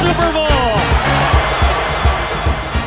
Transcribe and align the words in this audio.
Super 0.00 0.32
Bowl! 0.32 0.46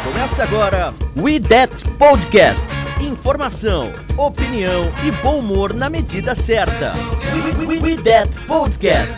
Começa 0.03 0.43
agora 0.43 0.93
We 1.15 1.39
That 1.39 1.73
Podcast. 1.98 2.65
Informação, 2.99 3.93
opinião 4.17 4.91
e 5.05 5.12
bom 5.23 5.39
humor 5.39 5.73
na 5.73 5.89
medida 5.89 6.35
certa. 6.35 6.93
We, 7.34 7.65
we, 7.65 7.79
we, 7.79 7.95
we 7.95 8.03
That 8.03 8.29
Podcast. 8.48 9.17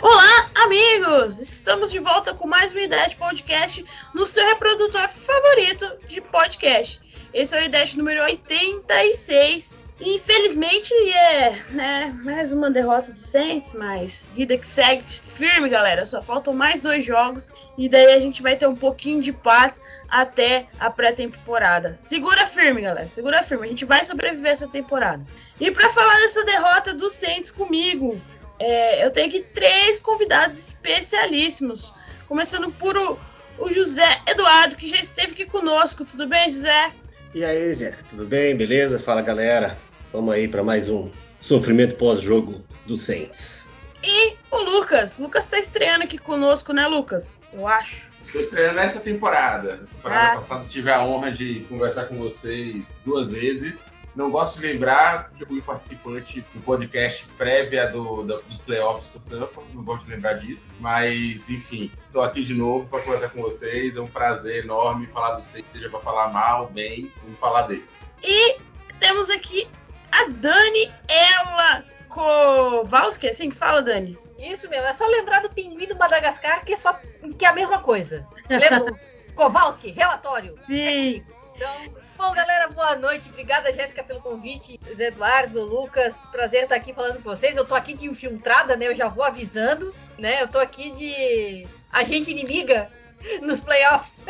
Olá, 0.00 0.50
amigos! 0.54 1.40
Estamos 1.40 1.90
de 1.90 1.98
volta 1.98 2.34
com 2.34 2.46
mais 2.46 2.72
uma 2.72 2.82
ideia 2.82 3.08
de 3.08 3.16
podcast 3.16 3.84
no 4.14 4.26
seu 4.26 4.46
reprodutor 4.46 5.08
favorito 5.08 5.90
de 6.06 6.20
podcast. 6.20 7.03
Esse 7.34 7.56
é 7.56 7.60
o 7.60 7.64
ideia 7.64 7.84
número 7.96 8.22
86. 8.22 9.76
E, 10.00 10.14
infelizmente 10.14 10.94
é 11.12 11.50
né, 11.70 12.16
mais 12.22 12.52
uma 12.52 12.70
derrota 12.70 13.10
do 13.10 13.18
Saints, 13.18 13.72
mas 13.72 14.28
vida 14.32 14.56
que 14.56 14.66
segue 14.66 15.02
firme, 15.04 15.68
galera. 15.68 16.06
Só 16.06 16.22
faltam 16.22 16.54
mais 16.54 16.80
dois 16.80 17.04
jogos 17.04 17.50
e 17.76 17.88
daí 17.88 18.12
a 18.12 18.20
gente 18.20 18.40
vai 18.40 18.54
ter 18.54 18.68
um 18.68 18.76
pouquinho 18.76 19.20
de 19.20 19.32
paz 19.32 19.80
até 20.08 20.68
a 20.78 20.88
pré-temporada. 20.88 21.96
Segura 21.96 22.46
firme, 22.46 22.82
galera. 22.82 23.08
Segura 23.08 23.42
firme. 23.42 23.66
A 23.66 23.70
gente 23.70 23.84
vai 23.84 24.04
sobreviver 24.04 24.52
essa 24.52 24.68
temporada. 24.68 25.24
E 25.58 25.72
para 25.72 25.90
falar 25.90 26.14
dessa 26.20 26.44
derrota 26.44 26.94
do 26.94 27.10
Saints 27.10 27.50
comigo, 27.50 28.20
é, 28.60 29.04
eu 29.04 29.10
tenho 29.10 29.26
aqui 29.26 29.40
três 29.52 29.98
convidados 29.98 30.56
especialíssimos. 30.56 31.92
Começando 32.28 32.70
por 32.70 32.96
o, 32.96 33.18
o 33.58 33.72
José 33.72 34.22
Eduardo, 34.24 34.76
que 34.76 34.86
já 34.86 34.98
esteve 35.00 35.32
aqui 35.32 35.46
conosco. 35.46 36.04
Tudo 36.04 36.28
bem, 36.28 36.48
José? 36.48 36.92
E 37.34 37.44
aí, 37.44 37.74
Jéssica, 37.74 38.04
tudo 38.08 38.24
bem? 38.24 38.56
Beleza? 38.56 38.98
Fala, 38.98 39.20
galera. 39.20 39.76
Vamos 40.12 40.32
aí 40.34 40.46
para 40.46 40.62
mais 40.62 40.88
um 40.88 41.10
sofrimento 41.40 41.96
pós-jogo 41.96 42.64
do 42.86 42.96
Saints. 42.96 43.64
E 44.02 44.34
o 44.50 44.58
Lucas. 44.58 45.18
Lucas 45.18 45.46
tá 45.46 45.58
estreando 45.58 46.04
aqui 46.04 46.18
conosco, 46.18 46.72
né, 46.72 46.86
Lucas? 46.86 47.40
Eu 47.52 47.66
acho. 47.66 48.06
Estou 48.22 48.40
estreando 48.40 48.78
essa 48.78 49.00
temporada. 49.00 49.76
Na 49.76 49.86
temporada 49.88 50.32
Ah. 50.32 50.36
passada 50.36 50.64
tive 50.68 50.90
a 50.90 51.02
honra 51.04 51.32
de 51.32 51.60
conversar 51.68 52.04
com 52.04 52.16
vocês 52.18 52.84
duas 53.04 53.30
vezes. 53.30 53.86
Não 54.14 54.30
gosto 54.30 54.60
de 54.60 54.66
lembrar 54.68 55.30
que 55.30 55.42
eu 55.42 55.46
fui 55.46 55.60
participante 55.60 56.40
do 56.54 56.60
podcast 56.62 57.24
prévia 57.36 57.88
do, 57.90 58.22
da- 58.22 58.36
dos 58.36 58.58
playoffs 58.60 59.08
com 59.08 59.18
o 59.18 59.22
Tampa. 59.22 59.60
Não 59.72 59.82
gosto 59.82 60.04
de 60.04 60.12
lembrar 60.12 60.34
disso. 60.34 60.64
Mas, 60.78 61.48
enfim, 61.48 61.90
estou 62.00 62.22
aqui 62.22 62.42
de 62.42 62.54
novo 62.54 62.86
para 62.88 63.02
conversar 63.02 63.30
com 63.30 63.42
vocês. 63.42 63.96
É 63.96 64.00
um 64.00 64.06
prazer 64.06 64.64
enorme 64.64 65.06
falar 65.08 65.34
dos 65.34 65.46
seis, 65.46 65.66
seja 65.66 65.90
para 65.90 65.98
falar 66.00 66.28
mal, 66.32 66.68
bem, 66.68 67.10
vamos 67.22 67.38
falar 67.40 67.62
deles. 67.62 68.02
E 68.22 68.58
temos 69.00 69.28
aqui 69.30 69.66
a 70.12 70.28
Dani 70.28 70.92
Ela 71.08 71.82
Kowalski, 72.08 73.26
é 73.26 73.30
assim 73.30 73.50
que 73.50 73.56
fala, 73.56 73.82
Dani? 73.82 74.16
Isso 74.38 74.68
mesmo, 74.68 74.86
é 74.86 74.92
só 74.92 75.06
lembrar 75.06 75.40
do 75.42 75.50
pinguim 75.50 75.86
do 75.86 75.96
Madagascar, 75.96 76.64
que 76.64 76.74
é 76.74 76.76
só 76.76 76.92
que 77.38 77.44
é 77.44 77.48
a 77.48 77.52
mesma 77.52 77.80
coisa. 77.80 78.26
Lembra? 78.48 78.92
Kowalski, 79.34 79.90
relatório. 79.90 80.54
Sim. 80.66 81.24
Então, 81.56 82.03
bom, 82.16 82.32
galera, 82.32 82.68
boa 82.68 82.96
noite. 82.96 83.28
Obrigada, 83.28 83.72
Jéssica, 83.72 84.02
pelo 84.02 84.20
convite. 84.20 84.80
Zé 84.94 85.08
Eduardo, 85.08 85.62
Lucas, 85.62 86.16
prazer 86.30 86.64
estar 86.64 86.76
aqui 86.76 86.92
falando 86.92 87.16
com 87.16 87.22
vocês. 87.22 87.56
Eu 87.56 87.64
tô 87.64 87.74
aqui 87.74 87.94
de 87.94 88.06
infiltrada, 88.06 88.76
né? 88.76 88.86
Eu 88.86 88.94
já 88.94 89.08
vou 89.08 89.24
avisando, 89.24 89.94
né? 90.18 90.42
Eu 90.42 90.48
tô 90.48 90.58
aqui 90.58 90.90
de 90.90 91.66
agente 91.92 92.30
inimiga 92.30 92.90
nos 93.42 93.60
playoffs. 93.60 94.24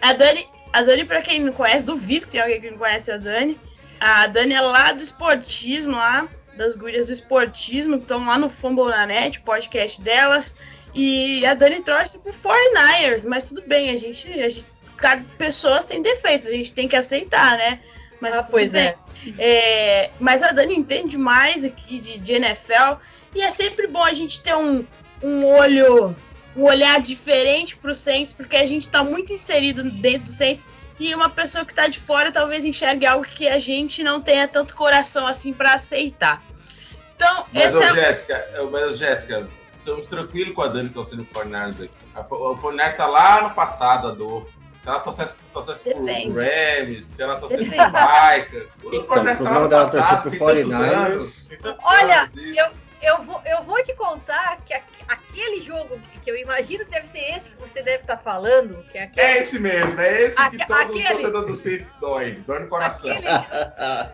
A 0.00 0.12
Dani, 0.12 0.46
a 0.72 0.82
Dani, 0.82 1.04
pra 1.04 1.22
quem 1.22 1.40
não 1.40 1.52
conhece, 1.52 1.84
duvido 1.84 2.26
que 2.26 2.32
tem 2.32 2.40
alguém 2.40 2.60
que 2.60 2.70
não 2.70 2.78
conhece 2.78 3.10
a 3.10 3.16
Dani. 3.16 3.58
A 4.00 4.26
Dani 4.26 4.54
é 4.54 4.60
lá 4.60 4.92
do 4.92 5.02
esportismo, 5.02 5.92
lá, 5.92 6.28
das 6.56 6.74
gurias 6.74 7.06
do 7.06 7.12
esportismo, 7.12 7.96
que 7.96 8.02
estão 8.02 8.24
lá 8.24 8.36
no 8.36 8.50
Fumble 8.50 8.88
na 8.88 9.06
Net, 9.06 9.40
podcast 9.40 10.00
delas. 10.00 10.56
E 10.94 11.46
a 11.46 11.54
Dani 11.54 11.82
trouxe 11.82 12.18
pro 12.18 12.32
49ers, 12.32 13.24
mas 13.26 13.48
tudo 13.48 13.62
bem, 13.62 13.90
a 13.90 13.96
gente, 13.96 14.28
a 14.40 14.48
gente. 14.48 14.71
Cada 15.02 15.22
pessoa 15.36 15.82
tem 15.82 16.00
defeitos, 16.00 16.46
a 16.48 16.52
gente 16.52 16.72
tem 16.72 16.86
que 16.88 16.94
aceitar, 16.96 17.58
né? 17.58 17.80
Mas 18.20 18.38
Ah, 18.38 18.42
pois 18.44 18.72
é. 18.72 18.94
É, 19.38 20.10
mas 20.20 20.42
a 20.42 20.52
Dani 20.52 20.74
entende 20.76 21.16
mais 21.18 21.64
aqui 21.64 21.98
de, 21.98 22.18
de 22.18 22.32
NFL 22.34 22.94
e 23.34 23.42
é 23.42 23.50
sempre 23.50 23.86
bom 23.88 24.02
a 24.04 24.12
gente 24.12 24.40
ter 24.40 24.54
um, 24.56 24.84
um 25.22 25.44
olho, 25.44 26.14
um 26.56 26.62
olhar 26.62 27.00
diferente 27.00 27.76
pro 27.76 27.94
Saints, 27.94 28.32
porque 28.32 28.56
a 28.56 28.64
gente 28.64 28.88
tá 28.88 29.02
muito 29.02 29.32
inserido 29.32 29.82
dentro 29.90 30.24
do 30.24 30.30
Saints 30.30 30.64
e 31.00 31.12
uma 31.14 31.28
pessoa 31.28 31.64
que 31.64 31.74
tá 31.74 31.88
de 31.88 31.98
fora 31.98 32.30
talvez 32.30 32.64
enxergue 32.64 33.04
algo 33.06 33.24
que 33.24 33.48
a 33.48 33.58
gente 33.58 34.02
não 34.04 34.20
tenha 34.20 34.46
tanto 34.46 34.74
coração 34.76 35.26
assim 35.26 35.52
pra 35.52 35.74
aceitar. 35.74 36.42
Então, 37.16 37.44
Mas, 37.52 37.66
esse 37.66 37.76
ô, 37.76 37.82
é 37.82 37.94
Jéssica, 37.94 38.48
ô, 38.60 38.70
mas, 38.70 38.98
Jéssica, 38.98 39.48
estamos 39.78 40.06
tranquilos 40.06 40.54
com 40.54 40.62
a 40.62 40.68
Dani 40.68 40.90
torcendo 40.90 41.24
pro 41.24 41.42
Fornars 41.42 41.80
aqui. 41.80 41.90
A 42.14 42.22
Fo- 42.24 42.36
O 42.52 42.56
Fornars 42.56 42.94
tá 42.94 43.06
lá 43.06 43.48
no 43.48 43.54
passado, 43.54 44.08
a 44.08 44.10
dor. 44.12 44.48
Se 44.82 44.88
ela 44.88 45.00
torcesse, 45.00 45.34
torcesse 45.52 45.84
pro. 45.84 46.04
Rams, 46.04 47.06
se 47.06 47.22
ela 47.22 47.36
torcesse 47.36 47.64
Depende. 47.64 47.90
pro 47.92 48.60
Vikings. 48.60 48.72
O 48.82 48.88
Então, 48.88 49.00
o 49.00 49.06
tá 49.06 49.34
problema 49.36 49.60
no 49.60 49.68
dela 49.68 49.82
é 49.82 49.84
torcer 49.84 50.00
passado, 50.00 50.22
pro 50.22 50.30
tem 50.30 50.38
tantos 50.40 50.64
49ers. 50.74 51.06
anos. 51.06 51.44
tem 51.46 51.58
tantos 51.58 51.84
Olha, 51.84 52.20
anos, 52.22 52.34
eu, 52.56 52.66
eu, 53.02 53.22
vou, 53.22 53.40
eu 53.46 53.62
vou 53.62 53.82
te 53.84 53.94
contar 53.94 54.56
que 54.66 54.74
a- 54.74 54.82
aquele 55.06 55.62
jogo 55.62 56.00
que 56.22 56.28
eu 56.30 56.36
imagino 56.36 56.84
deve 56.86 57.06
ser 57.06 57.20
esse 57.36 57.50
que 57.50 57.56
você 57.60 57.80
deve 57.82 58.02
estar 58.02 58.16
falando, 58.18 58.82
que 58.90 58.98
é 58.98 59.04
aquele. 59.04 59.24
É 59.26 59.38
esse 59.38 59.58
mesmo, 59.60 60.00
é 60.00 60.22
esse 60.22 60.34
que 60.36 60.42
Aque- 60.42 60.66
todo 60.66 60.80
aquele- 60.80 61.08
torcedor 61.08 61.46
do 61.46 61.54
Saints 61.56 61.96
dói. 62.00 62.32
Dói 62.44 62.58
no 62.60 62.68
coração. 62.68 63.08
aquele 63.12 63.28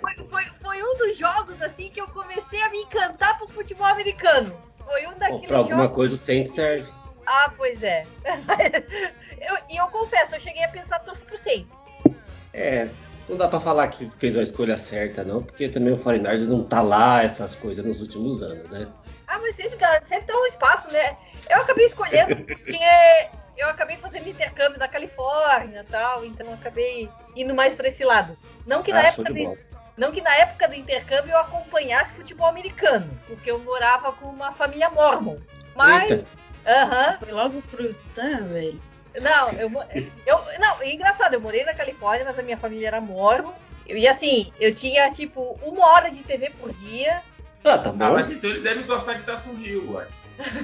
foi, 0.01 0.15
foi, 0.29 0.45
foi 0.63 0.83
um 0.83 0.97
dos 0.99 1.17
jogos 1.17 1.63
assim 1.63 1.89
que 1.89 2.01
eu 2.01 2.09
comecei 2.09 2.61
a 2.61 2.69
me 2.69 2.83
encantar 2.83 3.39
pro 3.39 3.49
futebol 3.49 3.87
americano. 3.87 4.55
Foi 4.85 5.07
um 5.07 5.17
daqueles 5.17 5.47
pra 5.47 5.59
alguma 5.59 5.83
jogos. 5.85 5.95
coisa 5.97 6.15
o 6.15 6.19
Saints 6.19 6.53
serve. 6.53 6.87
Ah, 7.27 7.53
pois 7.57 7.83
é. 7.83 8.07
eu, 9.41 9.59
e 9.71 9.77
eu 9.77 9.87
confesso, 9.89 10.35
eu 10.37 10.41
cheguei 10.41 10.65
a 10.65 10.69
pensar 10.69 10.99
torcer 11.01 11.27
pro 11.27 11.39
Saints. 11.39 11.83
É, 12.53 12.89
não 13.29 13.37
dá 13.37 13.47
pra 13.49 13.61
falar 13.61 13.89
que 13.89 14.11
fez 14.19 14.37
a 14.37 14.43
escolha 14.43 14.77
certa, 14.77 15.23
não, 15.25 15.43
porque 15.43 15.69
também 15.69 15.93
o 15.93 15.99
49ers 15.99 16.47
não 16.47 16.65
tá 16.65 16.81
lá 16.81 17.23
essas 17.23 17.55
coisas 17.55 17.85
nos 17.85 18.01
últimos 18.01 18.43
anos, 18.43 18.69
né? 18.71 18.89
Ah, 19.27 19.39
mas 19.41 19.55
sempre, 19.55 19.77
dá- 19.77 20.01
sempre 20.05 20.27
dá 20.27 20.37
um 20.41 20.47
espaço, 20.47 20.91
né? 20.91 21.17
Eu 21.51 21.59
acabei 21.59 21.87
escolhendo 21.87 22.37
porque 22.47 22.79
eu 23.57 23.69
acabei 23.69 23.97
fazendo 23.99 24.29
intercâmbio 24.29 24.79
na 24.79 24.89
Califórnia 24.89 25.81
e 25.87 25.91
tal, 25.91 26.25
então 26.25 26.47
eu 26.47 26.55
acabei 26.55 27.09
indo 27.37 27.55
mais 27.55 27.75
pra 27.75 27.89
esse 27.89 28.05
lado. 28.05 28.37
Não 28.67 28.83
que, 28.83 28.93
na 28.93 29.01
Ah, 29.01 29.07
época 29.09 29.33
de 29.33 29.59
não 29.97 30.13
que 30.13 30.21
na 30.23 30.35
época 30.37 30.69
do 30.69 30.75
intercâmbio 30.77 31.33
eu 31.33 31.39
acompanhasse 31.39 32.15
futebol 32.15 32.47
americano, 32.47 33.11
porque 33.27 33.51
eu 33.51 33.59
morava 33.59 34.13
com 34.13 34.27
uma 34.27 34.53
família 34.53 34.89
mormon. 34.91 35.37
Mas. 35.75 36.39
Aham. 36.67 37.19
foi 37.19 37.33
logo 37.33 37.63
pro 37.63 37.95
Tan, 38.15 38.45
velho. 38.45 38.81
Não, 39.21 39.51
eu, 39.53 39.71
eu. 40.27 40.39
Não, 40.61 40.81
é 40.83 40.93
engraçado, 40.95 41.35
eu 41.35 41.41
morei 41.41 41.65
na 41.65 41.75
Califórnia, 41.75 42.25
mas 42.25 42.39
a 42.39 42.43
minha 42.43 42.57
família 42.57 42.89
era 42.89 43.01
mormon. 43.01 43.53
E 43.87 44.07
assim, 44.07 44.53
eu 44.61 44.75
tinha 44.75 45.11
tipo 45.11 45.59
uma 45.63 45.87
hora 45.87 46.11
de 46.11 46.23
TV 46.23 46.51
por 46.61 46.71
dia. 46.73 47.23
Ah, 47.65 47.79
tá 47.79 47.89
Ah, 47.91 47.93
bom. 47.93 48.13
mas 48.13 48.31
então 48.31 48.51
eles 48.51 48.63
devem 48.63 48.85
gostar 48.87 49.15
de 49.15 49.25
Tação 49.25 49.55
Rio, 49.55 49.93
ué. 49.95 50.07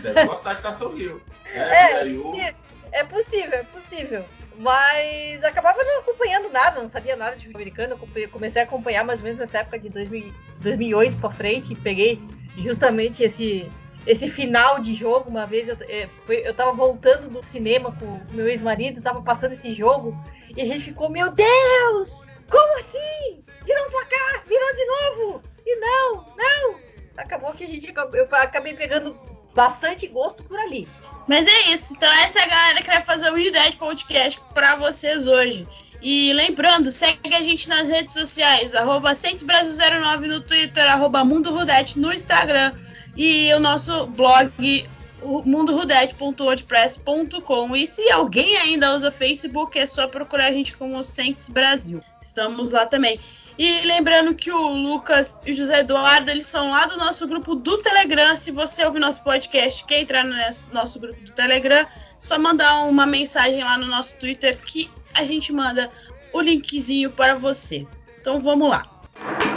Devem 0.03 0.27
gostar 0.29 0.55
de 0.55 0.63
Tação 0.63 0.95
Rio. 0.95 1.23
É, 1.47 1.59
É, 1.59 2.09
é 2.09 2.55
é 2.93 3.05
possível, 3.05 3.53
é 3.59 3.65
possível. 3.65 4.25
Mas 4.57 5.43
acabava 5.43 5.83
não 5.83 6.01
acompanhando 6.01 6.49
nada, 6.51 6.81
não 6.81 6.87
sabia 6.89 7.17
nada 7.17 7.33
de 7.33 7.39
futebol 7.43 7.61
americano. 7.61 7.99
Comecei 8.31 8.63
a 8.63 8.65
acompanhar 8.65 9.03
mais 9.05 9.19
ou 9.19 9.25
menos 9.25 9.41
nessa 9.41 9.59
época 9.59 9.79
de 9.81 9.89
2000 9.89 10.33
2008 10.61 11.17
pra 11.19 11.31
frente. 11.31 11.73
E 11.73 11.77
peguei 11.77 12.21
justamente 12.59 13.23
esse, 13.23 13.69
esse 14.06 14.31
final 14.31 14.81
de 14.81 14.95
jogo. 14.95 15.31
Uma 15.31 15.47
vez 15.47 15.69
eu, 15.69 15.77
é, 15.83 16.09
eu 16.29 16.55
tava 16.55 16.73
voltando 16.73 17.29
do 17.29 17.43
cinema 17.43 17.93
com 17.93 18.21
meu 18.33 18.49
ex-marido, 18.49 19.03
tava 19.03 19.23
passando 19.23 19.53
esse 19.53 19.73
jogo. 19.73 20.17
E 20.56 20.61
a 20.61 20.65
gente 20.65 20.85
ficou, 20.85 21.09
meu 21.09 21.31
Deus! 21.31 22.27
Como 22.51 22.79
assim? 22.79 23.43
Virou 23.65 23.87
um 23.87 23.91
placar, 23.91 24.45
virou 24.47 24.75
de 24.75 24.85
novo! 24.85 25.43
E 25.67 25.77
não, 25.77 26.27
não! 26.37 26.75
Acabou 27.17 27.53
que 27.53 27.65
a 27.65 27.67
gente 27.67 27.93
eu 28.12 28.29
acabei 28.33 28.75
pegando 28.75 29.19
bastante 29.55 30.06
gosto 30.06 30.43
por 30.43 30.59
ali. 30.59 30.89
Mas 31.27 31.47
é 31.47 31.73
isso. 31.73 31.95
Então 31.95 32.12
essa 32.12 32.41
é 32.41 32.43
a 32.43 32.49
galera 32.49 32.83
que 32.83 32.91
vai 32.91 33.03
fazer 33.03 33.33
o 33.33 33.39
Ideia 33.39 33.73
Podcast 33.73 34.41
pra 34.53 34.77
vocês 34.77 35.27
hoje. 35.27 35.67
E 36.03 36.35
lembrando, 36.35 36.91
segue 36.91 37.35
a 37.35 37.41
gente 37.41 37.67
nas 37.67 37.89
redes 37.89 38.12
sociais, 38.12 38.75
arroba 38.75 39.12
Brasil09 39.12 40.27
no 40.27 40.41
Twitter, 40.43 40.93
arroba 40.93 41.25
Mundo 41.25 41.51
Rudete 41.51 41.99
no 41.99 42.12
Instagram 42.12 42.75
e 43.17 43.55
o 43.55 43.61
nosso 43.61 44.07
blog 44.07 44.89
mundorudete.wordpress.com 45.23 47.77
e 47.77 47.87
se 47.87 48.11
alguém 48.11 48.57
ainda 48.59 48.95
usa 48.95 49.11
Facebook 49.11 49.79
é 49.79 49.87
só 49.87 50.07
procurar 50.07 50.45
a 50.47 50.53
gente 50.53 50.77
como 50.77 51.03
Saints 51.03 51.49
Brasil. 51.49 52.03
Estamos 52.21 52.73
lá 52.73 52.85
também. 52.85 53.19
E 53.57 53.83
lembrando 53.83 54.35
que 54.35 54.51
o 54.51 54.75
Lucas 54.75 55.41
e 55.47 55.53
o 55.53 55.55
José 55.55 55.79
Eduardo, 55.81 56.31
eles 56.31 56.47
são 56.47 56.71
lá 56.71 56.87
do 56.87 56.97
nosso 56.97 57.27
grupo 57.27 57.55
do 57.55 57.79
Telegram. 57.79 58.35
Se 58.35 58.51
você 58.51 58.85
ouvir 58.85 58.99
nosso 58.99 59.23
podcast 59.23 59.85
quer 59.87 60.01
entrar 60.01 60.25
no 60.25 60.35
nosso 60.73 60.99
grupo 60.99 61.21
do 61.21 61.31
Telegram, 61.33 61.87
só 62.19 62.39
mandar 62.39 62.83
uma 62.83 63.07
mensagem 63.07 63.63
lá 63.63 63.79
no 63.79 63.87
nosso 63.87 64.17
Twitter 64.17 64.59
que 64.61 64.91
a 65.15 65.25
gente 65.25 65.53
manda 65.53 65.89
o 66.33 66.41
linkzinho 66.41 67.13
para 67.13 67.37
você. 67.37 67.87
Então 68.21 68.41
vamos 68.41 68.69
lá. 68.69 68.91
galera, 69.17 69.54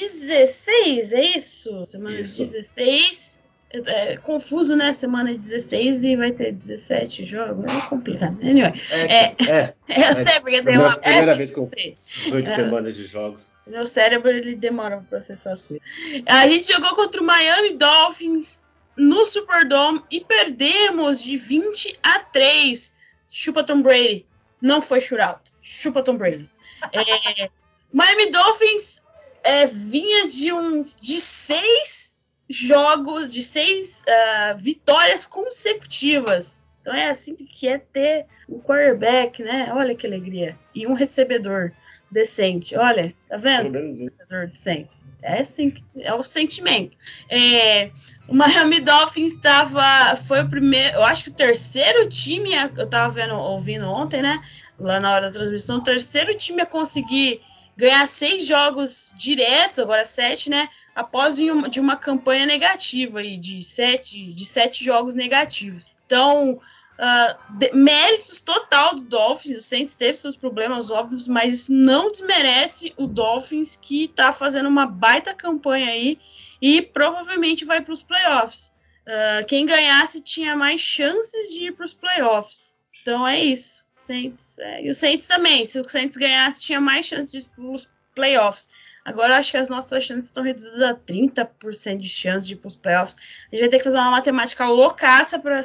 16, 0.00 1.12
é 1.12 1.36
isso? 1.36 1.84
Semana 1.84 2.20
isso. 2.20 2.38
16. 2.38 3.42
É, 3.72 4.12
é, 4.12 4.16
confuso, 4.18 4.76
né? 4.76 4.92
Semana 4.92 5.34
16 5.34 6.04
e 6.04 6.16
vai 6.16 6.30
ter 6.32 6.52
17 6.52 7.24
jogos. 7.24 7.64
É 7.64 7.80
complicado. 7.88 8.38
Anyway. 8.42 8.74
É, 8.90 9.00
é, 9.00 9.36
é, 9.48 9.74
é 9.88 10.10
eu 10.10 10.16
sei 10.16 10.40
porque 10.40 10.62
tem 10.62 10.78
uma. 10.78 10.96
Primeira 10.96 11.36
vez 11.36 11.50
com 11.50 11.64
18 11.64 12.50
é. 12.50 12.54
semanas 12.54 12.94
de 12.94 13.04
jogos. 13.06 13.50
Meu 13.66 13.86
cérebro 13.86 14.30
ele 14.30 14.56
demora 14.56 14.98
pra 14.98 15.18
processar 15.18 15.52
as 15.52 15.62
coisas. 15.62 15.86
A 16.26 16.48
gente 16.48 16.70
jogou 16.70 16.94
contra 16.96 17.20
o 17.20 17.24
Miami 17.24 17.76
Dolphins 17.76 18.62
no 18.96 19.24
Superdome 19.24 20.02
e 20.10 20.20
perdemos 20.20 21.22
de 21.22 21.36
20 21.36 21.98
a 22.02 22.18
3. 22.18 22.94
Chupa 23.30 23.64
Tom 23.64 23.80
Brady. 23.80 24.26
Não 24.60 24.82
foi 24.82 25.00
shootout. 25.00 25.50
Chupa 25.62 26.02
Tom 26.02 26.16
Brady. 26.16 26.48
É, 26.92 27.48
Miami 27.92 28.30
Dolphins 28.30 29.02
é, 29.42 29.66
vinha 29.66 30.28
de 30.28 30.52
uns 30.52 30.96
de 31.00 31.18
seis 31.18 32.16
jogos, 32.48 33.32
de 33.32 33.42
seis 33.42 34.02
uh, 34.02 34.56
vitórias 34.58 35.26
consecutivas. 35.26 36.62
Então 36.80 36.92
é 36.92 37.08
assim 37.08 37.34
que 37.36 37.68
é 37.68 37.78
ter 37.78 38.26
um 38.48 38.60
quarterback, 38.60 39.42
né? 39.42 39.70
Olha 39.72 39.94
que 39.94 40.06
alegria. 40.06 40.58
E 40.74 40.86
um 40.86 40.94
recebedor 40.94 41.72
decente. 42.10 42.76
Olha, 42.76 43.14
tá 43.28 43.36
vendo? 43.36 43.78
Recebedor 43.78 44.48
decente. 44.48 44.96
É, 45.22 45.40
assim, 45.40 45.72
é 46.00 46.12
o 46.12 46.22
sentimento. 46.24 46.96
É, 47.30 47.92
o 48.28 48.34
Miami 48.34 48.80
Dolphins 48.80 49.32
estava. 49.32 50.16
Foi 50.16 50.42
o 50.42 50.48
primeiro. 50.48 50.96
Eu 50.96 51.04
acho 51.04 51.24
que 51.24 51.30
o 51.30 51.34
terceiro 51.34 52.08
time. 52.08 52.50
Eu 52.76 52.88
tava 52.88 53.12
vendo, 53.12 53.34
ouvindo 53.36 53.88
ontem, 53.88 54.20
né? 54.20 54.42
lá 54.82 55.00
na 55.00 55.12
hora 55.12 55.26
da 55.26 55.32
transmissão, 55.32 55.78
o 55.78 55.82
terceiro 55.82 56.34
time 56.36 56.60
a 56.60 56.66
conseguir 56.66 57.40
ganhar 57.76 58.06
seis 58.06 58.46
jogos 58.46 59.14
diretos, 59.16 59.78
agora 59.78 60.04
sete, 60.04 60.50
né? 60.50 60.68
Após 60.94 61.36
de 61.36 61.80
uma 61.80 61.96
campanha 61.96 62.46
negativa 62.46 63.20
aí, 63.20 63.36
de 63.36 63.62
sete, 63.62 64.32
de 64.32 64.44
sete 64.44 64.84
jogos 64.84 65.14
negativos. 65.14 65.90
Então, 66.06 66.60
uh, 66.98 67.58
de, 67.58 67.72
méritos 67.72 68.40
total 68.40 68.94
do 68.94 69.02
Dolphins. 69.02 69.58
O 69.58 69.62
Saints 69.62 69.94
teve 69.94 70.14
seus 70.14 70.36
problemas 70.36 70.90
óbvios, 70.90 71.26
mas 71.26 71.54
isso 71.54 71.72
não 71.72 72.10
desmerece 72.10 72.92
o 72.96 73.06
Dolphins 73.06 73.76
que 73.76 74.08
tá 74.08 74.32
fazendo 74.32 74.68
uma 74.68 74.86
baita 74.86 75.34
campanha 75.34 75.90
aí 75.90 76.18
e 76.60 76.80
provavelmente 76.80 77.64
vai 77.64 77.80
para 77.80 77.92
os 77.92 78.02
playoffs. 78.02 78.72
Uh, 79.06 79.44
quem 79.46 79.66
ganhasse 79.66 80.20
tinha 80.20 80.56
mais 80.56 80.80
chances 80.80 81.52
de 81.52 81.66
ir 81.66 81.72
para 81.72 81.84
os 81.84 81.92
playoffs. 81.92 82.74
Então 83.00 83.26
é 83.26 83.42
isso. 83.42 83.81
Saints. 84.02 84.58
É, 84.58 84.84
e 84.84 84.90
o 84.90 84.94
Saints 84.94 85.26
também. 85.26 85.64
Se 85.64 85.80
o 85.80 85.88
Saints 85.88 86.16
ganhasse, 86.16 86.64
tinha 86.64 86.80
mais 86.80 87.06
chance 87.06 87.32
de 87.32 87.38
ir 87.38 87.48
para 87.50 87.64
os 87.64 87.88
playoffs. 88.14 88.68
Agora 89.04 89.36
acho 89.36 89.50
que 89.50 89.56
as 89.56 89.68
nossas 89.68 90.04
chances 90.04 90.26
estão 90.26 90.44
reduzidas 90.44 90.82
a 90.82 90.94
30% 90.94 91.98
de 91.98 92.08
chance 92.08 92.46
de 92.46 92.52
ir 92.52 92.56
para 92.56 92.68
os 92.68 92.76
playoffs. 92.76 93.16
A 93.50 93.54
gente 93.54 93.60
vai 93.60 93.68
ter 93.68 93.78
que 93.78 93.84
fazer 93.84 93.98
uma 93.98 94.10
matemática 94.12 94.68
loucaça 94.68 95.38
para 95.38 95.60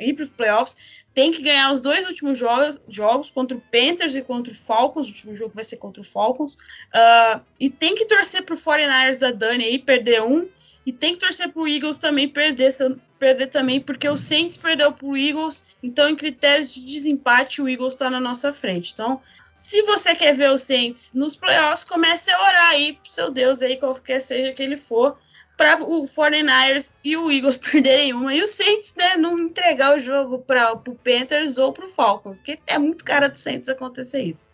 ir 0.00 0.14
para 0.14 0.22
os 0.22 0.28
playoffs. 0.30 0.76
Tem 1.12 1.32
que 1.32 1.42
ganhar 1.42 1.70
os 1.72 1.80
dois 1.80 2.06
últimos 2.06 2.38
jogos, 2.38 2.80
jogos 2.88 3.30
contra 3.30 3.56
o 3.56 3.60
Panthers 3.60 4.14
e 4.14 4.22
contra 4.22 4.52
o 4.52 4.56
Falcons. 4.56 5.06
O 5.06 5.10
último 5.10 5.34
jogo 5.34 5.52
vai 5.54 5.64
ser 5.64 5.76
contra 5.76 6.00
o 6.00 6.04
Falcons. 6.04 6.54
Uh, 6.54 7.40
e 7.58 7.68
tem 7.68 7.94
que 7.94 8.06
torcer 8.06 8.42
para 8.42 8.54
o 8.54 8.58
49ers 8.58 9.16
da 9.16 9.30
Dani 9.30 9.64
aí 9.64 9.78
perder 9.78 10.22
um. 10.22 10.48
E 10.90 10.92
tem 10.92 11.14
que 11.14 11.20
torcer 11.20 11.52
para 11.52 11.62
o 11.62 11.68
Eagles 11.68 11.98
também 11.98 12.28
perder, 12.28 12.74
perder 13.16 13.46
também, 13.46 13.80
porque 13.80 14.08
o 14.08 14.16
Saints 14.16 14.56
perdeu 14.56 14.90
para 14.90 15.06
o 15.06 15.16
Eagles. 15.16 15.64
Então, 15.80 16.10
em 16.10 16.16
critérios 16.16 16.74
de 16.74 16.84
desempate, 16.84 17.62
o 17.62 17.68
Eagles 17.68 17.94
está 17.94 18.10
na 18.10 18.18
nossa 18.18 18.52
frente. 18.52 18.92
Então, 18.92 19.22
se 19.56 19.82
você 19.82 20.16
quer 20.16 20.34
ver 20.34 20.50
o 20.50 20.58
Saints 20.58 21.12
nos 21.14 21.36
playoffs, 21.36 21.84
comece 21.84 22.28
a 22.28 22.42
orar 22.42 22.70
aí 22.70 22.94
pro 22.94 23.08
seu 23.08 23.30
Deus 23.30 23.62
aí, 23.62 23.76
qualquer 23.76 24.20
seja 24.20 24.52
que 24.52 24.60
ele 24.60 24.76
for, 24.76 25.16
para 25.56 25.80
o 25.80 26.08
49ers 26.08 26.92
e 27.04 27.16
o 27.16 27.30
Eagles 27.30 27.56
perderem 27.70 28.12
uma. 28.12 28.34
E 28.34 28.42
o 28.42 28.48
Saints, 28.48 28.92
né, 28.96 29.16
não 29.16 29.38
entregar 29.38 29.96
o 29.96 30.00
jogo 30.00 30.40
para 30.40 30.72
o 30.72 30.94
Panthers 30.96 31.56
ou 31.56 31.72
para 31.72 31.86
o 31.86 31.88
Falcons, 31.88 32.36
porque 32.36 32.58
é 32.66 32.78
muito 32.80 33.04
cara 33.04 33.28
do 33.28 33.36
Saints 33.36 33.68
acontecer 33.68 34.22
isso. 34.22 34.50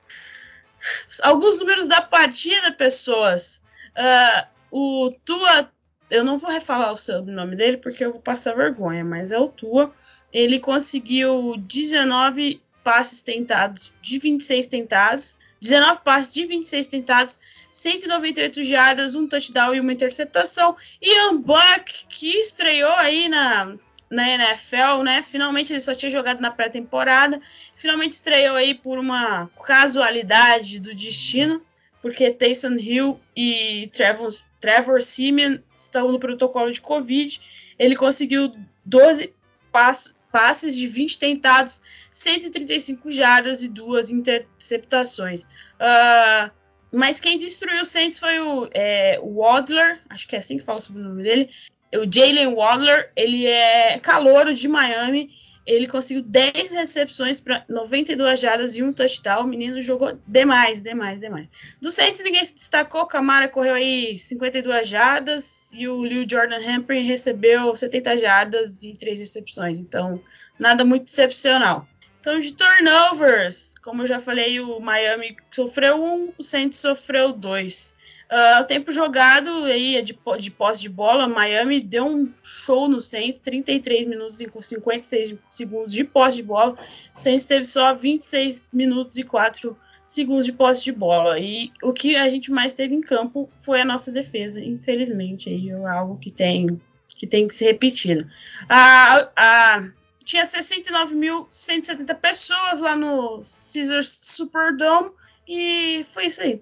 Alguns 1.23 1.59
números 1.59 1.87
da 1.87 2.03
partida, 2.03 2.73
pessoas. 2.73 3.63
Uh, 3.97 4.57
o 4.71 5.11
Tua 5.25 5.71
eu 6.11 6.25
não 6.25 6.39
vou 6.39 6.51
refalar 6.51 6.93
o 6.93 6.99
seu 6.99 7.25
nome 7.25 7.57
dele 7.57 7.77
porque 7.79 8.05
eu 8.05 8.13
vou 8.13 8.21
passar 8.21 8.55
vergonha, 8.55 9.05
mas 9.05 9.33
é 9.33 9.39
o 9.39 9.49
Tua. 9.49 9.93
Ele 10.33 10.61
conseguiu 10.61 11.57
19 11.59 12.61
passes 12.85 13.23
tentados 13.23 13.93
de 14.01 14.19
26 14.19 14.69
tentados, 14.69 15.41
19 15.61 16.01
passes 16.05 16.33
de 16.33 16.47
26 16.47 16.87
tentados, 16.87 17.39
198 17.71 18.63
jardas, 18.63 19.15
um 19.15 19.27
touchdown 19.27 19.75
e 19.75 19.81
uma 19.81 19.93
interceptação. 19.93 20.77
E 21.03 21.33
Buck, 21.33 22.07
que 22.09 22.39
estreou 22.39 22.93
aí 22.93 23.29
na, 23.29 23.75
na 24.09 24.31
NFL, 24.31 25.03
né? 25.03 25.23
Finalmente 25.23 25.73
ele 25.73 25.81
só 25.81 25.95
tinha 25.95 26.11
jogado 26.11 26.41
na 26.41 26.51
pré-temporada. 26.51 27.41
Finalmente 27.75 28.13
estreou 28.13 28.55
aí 28.55 28.75
por 28.75 28.99
uma 28.99 29.49
casualidade 29.65 30.79
do 30.79 30.95
destino 30.95 31.61
porque 32.07 32.31
Taysom 32.31 32.77
Hill 32.79 33.21
e 33.35 33.91
Trevor, 33.93 34.31
Trevor 34.61 35.03
Simeon 35.03 35.59
estão 35.75 36.13
no 36.13 36.21
protocolo 36.21 36.71
de 36.71 36.81
Covid. 36.81 37.41
Ele 37.77 37.97
conseguiu 37.97 38.55
12 38.85 39.35
passos, 39.73 40.15
passes 40.31 40.77
de 40.77 40.87
20 40.87 41.19
tentados, 41.19 41.83
135 42.13 43.11
jardas 43.11 43.65
e 43.65 43.69
duas 43.69 44.13
interceptações. 44.13 45.47
Uh, 45.81 46.49
mas 46.93 47.19
quem 47.19 47.41
destruiu 47.41 47.81
o 47.81 47.85
Saints 47.85 48.21
foi 48.21 48.39
o, 48.39 48.71
é, 48.73 49.19
Wadler, 49.21 50.01
acho 50.09 50.29
que 50.29 50.37
é 50.37 50.39
assim 50.39 50.59
que 50.59 50.65
fala 50.65 50.79
sobre 50.79 51.03
o 51.03 51.07
nome 51.07 51.25
dele. 51.25 51.51
O 51.93 52.09
Jalen 52.09 52.55
Wadler, 52.55 53.11
ele 53.17 53.49
é 53.49 53.99
calouro 53.99 54.55
de 54.55 54.69
Miami 54.69 55.29
ele 55.67 55.89
conseguiu 55.89 56.23
10 56.23 56.73
recepções 56.73 57.41
para 57.41 57.65
92 57.69 58.39
jardas 58.39 58.77
e 58.77 58.83
um 58.83 58.93
touchdown. 58.93 59.43
O 59.43 59.49
menino 59.49 59.83
jogou 59.83 60.17
demais, 60.27 60.81
demais, 60.81 61.19
demais. 61.19 61.51
Do 61.81 61.91
Saints 61.91 62.23
ninguém 62.23 62.45
se 62.45 62.55
destacou. 62.55 63.07
Camara 63.07 63.49
correu 63.49 63.75
aí 63.75 64.17
52 64.19 64.87
jardas 64.87 65.69
e 65.73 65.89
o 65.89 66.05
Lil 66.05 66.25
Jordan 66.29 66.61
Humphrey 66.61 67.03
recebeu 67.03 67.75
70 67.75 68.19
jardas 68.19 68.85
e 68.85 68.93
3 68.93 69.19
recepções. 69.19 69.81
Então, 69.81 70.23
nada 70.57 70.85
muito 70.85 71.09
excepcional. 71.09 71.87
Então, 72.21 72.39
de 72.39 72.55
turnovers, 72.55 73.75
como 73.83 74.03
eu 74.03 74.07
já 74.07 74.21
falei, 74.21 74.61
o 74.61 74.79
Miami 74.79 75.37
sofreu 75.51 76.03
um, 76.03 76.33
o 76.39 76.43
Saints 76.43 76.79
sofreu 76.79 77.33
dois. 77.33 77.96
Uh, 78.27 78.65
tempo 78.67 78.91
jogado 78.91 79.65
aí 79.67 80.03
de, 80.03 80.19
de 80.41 80.51
posse 80.51 80.81
de 80.81 80.89
bola, 80.89 81.29
Miami 81.29 81.81
deu 81.81 82.07
um 82.07 82.33
show 82.43 82.89
no 82.89 83.01
Saints, 83.01 83.39
33 83.39 84.09
minutos 84.09 84.41
e 84.41 84.47
com 84.47 84.61
56 84.61 85.37
segundos 85.49 85.93
de 85.93 86.03
posse 86.03 86.39
de 86.39 86.43
bola. 86.43 86.77
Saints 87.15 87.45
teve 87.45 87.65
só 87.65 87.95
26 87.95 88.71
minutos 88.73 89.17
e 89.17 89.23
4 89.23 89.77
segundos 90.05 90.45
de 90.45 90.53
posse 90.53 90.83
de 90.83 90.93
bola. 90.93 91.39
E 91.39 91.71
o 91.83 91.93
que 91.93 92.17
a 92.17 92.29
gente 92.29 92.51
mais 92.51 92.73
teve 92.73 92.95
em 92.95 93.01
campo 93.01 93.49
foi 93.63 93.81
a 93.81 93.85
nossa 93.85 94.11
defesa, 94.11 94.61
infelizmente. 94.61 95.49
Aí 95.49 95.71
é 95.71 95.87
algo 95.87 96.19
que 96.19 96.31
tem 96.31 96.81
que, 97.09 97.27
tem 97.27 97.47
que 97.47 97.55
ser 97.55 97.67
repetido. 97.67 98.29
A, 98.69 99.29
a, 99.37 99.89
tinha 100.25 100.45
69.170 100.45 102.15
pessoas 102.17 102.81
lá 102.81 102.97
no 102.97 103.43
Caesars 103.73 104.21
Superdome 104.23 105.11
e 105.47 106.05
foi 106.13 106.27
isso 106.27 106.43
aí. 106.43 106.61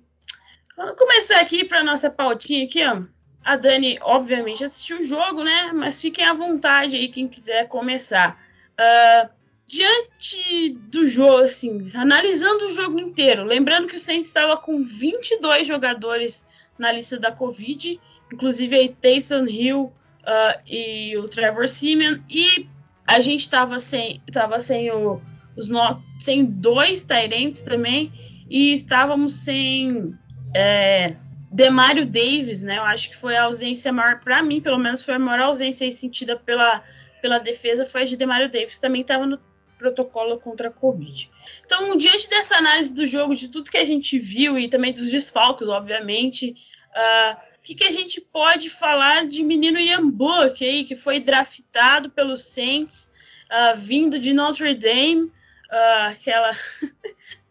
Vamos 0.76 0.96
começar 0.96 1.40
aqui 1.40 1.64
para 1.64 1.84
nossa 1.84 2.10
pautinha 2.10 2.64
aqui, 2.64 2.84
ó. 2.84 3.02
A 3.44 3.56
Dani, 3.56 3.96
obviamente, 4.02 4.64
assistiu 4.64 4.98
o 4.98 5.04
jogo, 5.04 5.44
né? 5.44 5.70
Mas 5.72 6.00
fiquem 6.00 6.24
à 6.24 6.32
vontade 6.32 6.96
aí, 6.96 7.08
quem 7.08 7.28
quiser 7.28 7.68
começar. 7.68 8.42
Uh, 8.72 9.28
diante 9.68 10.70
do 10.90 11.06
jogo, 11.06 11.44
assim, 11.44 11.78
analisando 11.94 12.66
o 12.66 12.70
jogo 12.72 12.98
inteiro, 12.98 13.44
lembrando 13.44 13.86
que 13.86 13.94
o 13.94 14.00
Saints 14.00 14.26
estava 14.26 14.56
com 14.56 14.82
22 14.82 15.66
jogadores 15.66 16.44
na 16.76 16.90
lista 16.90 17.20
da 17.20 17.30
Covid, 17.30 18.00
inclusive 18.32 18.74
aí 18.74 18.88
Taysom 18.88 19.46
Hill 19.46 19.92
uh, 20.22 20.62
e 20.66 21.16
o 21.16 21.28
Trevor 21.28 21.68
Simeon, 21.68 22.18
e 22.28 22.68
a 23.06 23.20
gente 23.20 23.42
estava 23.42 23.78
sem, 23.78 24.20
tava 24.32 24.58
sem, 24.58 24.90
o, 24.90 25.20
os 25.56 25.68
no, 25.68 26.02
sem 26.18 26.44
dois 26.44 27.04
Tyrants 27.04 27.62
também, 27.62 28.12
e 28.50 28.72
estávamos 28.72 29.34
sem 29.34 30.18
é, 30.54 31.16
Demario 31.50 32.06
Davis, 32.06 32.62
né? 32.62 32.78
Eu 32.78 32.84
acho 32.84 33.10
que 33.10 33.16
foi 33.16 33.36
a 33.36 33.44
ausência 33.44 33.92
maior, 33.92 34.20
para 34.20 34.42
mim, 34.42 34.60
pelo 34.60 34.78
menos, 34.78 35.02
foi 35.02 35.14
a 35.14 35.18
maior 35.18 35.40
ausência 35.40 35.90
sentida 35.90 36.36
pela, 36.36 36.82
pela 37.20 37.38
defesa, 37.38 37.84
foi 37.84 38.02
a 38.02 38.04
de 38.04 38.16
Demario 38.16 38.48
Davis, 38.48 38.78
também 38.78 39.02
estava 39.02 39.26
no 39.26 39.38
protocolo 39.78 40.38
contra 40.38 40.68
a 40.68 40.72
Covid. 40.72 41.30
Então, 41.64 41.96
diante 41.96 42.28
dessa 42.28 42.56
análise 42.56 42.94
do 42.94 43.06
jogo, 43.06 43.34
de 43.34 43.48
tudo 43.48 43.70
que 43.70 43.76
a 43.76 43.84
gente 43.84 44.18
viu 44.18 44.58
e 44.58 44.68
também 44.68 44.92
dos 44.92 45.10
desfalques, 45.10 45.68
obviamente, 45.68 46.56
uh, 46.90 47.36
o 47.58 47.62
que, 47.62 47.74
que, 47.74 47.84
a 47.84 47.90
gente 47.90 48.20
pode 48.20 48.70
falar 48.70 49.26
de 49.26 49.42
menino 49.42 49.78
Ian 49.78 50.08
Book 50.08 50.64
aí, 50.64 50.84
que 50.84 50.96
foi 50.96 51.20
draftado 51.20 52.10
pelos 52.10 52.42
Saints, 52.42 53.12
uh, 53.50 53.76
vindo 53.76 54.18
de 54.18 54.32
Notre 54.32 54.74
Dame, 54.74 55.24
uh, 55.24 56.08
aquela 56.08 56.50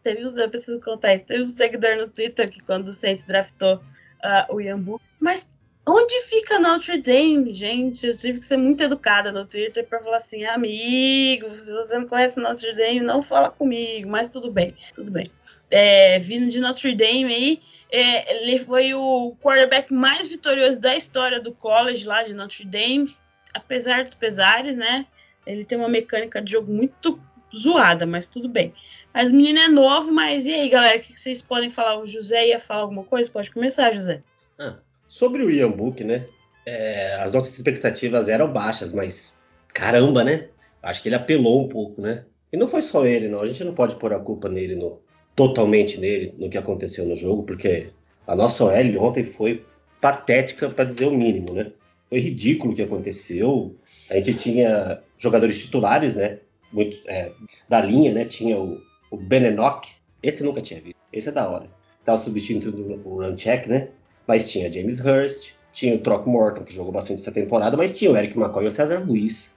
teve, 0.04 0.22
eu 0.22 0.50
preciso 0.50 0.80
contar 0.80 1.14
isso, 1.14 1.26
teve 1.26 1.42
um 1.42 1.48
seguidor 1.48 1.96
no 1.96 2.08
Twitter 2.08 2.50
que 2.50 2.60
quando 2.60 2.88
o 2.88 2.92
Saints 2.92 3.26
draftou 3.26 3.76
uh, 3.76 4.54
o 4.54 4.60
Yambu, 4.60 5.00
mas 5.18 5.50
onde 5.86 6.22
fica 6.24 6.58
Notre 6.58 7.00
Dame, 7.00 7.52
gente? 7.52 8.06
Eu 8.06 8.16
tive 8.16 8.38
que 8.38 8.44
ser 8.44 8.58
muito 8.58 8.82
educada 8.82 9.32
no 9.32 9.46
Twitter 9.46 9.86
para 9.86 10.00
falar 10.00 10.18
assim, 10.18 10.44
amigo, 10.44 11.54
se 11.54 11.72
você 11.72 11.98
não 11.98 12.06
conhece 12.06 12.38
Notre 12.38 12.74
Dame, 12.74 13.00
não 13.00 13.22
fala 13.22 13.50
comigo, 13.50 14.08
mas 14.08 14.28
tudo 14.28 14.52
bem, 14.52 14.74
tudo 14.94 15.10
bem. 15.10 15.30
É, 15.70 16.18
vindo 16.18 16.50
de 16.50 16.60
Notre 16.60 16.94
Dame 16.94 17.34
aí, 17.34 17.62
é, 17.90 18.42
ele 18.42 18.58
foi 18.58 18.94
o 18.94 19.34
quarterback 19.42 19.92
mais 19.92 20.28
vitorioso 20.28 20.80
da 20.80 20.94
história 20.96 21.40
do 21.40 21.52
college 21.52 22.04
lá 22.04 22.22
de 22.22 22.34
Notre 22.34 22.64
Dame, 22.64 23.16
apesar 23.52 24.04
dos 24.04 24.14
pesares, 24.14 24.76
né? 24.76 25.06
Ele 25.46 25.64
tem 25.64 25.78
uma 25.78 25.88
mecânica 25.88 26.40
de 26.40 26.52
jogo 26.52 26.72
muito 26.72 27.20
zoada, 27.54 28.06
mas 28.06 28.26
tudo 28.26 28.48
bem. 28.48 28.74
Mas 29.14 29.30
o 29.30 29.34
menino 29.34 29.60
é 29.60 29.68
novo, 29.68 30.10
mas 30.10 30.44
e 30.44 30.52
aí, 30.52 30.68
galera, 30.68 30.98
o 30.98 31.00
que 31.00 31.18
vocês 31.18 31.40
podem 31.40 31.70
falar? 31.70 32.00
O 32.00 32.06
José 32.06 32.48
ia 32.48 32.58
falar 32.58 32.80
alguma 32.80 33.04
coisa? 33.04 33.30
Pode 33.30 33.48
começar, 33.48 33.92
José. 33.92 34.20
Ah, 34.58 34.76
sobre 35.06 35.44
o 35.44 35.50
Ian 35.50 35.70
Book, 35.70 36.02
né? 36.02 36.26
É, 36.66 37.14
as 37.20 37.30
nossas 37.30 37.56
expectativas 37.56 38.28
eram 38.28 38.52
baixas, 38.52 38.92
mas 38.92 39.40
caramba, 39.72 40.24
né? 40.24 40.48
Acho 40.82 41.00
que 41.00 41.08
ele 41.08 41.14
apelou 41.14 41.64
um 41.64 41.68
pouco, 41.68 42.02
né? 42.02 42.24
E 42.52 42.56
não 42.56 42.66
foi 42.66 42.82
só 42.82 43.06
ele, 43.06 43.28
não. 43.28 43.40
A 43.40 43.46
gente 43.46 43.62
não 43.62 43.72
pode 43.72 43.94
pôr 43.96 44.12
a 44.12 44.18
culpa 44.18 44.48
nele, 44.48 44.74
no, 44.74 45.00
totalmente 45.36 45.98
nele, 45.98 46.34
no 46.36 46.50
que 46.50 46.58
aconteceu 46.58 47.06
no 47.06 47.14
jogo, 47.14 47.44
porque 47.44 47.90
a 48.26 48.34
nossa 48.34 48.64
OL 48.64 49.00
ontem 49.00 49.24
foi 49.24 49.64
patética, 50.00 50.68
para 50.68 50.84
dizer 50.84 51.06
o 51.06 51.12
mínimo, 51.12 51.52
né? 51.52 51.70
Foi 52.08 52.18
ridículo 52.18 52.72
o 52.72 52.76
que 52.76 52.82
aconteceu. 52.82 53.76
A 54.10 54.16
gente 54.16 54.34
tinha 54.34 55.00
jogadores 55.16 55.60
titulares, 55.60 56.16
né? 56.16 56.40
muito 56.74 56.98
é, 57.06 57.30
da 57.68 57.80
linha, 57.80 58.12
né? 58.12 58.24
Tinha 58.24 58.58
o, 58.58 58.82
o 59.14 59.16
Benenock, 59.16 59.88
esse 60.22 60.42
nunca 60.42 60.60
tinha 60.60 60.80
visto, 60.80 60.96
esse 61.12 61.28
é 61.28 61.32
da 61.32 61.48
hora. 61.48 61.68
Tava 62.04 62.18
substituindo 62.18 63.00
o 63.04 63.22
Runcheck, 63.22 63.68
né? 63.68 63.88
Mas 64.26 64.50
tinha 64.50 64.72
James 64.72 65.00
Hurst, 65.00 65.52
tinha 65.72 65.94
o 65.94 65.98
Troc 65.98 66.26
Morton, 66.26 66.64
que 66.64 66.74
jogou 66.74 66.92
bastante 66.92 67.22
essa 67.22 67.32
temporada, 67.32 67.76
mas 67.76 67.96
tinha 67.96 68.10
o 68.10 68.16
Eric 68.16 68.36
McCoy 68.36 68.64
e 68.64 68.68
o 68.68 68.70
César 68.70 68.98
Ruiz. 68.98 69.54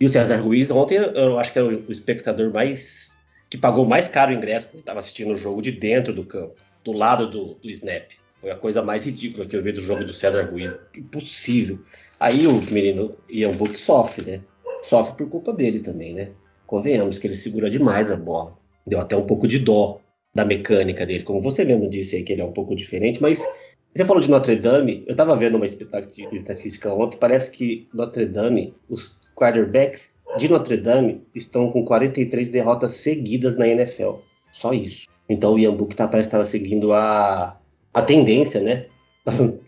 E 0.00 0.06
o 0.06 0.08
César 0.08 0.36
Ruiz, 0.36 0.70
ontem 0.70 0.96
eu 0.96 1.38
acho 1.38 1.52
que 1.52 1.58
era 1.58 1.68
o 1.68 1.92
espectador 1.92 2.52
mais. 2.52 3.16
que 3.48 3.56
pagou 3.56 3.86
mais 3.86 4.08
caro 4.08 4.32
o 4.32 4.34
ingresso, 4.34 4.66
porque 4.66 4.80
estava 4.80 4.98
assistindo 4.98 5.32
o 5.32 5.38
jogo 5.38 5.62
de 5.62 5.70
dentro 5.70 6.12
do 6.12 6.24
campo, 6.24 6.56
do 6.84 6.92
lado 6.92 7.30
do, 7.30 7.54
do 7.54 7.70
snap. 7.70 8.10
Foi 8.40 8.50
a 8.50 8.56
coisa 8.56 8.82
mais 8.82 9.06
ridícula 9.06 9.46
que 9.46 9.54
eu 9.54 9.62
vi 9.62 9.72
do 9.72 9.80
jogo 9.80 10.04
do 10.04 10.12
César 10.12 10.50
Ruiz. 10.50 10.76
Impossível. 10.96 11.78
Aí 12.18 12.46
o 12.46 12.60
menino 12.70 13.16
Ian 13.28 13.52
Book 13.52 13.78
sofre, 13.78 14.28
né? 14.28 14.40
sofre 14.82 15.16
por 15.16 15.28
culpa 15.28 15.52
dele 15.52 15.80
também, 15.80 16.12
né? 16.12 16.30
Convenhamos 16.66 17.18
que 17.18 17.26
ele 17.26 17.36
segura 17.36 17.70
demais 17.70 18.10
a 18.10 18.16
bola. 18.16 18.61
Deu 18.86 19.00
até 19.00 19.16
um 19.16 19.26
pouco 19.26 19.46
de 19.46 19.58
dó 19.58 20.00
da 20.34 20.44
mecânica 20.44 21.04
dele, 21.04 21.24
como 21.24 21.40
você 21.40 21.64
mesmo 21.64 21.88
disse 21.88 22.16
aí 22.16 22.22
que 22.22 22.32
ele 22.32 22.40
é 22.40 22.44
um 22.44 22.52
pouco 22.52 22.74
diferente, 22.74 23.20
mas 23.20 23.46
você 23.94 24.04
falou 24.06 24.22
de 24.22 24.30
Notre 24.30 24.56
Dame, 24.56 25.04
eu 25.06 25.14
tava 25.14 25.36
vendo 25.36 25.56
uma 25.56 25.66
estatística 25.66 26.92
ontem, 26.92 27.18
parece 27.18 27.52
que 27.52 27.86
Notre 27.92 28.24
Dame, 28.24 28.74
os 28.88 29.18
quarterbacks 29.36 30.18
de 30.38 30.48
Notre 30.48 30.78
Dame 30.78 31.22
estão 31.34 31.70
com 31.70 31.84
43 31.84 32.50
derrotas 32.50 32.92
seguidas 32.92 33.58
na 33.58 33.68
NFL. 33.68 34.14
Só 34.50 34.72
isso. 34.72 35.06
Então 35.28 35.54
o 35.54 35.58
Ian 35.58 35.74
Book 35.74 35.94
tá, 35.94 36.08
parece 36.08 36.28
que 36.28 36.36
estava 36.36 36.44
seguindo 36.44 36.92
a, 36.94 37.60
a 37.92 38.02
tendência, 38.02 38.60
né? 38.62 38.86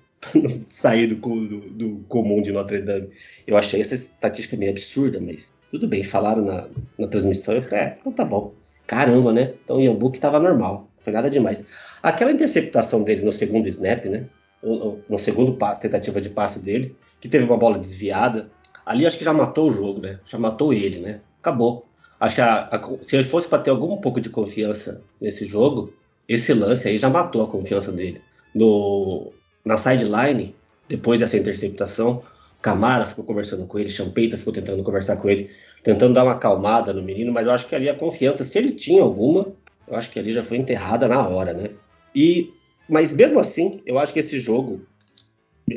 sair 0.68 1.08
do, 1.08 1.16
do, 1.16 1.60
do, 1.70 2.04
comum 2.08 2.40
de 2.40 2.50
Notre 2.50 2.80
Dame. 2.80 3.10
Eu 3.46 3.58
achei 3.58 3.80
essa 3.80 3.94
estatística 3.94 4.56
meio 4.56 4.70
absurda, 4.70 5.20
mas 5.20 5.52
tudo 5.70 5.86
bem, 5.86 6.02
falaram 6.02 6.44
na, 6.44 6.68
na 6.98 7.06
transmissão, 7.08 7.56
eu 7.56 7.62
falei, 7.62 7.80
é, 7.80 7.98
então 8.00 8.12
tá 8.12 8.24
bom. 8.24 8.54
Caramba, 8.86 9.32
né? 9.32 9.54
Então 9.64 9.76
o 9.76 9.80
Yambook 9.80 10.18
tava 10.18 10.38
normal, 10.38 10.88
foi 11.00 11.12
nada 11.12 11.30
demais. 11.30 11.66
Aquela 12.02 12.32
interceptação 12.32 13.02
dele 13.02 13.24
no 13.24 13.32
segundo 13.32 13.66
snap, 13.66 14.04
né? 14.06 14.26
No 14.62 15.18
segundo 15.18 15.56
tentativa 15.80 16.20
de 16.20 16.30
passe 16.30 16.60
dele, 16.60 16.96
que 17.20 17.28
teve 17.28 17.44
uma 17.44 17.56
bola 17.56 17.78
desviada, 17.78 18.50
ali 18.84 19.06
acho 19.06 19.18
que 19.18 19.24
já 19.24 19.32
matou 19.32 19.68
o 19.68 19.72
jogo, 19.72 20.00
né? 20.00 20.18
Já 20.26 20.38
matou 20.38 20.72
ele, 20.72 21.00
né? 21.00 21.20
Acabou. 21.40 21.86
Acho 22.20 22.36
que 22.36 22.40
a, 22.40 22.64
a, 22.64 22.98
se 23.02 23.16
ele 23.16 23.28
fosse 23.28 23.48
para 23.48 23.58
ter 23.58 23.70
algum 23.70 23.96
pouco 23.98 24.20
de 24.20 24.30
confiança 24.30 25.02
nesse 25.20 25.44
jogo, 25.44 25.92
esse 26.28 26.52
lance 26.54 26.88
aí 26.88 26.98
já 26.98 27.10
matou 27.10 27.42
a 27.42 27.48
confiança 27.48 27.92
dele. 27.92 28.20
No, 28.54 29.32
na 29.64 29.76
sideline, 29.76 30.54
depois 30.88 31.20
dessa 31.20 31.36
interceptação, 31.36 32.22
Camara 32.62 33.04
ficou 33.04 33.24
conversando 33.24 33.66
com 33.66 33.78
ele, 33.78 33.90
Champeita 33.90 34.38
ficou 34.38 34.52
tentando 34.52 34.82
conversar 34.82 35.16
com 35.16 35.28
ele, 35.28 35.50
tentando 35.84 36.14
dar 36.14 36.24
uma 36.24 36.32
acalmada 36.32 36.94
no 36.94 37.02
menino, 37.02 37.30
mas 37.30 37.46
eu 37.46 37.52
acho 37.52 37.68
que 37.68 37.74
ali 37.74 37.90
a 37.90 37.94
confiança, 37.94 38.42
se 38.42 38.58
ele 38.58 38.72
tinha 38.72 39.02
alguma, 39.02 39.54
eu 39.86 39.94
acho 39.94 40.10
que 40.10 40.18
ali 40.18 40.32
já 40.32 40.42
foi 40.42 40.56
enterrada 40.56 41.06
na 41.06 41.28
hora, 41.28 41.52
né? 41.52 41.70
E, 42.14 42.50
mas 42.88 43.12
mesmo 43.12 43.38
assim, 43.38 43.82
eu 43.84 43.98
acho 43.98 44.12
que 44.12 44.18
esse 44.18 44.40
jogo, 44.40 44.86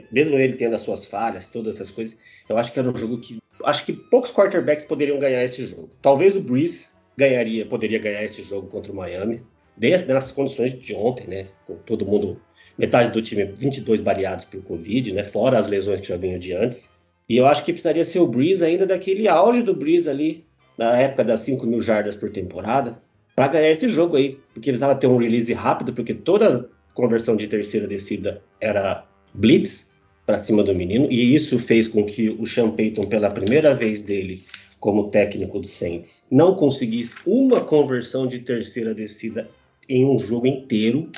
mesmo 0.09 0.35
ele 0.37 0.53
tendo 0.53 0.75
as 0.75 0.81
suas 0.81 1.05
falhas, 1.05 1.49
todas 1.49 1.75
essas 1.75 1.91
coisas, 1.91 2.17
eu 2.47 2.57
acho 2.57 2.71
que 2.71 2.79
era 2.79 2.89
um 2.89 2.95
jogo 2.95 3.19
que, 3.19 3.37
acho 3.65 3.85
que 3.85 3.91
poucos 3.91 4.31
quarterbacks 4.31 4.85
poderiam 4.85 5.19
ganhar 5.19 5.43
esse 5.43 5.65
jogo. 5.65 5.89
Talvez 6.01 6.37
o 6.37 6.41
Breeze 6.41 6.87
ganharia, 7.17 7.65
poderia 7.65 7.99
ganhar 7.99 8.23
esse 8.23 8.41
jogo 8.43 8.67
contra 8.67 8.93
o 8.93 8.95
Miami, 8.95 9.41
desde 9.75 10.11
nas 10.11 10.31
condições 10.31 10.73
de 10.73 10.95
ontem, 10.95 11.27
né? 11.27 11.47
Com 11.65 11.75
todo 11.75 12.05
mundo 12.05 12.41
metade 12.77 13.11
do 13.11 13.21
time 13.21 13.43
22 13.43 13.99
baleados 13.99 14.45
por 14.45 14.61
Covid, 14.63 15.11
né? 15.11 15.25
Fora 15.25 15.59
as 15.59 15.67
lesões 15.67 15.99
que 15.99 16.07
já 16.07 16.15
vinham 16.15 16.39
de 16.39 16.53
antes. 16.53 16.89
E 17.29 17.37
eu 17.37 17.45
acho 17.45 17.65
que 17.65 17.73
precisaria 17.73 18.05
ser 18.05 18.19
o 18.19 18.27
Breeze 18.27 18.63
ainda 18.63 18.85
daquele 18.85 19.27
auge 19.27 19.61
do 19.61 19.75
Breeze 19.75 20.09
ali, 20.09 20.45
na 20.77 20.97
época 20.97 21.23
das 21.23 21.41
5 21.41 21.65
mil 21.65 21.81
jardas 21.81 22.15
por 22.15 22.31
temporada, 22.31 23.01
para 23.35 23.49
ganhar 23.49 23.69
esse 23.69 23.89
jogo 23.89 24.15
aí. 24.15 24.37
Porque 24.53 24.69
precisava 24.69 24.95
ter 24.95 25.07
um 25.07 25.17
release 25.17 25.51
rápido, 25.53 25.93
porque 25.93 26.13
toda 26.13 26.69
conversão 26.93 27.35
de 27.35 27.47
terceira 27.47 27.87
descida 27.87 28.41
era 28.59 29.05
blitz 29.33 29.93
para 30.25 30.37
cima 30.37 30.63
do 30.63 30.75
menino, 30.75 31.07
e 31.09 31.33
isso 31.33 31.57
fez 31.57 31.87
com 31.87 32.03
que 32.03 32.29
o 32.29 32.45
Sean 32.45 32.71
Payton, 32.71 33.03
pela 33.03 33.29
primeira 33.29 33.73
vez 33.73 34.01
dele 34.01 34.43
como 34.79 35.09
técnico 35.09 35.59
do 35.59 35.67
Saints, 35.67 36.25
não 36.29 36.55
conseguisse 36.55 37.15
uma 37.25 37.61
conversão 37.61 38.27
de 38.27 38.39
terceira 38.39 38.93
descida 38.93 39.49
em 39.87 40.05
um 40.05 40.19
jogo 40.19 40.45
inteiro. 40.47 41.09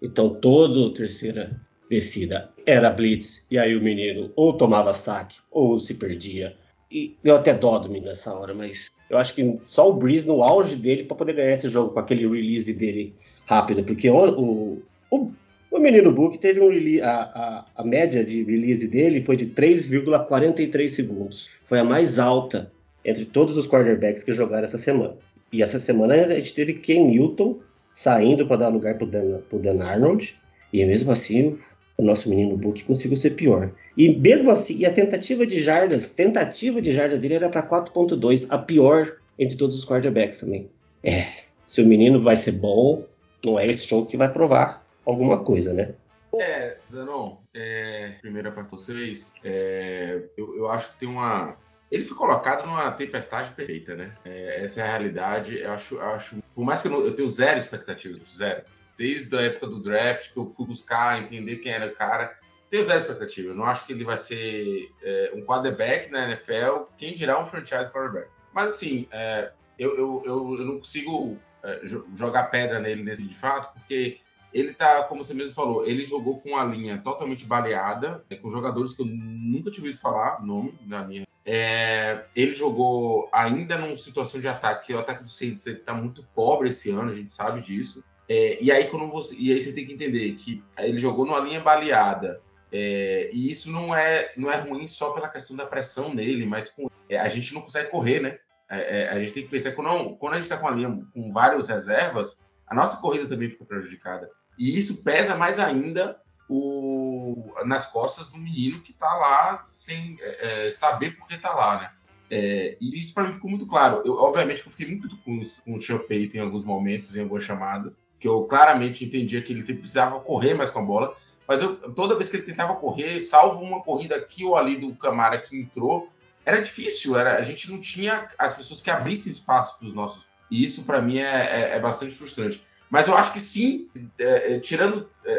Então, 0.00 0.30
toda 0.30 0.94
terceira 0.94 1.60
descida 1.94 2.50
era 2.66 2.90
blitz, 2.90 3.46
e 3.50 3.58
aí 3.58 3.76
o 3.76 3.82
menino 3.82 4.32
ou 4.34 4.52
tomava 4.52 4.92
saque 4.92 5.36
ou 5.50 5.78
se 5.78 5.94
perdia. 5.94 6.56
E 6.90 7.16
eu 7.22 7.36
até 7.36 7.54
dó 7.54 7.78
do 7.78 7.88
menino 7.88 8.06
nessa 8.06 8.34
hora, 8.34 8.52
mas 8.52 8.90
eu 9.08 9.18
acho 9.18 9.34
que 9.34 9.56
só 9.58 9.90
o 9.90 9.94
Breeze 9.94 10.26
no 10.26 10.42
auge 10.42 10.76
dele 10.76 11.04
para 11.04 11.16
poder 11.16 11.34
ganhar 11.34 11.52
esse 11.52 11.68
jogo 11.68 11.92
com 11.92 12.00
aquele 12.00 12.26
release 12.26 12.72
dele 12.72 13.14
rápido, 13.46 13.84
porque 13.84 14.08
o, 14.10 14.82
o, 15.10 15.32
o 15.70 15.78
menino 15.78 16.12
Book 16.12 16.38
teve 16.38 16.60
um 16.60 16.68
release, 16.68 17.02
a, 17.02 17.14
a, 17.14 17.66
a 17.76 17.84
média 17.84 18.24
de 18.24 18.42
release 18.42 18.88
dele 18.88 19.20
foi 19.22 19.36
de 19.36 19.46
3,43 19.46 20.88
segundos. 20.88 21.50
Foi 21.64 21.78
a 21.78 21.84
mais 21.84 22.18
alta 22.18 22.72
entre 23.04 23.24
todos 23.24 23.56
os 23.56 23.68
quarterbacks 23.68 24.24
que 24.24 24.32
jogaram 24.32 24.64
essa 24.64 24.78
semana. 24.78 25.14
E 25.52 25.62
essa 25.62 25.78
semana 25.78 26.14
a 26.14 26.40
gente 26.40 26.54
teve 26.54 26.74
Ken 26.74 27.04
Newton 27.04 27.58
saindo 27.94 28.46
para 28.46 28.56
dar 28.56 28.68
lugar 28.68 28.96
para 28.96 29.06
Dan, 29.06 29.40
o 29.52 29.58
Dan 29.58 29.82
Arnold, 29.82 30.34
e 30.72 30.84
mesmo 30.84 31.12
assim 31.12 31.58
o 31.96 32.02
nosso 32.02 32.28
menino 32.28 32.56
Book 32.56 32.82
conseguiu 32.84 33.16
ser 33.16 33.30
pior. 33.30 33.70
E 33.96 34.08
mesmo 34.16 34.50
assim, 34.50 34.84
a 34.84 34.92
tentativa 34.92 35.46
de 35.46 35.60
jardas, 35.60 36.12
tentativa 36.12 36.82
de 36.82 36.92
jardas 36.92 37.20
dele 37.20 37.34
era 37.34 37.48
para 37.48 37.62
4.2, 37.66 38.46
a 38.50 38.58
pior 38.58 39.16
entre 39.38 39.56
todos 39.56 39.78
os 39.78 39.84
quarterbacks 39.84 40.38
também. 40.38 40.68
É, 41.02 41.26
se 41.66 41.82
o 41.82 41.86
menino 41.86 42.22
vai 42.22 42.36
ser 42.36 42.52
bom, 42.52 43.04
não 43.44 43.58
é 43.58 43.66
esse 43.66 43.86
jogo 43.86 44.06
que 44.06 44.16
vai 44.16 44.32
provar. 44.32 44.84
alguma 45.06 45.38
coisa, 45.44 45.72
né? 45.72 45.94
É, 46.36 46.78
Zanon, 46.90 47.36
é, 47.54 48.14
primeira 48.20 48.50
para 48.50 48.64
vocês, 48.64 49.32
é, 49.44 50.20
eu, 50.36 50.56
eu 50.56 50.68
acho 50.68 50.92
que 50.92 50.98
tem 50.98 51.08
uma. 51.08 51.56
Ele 51.90 52.04
foi 52.04 52.16
colocado 52.16 52.66
numa 52.66 52.90
tempestade 52.90 53.52
perfeita, 53.52 53.94
né? 53.94 54.12
É, 54.24 54.64
essa 54.64 54.80
é 54.80 54.84
a 54.84 54.90
realidade. 54.90 55.58
Eu 55.58 55.70
acho, 55.70 55.94
eu 55.94 56.02
acho 56.02 56.36
por 56.54 56.64
mais 56.64 56.80
que 56.80 56.88
eu, 56.88 56.92
não, 56.92 57.00
eu 57.00 57.14
tenho 57.14 57.28
zero 57.28 57.58
expectativas, 57.58 58.18
zero. 58.34 58.62
Desde 58.96 59.36
a 59.36 59.42
época 59.42 59.66
do 59.66 59.80
draft, 59.80 60.32
que 60.32 60.36
eu 60.38 60.46
fui 60.46 60.66
buscar 60.66 61.22
entender 61.22 61.56
quem 61.56 61.72
era 61.72 61.86
o 61.86 61.94
cara, 61.94 62.38
tenho 62.70 62.84
zero 62.84 62.98
expectativa. 62.98 63.48
Eu 63.48 63.54
não 63.54 63.64
acho 63.64 63.86
que 63.86 63.92
ele 63.92 64.04
vai 64.04 64.16
ser 64.16 64.90
é, 65.02 65.32
um 65.34 65.42
quarterback 65.42 66.10
na 66.10 66.30
NFL, 66.30 66.84
quem 66.96 67.14
dirá 67.14 67.40
um 67.40 67.46
franchise 67.46 67.90
quarterback. 67.90 68.28
Mas 68.52 68.74
assim, 68.74 69.06
é, 69.10 69.52
eu, 69.78 69.96
eu, 69.96 70.22
eu, 70.24 70.56
eu, 70.58 70.64
não 70.64 70.78
consigo 70.78 71.38
é, 71.62 71.80
jogar 72.14 72.44
pedra 72.44 72.78
nele 72.78 73.02
nesse 73.02 73.22
de 73.22 73.34
fato, 73.34 73.72
porque 73.74 74.18
ele 74.52 74.72
tá, 74.72 75.02
como 75.04 75.24
você 75.24 75.34
mesmo 75.34 75.52
falou, 75.52 75.84
ele 75.84 76.04
jogou 76.04 76.40
com 76.40 76.50
uma 76.50 76.64
linha 76.64 76.98
totalmente 76.98 77.44
baleada, 77.44 78.24
é, 78.30 78.36
com 78.36 78.50
jogadores 78.50 78.92
que 78.92 79.02
eu 79.02 79.06
nunca 79.06 79.70
tinha 79.70 79.84
ouvido 79.84 80.00
falar, 80.00 80.44
nome 80.44 80.74
na 80.86 81.04
linha. 81.04 81.26
É, 81.44 82.24
ele 82.34 82.54
jogou 82.54 83.28
ainda 83.32 83.76
numa 83.76 83.96
situação 83.96 84.40
de 84.40 84.48
ataque, 84.48 84.86
que 84.86 84.94
o 84.94 84.98
ataque 84.98 85.24
do 85.24 85.28
Saints 85.28 85.66
está 85.66 85.92
muito 85.92 86.24
pobre 86.34 86.68
esse 86.68 86.90
ano, 86.90 87.10
a 87.10 87.14
gente 87.14 87.32
sabe 87.32 87.60
disso. 87.60 88.02
É, 88.28 88.58
e 88.62 88.72
aí 88.72 88.88
quando 88.88 89.10
você, 89.10 89.34
e 89.38 89.52
aí 89.52 89.62
você 89.62 89.72
tem 89.72 89.86
que 89.86 89.92
entender 89.92 90.34
que 90.36 90.62
ele 90.78 90.98
jogou 90.98 91.26
numa 91.26 91.40
linha 91.40 91.60
baleada, 91.60 92.40
é, 92.72 93.30
e 93.32 93.50
isso 93.50 93.70
não 93.70 93.94
é 93.94 94.32
não 94.36 94.50
é 94.50 94.56
ruim 94.56 94.86
só 94.86 95.10
pela 95.10 95.28
questão 95.28 95.56
da 95.56 95.66
pressão 95.66 96.12
nele, 96.12 96.46
mas 96.46 96.68
com, 96.68 96.90
é, 97.08 97.18
a 97.18 97.28
gente 97.28 97.52
não 97.54 97.60
consegue 97.60 97.90
correr, 97.90 98.20
né? 98.20 98.38
É, 98.68 99.02
é, 99.02 99.08
a 99.10 99.20
gente 99.20 99.32
tem 99.32 99.42
que 99.44 99.50
pensar 99.50 99.70
que 99.70 99.76
quando, 99.76 100.16
quando 100.16 100.32
a 100.32 100.36
gente 100.36 100.44
está 100.44 100.56
com 100.56 100.66
a 100.66 100.70
linha 100.70 101.00
com 101.12 101.32
várias 101.32 101.68
reservas, 101.68 102.38
a 102.66 102.74
nossa 102.74 102.96
corrida 102.96 103.28
também 103.28 103.50
fica 103.50 103.64
prejudicada. 103.64 104.28
E 104.58 104.76
isso 104.76 105.02
pesa 105.02 105.36
mais 105.36 105.58
ainda 105.58 106.18
o, 106.48 107.54
nas 107.64 107.86
costas 107.86 108.28
do 108.28 108.38
menino 108.38 108.80
que 108.80 108.92
está 108.92 109.12
lá 109.14 109.62
sem 109.62 110.16
é, 110.20 110.70
saber 110.70 111.16
por 111.16 111.28
que 111.28 111.34
está 111.34 111.54
lá, 111.54 111.80
né? 111.80 111.90
É, 112.30 112.76
e 112.80 112.98
isso 112.98 113.12
para 113.12 113.24
mim 113.24 113.32
ficou 113.32 113.50
muito 113.50 113.66
claro. 113.66 114.02
Eu, 114.04 114.14
obviamente 114.14 114.64
eu 114.64 114.70
fiquei 114.70 114.88
muito 114.88 115.08
com, 115.18 115.40
com 115.64 115.74
o 115.74 115.80
Sean 115.80 116.00
em 116.10 116.40
alguns 116.40 116.64
momentos, 116.64 117.14
em 117.14 117.20
algumas 117.20 117.44
chamadas, 117.44 118.02
que 118.24 118.28
eu 118.28 118.44
claramente 118.44 119.04
entendia 119.04 119.42
que 119.42 119.52
ele 119.52 119.62
precisava 119.62 120.18
correr 120.18 120.54
mais 120.54 120.70
com 120.70 120.78
a 120.78 120.82
bola, 120.82 121.14
mas 121.46 121.60
eu, 121.60 121.76
toda 121.92 122.16
vez 122.16 122.26
que 122.26 122.36
ele 122.36 122.46
tentava 122.46 122.74
correr, 122.74 123.20
salvo 123.20 123.62
uma 123.62 123.82
corrida 123.82 124.16
aqui 124.16 124.46
ou 124.46 124.56
ali 124.56 124.76
do 124.76 124.94
Camara 124.94 125.36
que 125.36 125.60
entrou, 125.60 126.08
era 126.42 126.58
difícil, 126.58 127.18
era, 127.18 127.36
a 127.36 127.44
gente 127.44 127.70
não 127.70 127.78
tinha 127.78 128.30
as 128.38 128.54
pessoas 128.54 128.80
que 128.80 128.90
abrissem 128.90 129.30
espaço 129.30 129.78
para 129.78 129.88
os 129.88 129.94
nossos. 129.94 130.26
E 130.50 130.64
isso 130.64 130.84
para 130.84 131.02
mim 131.02 131.18
é, 131.18 131.72
é, 131.72 131.76
é 131.76 131.78
bastante 131.78 132.14
frustrante. 132.14 132.64
Mas 132.88 133.06
eu 133.06 133.14
acho 133.14 133.30
que 133.30 133.40
sim, 133.40 133.90
é, 134.18 134.54
é 134.54 134.58
tirando. 134.58 135.06
É, 135.22 135.32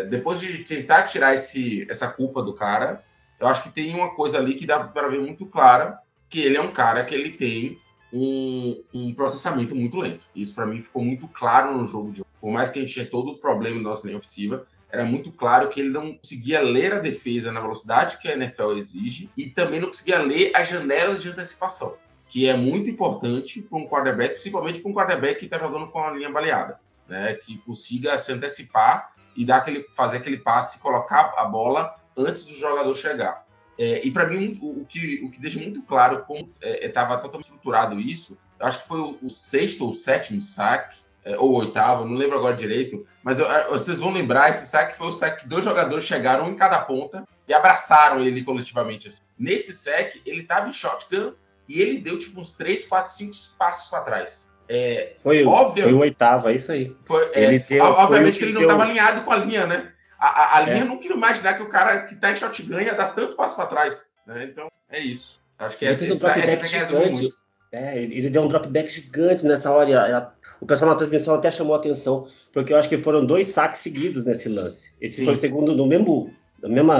é, 0.00 0.04
depois 0.04 0.40
de 0.40 0.64
tentar 0.64 1.02
tirar 1.02 1.34
esse, 1.34 1.86
essa 1.90 2.08
culpa 2.08 2.42
do 2.42 2.54
cara, 2.54 3.04
eu 3.38 3.46
acho 3.46 3.62
que 3.62 3.68
tem 3.68 3.94
uma 3.94 4.14
coisa 4.14 4.38
ali 4.38 4.54
que 4.54 4.64
dá 4.64 4.80
para 4.82 5.08
ver 5.08 5.20
muito 5.20 5.44
clara, 5.44 5.98
que 6.30 6.40
ele 6.40 6.56
é 6.56 6.62
um 6.62 6.72
cara 6.72 7.04
que 7.04 7.14
ele 7.14 7.32
tem 7.32 7.78
um, 8.12 8.82
um 8.92 9.14
processamento 9.14 9.74
muito 9.74 9.96
lento. 9.96 10.24
Isso 10.34 10.54
para 10.54 10.66
mim 10.66 10.82
ficou 10.82 11.04
muito 11.04 11.26
claro 11.28 11.76
no 11.76 11.86
jogo 11.86 12.12
de 12.12 12.20
hoje. 12.20 12.30
Por 12.40 12.50
mais 12.50 12.70
que 12.70 12.78
a 12.78 12.82
gente 12.82 12.92
tinha 12.92 13.06
todo 13.06 13.32
o 13.32 13.38
problema 13.38 13.76
na 13.76 13.90
nossa 13.90 14.06
linha 14.06 14.18
ofensiva, 14.18 14.66
era 14.90 15.04
muito 15.04 15.32
claro 15.32 15.70
que 15.70 15.80
ele 15.80 15.88
não 15.88 16.12
conseguia 16.14 16.60
ler 16.60 16.92
a 16.92 16.98
defesa 16.98 17.50
na 17.50 17.60
velocidade 17.60 18.18
que 18.18 18.28
a 18.28 18.34
NFL 18.34 18.72
exige 18.76 19.30
e 19.36 19.48
também 19.48 19.80
não 19.80 19.88
conseguia 19.88 20.18
ler 20.18 20.52
as 20.54 20.68
janelas 20.68 21.22
de 21.22 21.30
antecipação 21.30 21.94
que 22.32 22.48
é 22.48 22.56
muito 22.56 22.88
importante 22.88 23.60
para 23.60 23.76
um 23.76 23.86
quarterback, 23.86 24.30
principalmente 24.30 24.80
para 24.80 24.90
um 24.90 24.94
quarterback 24.94 25.38
que 25.38 25.44
está 25.44 25.58
jogando 25.58 25.88
com 25.88 26.02
a 26.02 26.12
linha 26.12 26.30
baleada, 26.30 26.80
né? 27.06 27.34
Que 27.34 27.58
consiga 27.58 28.16
se 28.16 28.32
antecipar 28.32 29.12
e 29.36 29.44
dar 29.44 29.58
aquele, 29.58 29.86
fazer 29.92 30.16
aquele 30.16 30.38
passe, 30.38 30.78
colocar 30.78 31.34
a 31.36 31.44
bola 31.44 31.94
antes 32.16 32.46
do 32.46 32.54
jogador 32.54 32.94
chegar. 32.94 33.41
É, 33.78 34.06
e 34.06 34.10
para 34.10 34.26
mim, 34.26 34.58
o, 34.60 34.82
o, 34.82 34.86
que, 34.86 35.22
o 35.24 35.30
que 35.30 35.40
deixa 35.40 35.58
muito 35.58 35.82
claro 35.82 36.24
como 36.26 36.50
estava 36.60 37.14
é, 37.14 37.16
totalmente 37.18 37.44
estruturado 37.44 37.98
isso, 38.00 38.36
acho 38.60 38.82
que 38.82 38.88
foi 38.88 39.00
o, 39.00 39.18
o 39.22 39.30
sexto 39.30 39.84
ou 39.84 39.94
sétimo 39.94 40.40
saque, 40.40 40.96
é, 41.24 41.38
ou 41.38 41.52
oitavo, 41.52 42.04
não 42.04 42.16
lembro 42.16 42.36
agora 42.36 42.56
direito, 42.56 43.06
mas 43.22 43.38
eu, 43.38 43.46
vocês 43.70 43.98
vão 44.00 44.12
lembrar, 44.12 44.50
esse 44.50 44.66
saque 44.66 44.96
foi 44.96 45.08
o 45.08 45.12
saque 45.12 45.42
que 45.42 45.48
dois 45.48 45.64
jogadores 45.64 46.04
chegaram 46.04 46.50
em 46.50 46.56
cada 46.56 46.80
ponta 46.80 47.24
e 47.46 47.54
abraçaram 47.54 48.24
ele 48.24 48.42
coletivamente. 48.42 49.08
Assim. 49.08 49.22
Nesse 49.38 49.72
saque, 49.72 50.20
ele 50.26 50.42
estava 50.42 50.68
em 50.68 50.72
shotgun 50.72 51.32
e 51.68 51.80
ele 51.80 51.98
deu 51.98 52.18
tipo 52.18 52.40
uns 52.40 52.52
3, 52.52 52.86
4, 52.86 53.12
5 53.12 53.32
passos 53.58 53.88
para 53.88 54.02
trás. 54.02 54.50
É, 54.68 55.14
foi, 55.22 55.44
óbvio, 55.44 55.84
foi 55.84 55.92
o 55.92 55.98
oitavo, 55.98 56.48
é 56.48 56.54
isso 56.54 56.72
aí. 56.72 56.96
Foi, 57.04 57.30
é, 57.34 57.58
deu, 57.58 57.84
obviamente 57.84 58.38
que 58.38 58.44
ele 58.44 58.52
não 58.52 58.62
estava 58.62 58.84
alinhado 58.84 59.22
com 59.22 59.32
a 59.32 59.36
linha, 59.36 59.66
né? 59.66 59.91
A, 60.22 60.28
a, 60.28 60.58
a 60.58 60.60
linha 60.60 60.82
é. 60.82 60.84
não 60.84 60.98
queria 60.98 61.16
imaginar 61.16 61.54
que 61.54 61.64
o 61.64 61.68
cara 61.68 62.02
que 62.02 62.14
está 62.14 62.30
em 62.30 62.36
shotgun 62.36 62.78
ia 62.78 62.94
dar 62.94 63.08
tanto 63.08 63.34
passo 63.34 63.56
para 63.56 63.66
trás. 63.66 64.06
Né? 64.24 64.44
Então, 64.44 64.70
é 64.88 65.00
isso. 65.00 65.40
Acho 65.58 65.76
que 65.76 65.84
ele 65.84 65.96
fez 65.96 66.12
um 66.12 66.16
dropback 66.16 66.68
gigante. 66.68 67.28
É, 67.72 68.00
ele, 68.00 68.30
deu 68.30 68.42
um 68.42 68.48
dropback 68.48 68.88
gigante 68.88 69.44
nessa 69.44 69.72
hora. 69.72 70.32
o 70.60 70.66
pessoal 70.66 70.92
na 70.92 70.96
transmissão 70.96 71.34
até 71.34 71.50
chamou 71.50 71.74
a 71.74 71.78
atenção, 71.78 72.28
porque 72.52 72.72
eu 72.72 72.76
acho 72.76 72.88
que 72.88 72.98
foram 72.98 73.26
dois 73.26 73.48
saques 73.48 73.80
seguidos 73.80 74.24
nesse 74.24 74.48
lance. 74.48 74.94
Esse 75.00 75.16
Sim. 75.16 75.24
foi 75.24 75.34
o 75.34 75.36
segundo 75.36 75.74
no 75.74 75.86
mesmo, 75.86 76.32
no 76.62 76.68
mesmo 76.68 76.92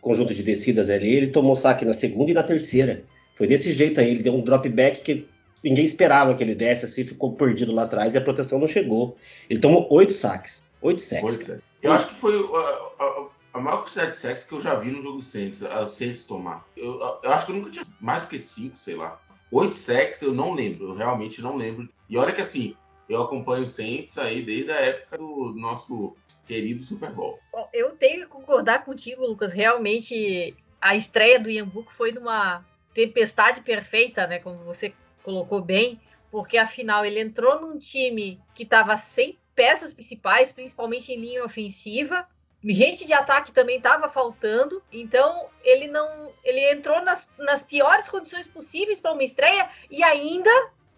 conjunto 0.00 0.32
de 0.32 0.42
descidas 0.42 0.88
ali. 0.88 1.14
Ele 1.14 1.26
tomou 1.26 1.54
saque 1.54 1.84
na 1.84 1.92
segunda 1.92 2.30
e 2.30 2.34
na 2.34 2.42
terceira. 2.42 3.04
Foi 3.34 3.46
desse 3.46 3.74
jeito 3.74 4.00
aí, 4.00 4.08
ele 4.08 4.22
deu 4.22 4.34
um 4.34 4.40
drop 4.40 4.66
back 4.70 5.02
que 5.02 5.28
ninguém 5.62 5.84
esperava 5.84 6.34
que 6.34 6.42
ele 6.42 6.54
desse, 6.54 6.86
assim, 6.86 7.04
ficou 7.04 7.34
perdido 7.34 7.72
lá 7.72 7.82
atrás 7.82 8.14
e 8.14 8.18
a 8.18 8.22
proteção 8.22 8.58
não 8.58 8.68
chegou. 8.68 9.18
Ele 9.50 9.60
tomou 9.60 9.86
oito 9.90 10.12
saques. 10.12 10.63
Oito 10.84 11.00
sacks. 11.00 11.48
Eu 11.82 11.92
acho 11.92 12.08
que 12.08 12.20
foi 12.20 12.36
a, 12.36 13.02
a, 13.02 13.26
a 13.54 13.58
maior 13.58 13.78
quantidade 13.78 14.10
de 14.10 14.16
sacks 14.16 14.44
que 14.44 14.52
eu 14.52 14.60
já 14.60 14.74
vi 14.74 14.90
no 14.90 15.02
jogo 15.02 15.16
do 15.16 15.24
Saints, 15.24 15.62
o 15.62 15.86
Saints 15.88 16.24
tomar. 16.24 16.68
Eu, 16.76 17.00
eu, 17.22 17.32
acho 17.32 17.46
que 17.46 17.52
eu 17.52 17.56
nunca 17.56 17.70
tinha 17.70 17.86
mais 17.98 18.22
do 18.22 18.28
que 18.28 18.38
cinco, 18.38 18.76
sei 18.76 18.94
lá. 18.94 19.18
Oito 19.50 19.74
sacks 19.74 20.20
eu 20.20 20.34
não 20.34 20.52
lembro, 20.52 20.90
eu 20.90 20.94
realmente 20.94 21.40
não 21.40 21.56
lembro. 21.56 21.88
E 22.06 22.18
olha 22.18 22.34
que 22.34 22.42
assim, 22.42 22.76
eu 23.08 23.22
acompanho 23.22 23.64
o 23.64 23.68
Saints 23.68 24.18
aí 24.18 24.44
desde 24.44 24.72
a 24.72 24.76
época 24.76 25.16
do 25.16 25.54
nosso 25.56 26.14
querido 26.46 26.82
Super 26.82 27.12
Bowl. 27.12 27.38
Eu 27.72 27.92
tenho 27.92 28.20
que 28.20 28.26
concordar 28.26 28.84
contigo, 28.84 29.26
Lucas. 29.26 29.54
Realmente, 29.54 30.54
a 30.78 30.94
estreia 30.94 31.40
do 31.40 31.48
Ian 31.48 31.66
Book 31.66 31.90
foi 31.94 32.12
numa 32.12 32.62
tempestade 32.92 33.62
perfeita, 33.62 34.26
né? 34.26 34.38
Como 34.38 34.58
você 34.64 34.92
colocou 35.22 35.62
bem, 35.62 35.98
porque 36.30 36.58
afinal 36.58 37.06
ele 37.06 37.20
entrou 37.20 37.58
num 37.58 37.78
time 37.78 38.38
que 38.54 38.64
estava 38.64 38.98
sem 38.98 39.38
peças 39.54 39.92
principais, 39.92 40.52
principalmente 40.52 41.12
em 41.12 41.20
linha 41.20 41.44
ofensiva. 41.44 42.26
Gente 42.62 43.04
de 43.04 43.12
ataque 43.12 43.52
também 43.52 43.76
estava 43.76 44.08
faltando, 44.08 44.82
então 44.90 45.48
ele 45.62 45.86
não, 45.86 46.32
ele 46.42 46.70
entrou 46.70 47.02
nas, 47.02 47.28
nas 47.38 47.62
piores 47.62 48.08
condições 48.08 48.46
possíveis 48.46 49.00
para 49.00 49.12
uma 49.12 49.22
estreia 49.22 49.68
e 49.90 50.02
ainda 50.02 50.50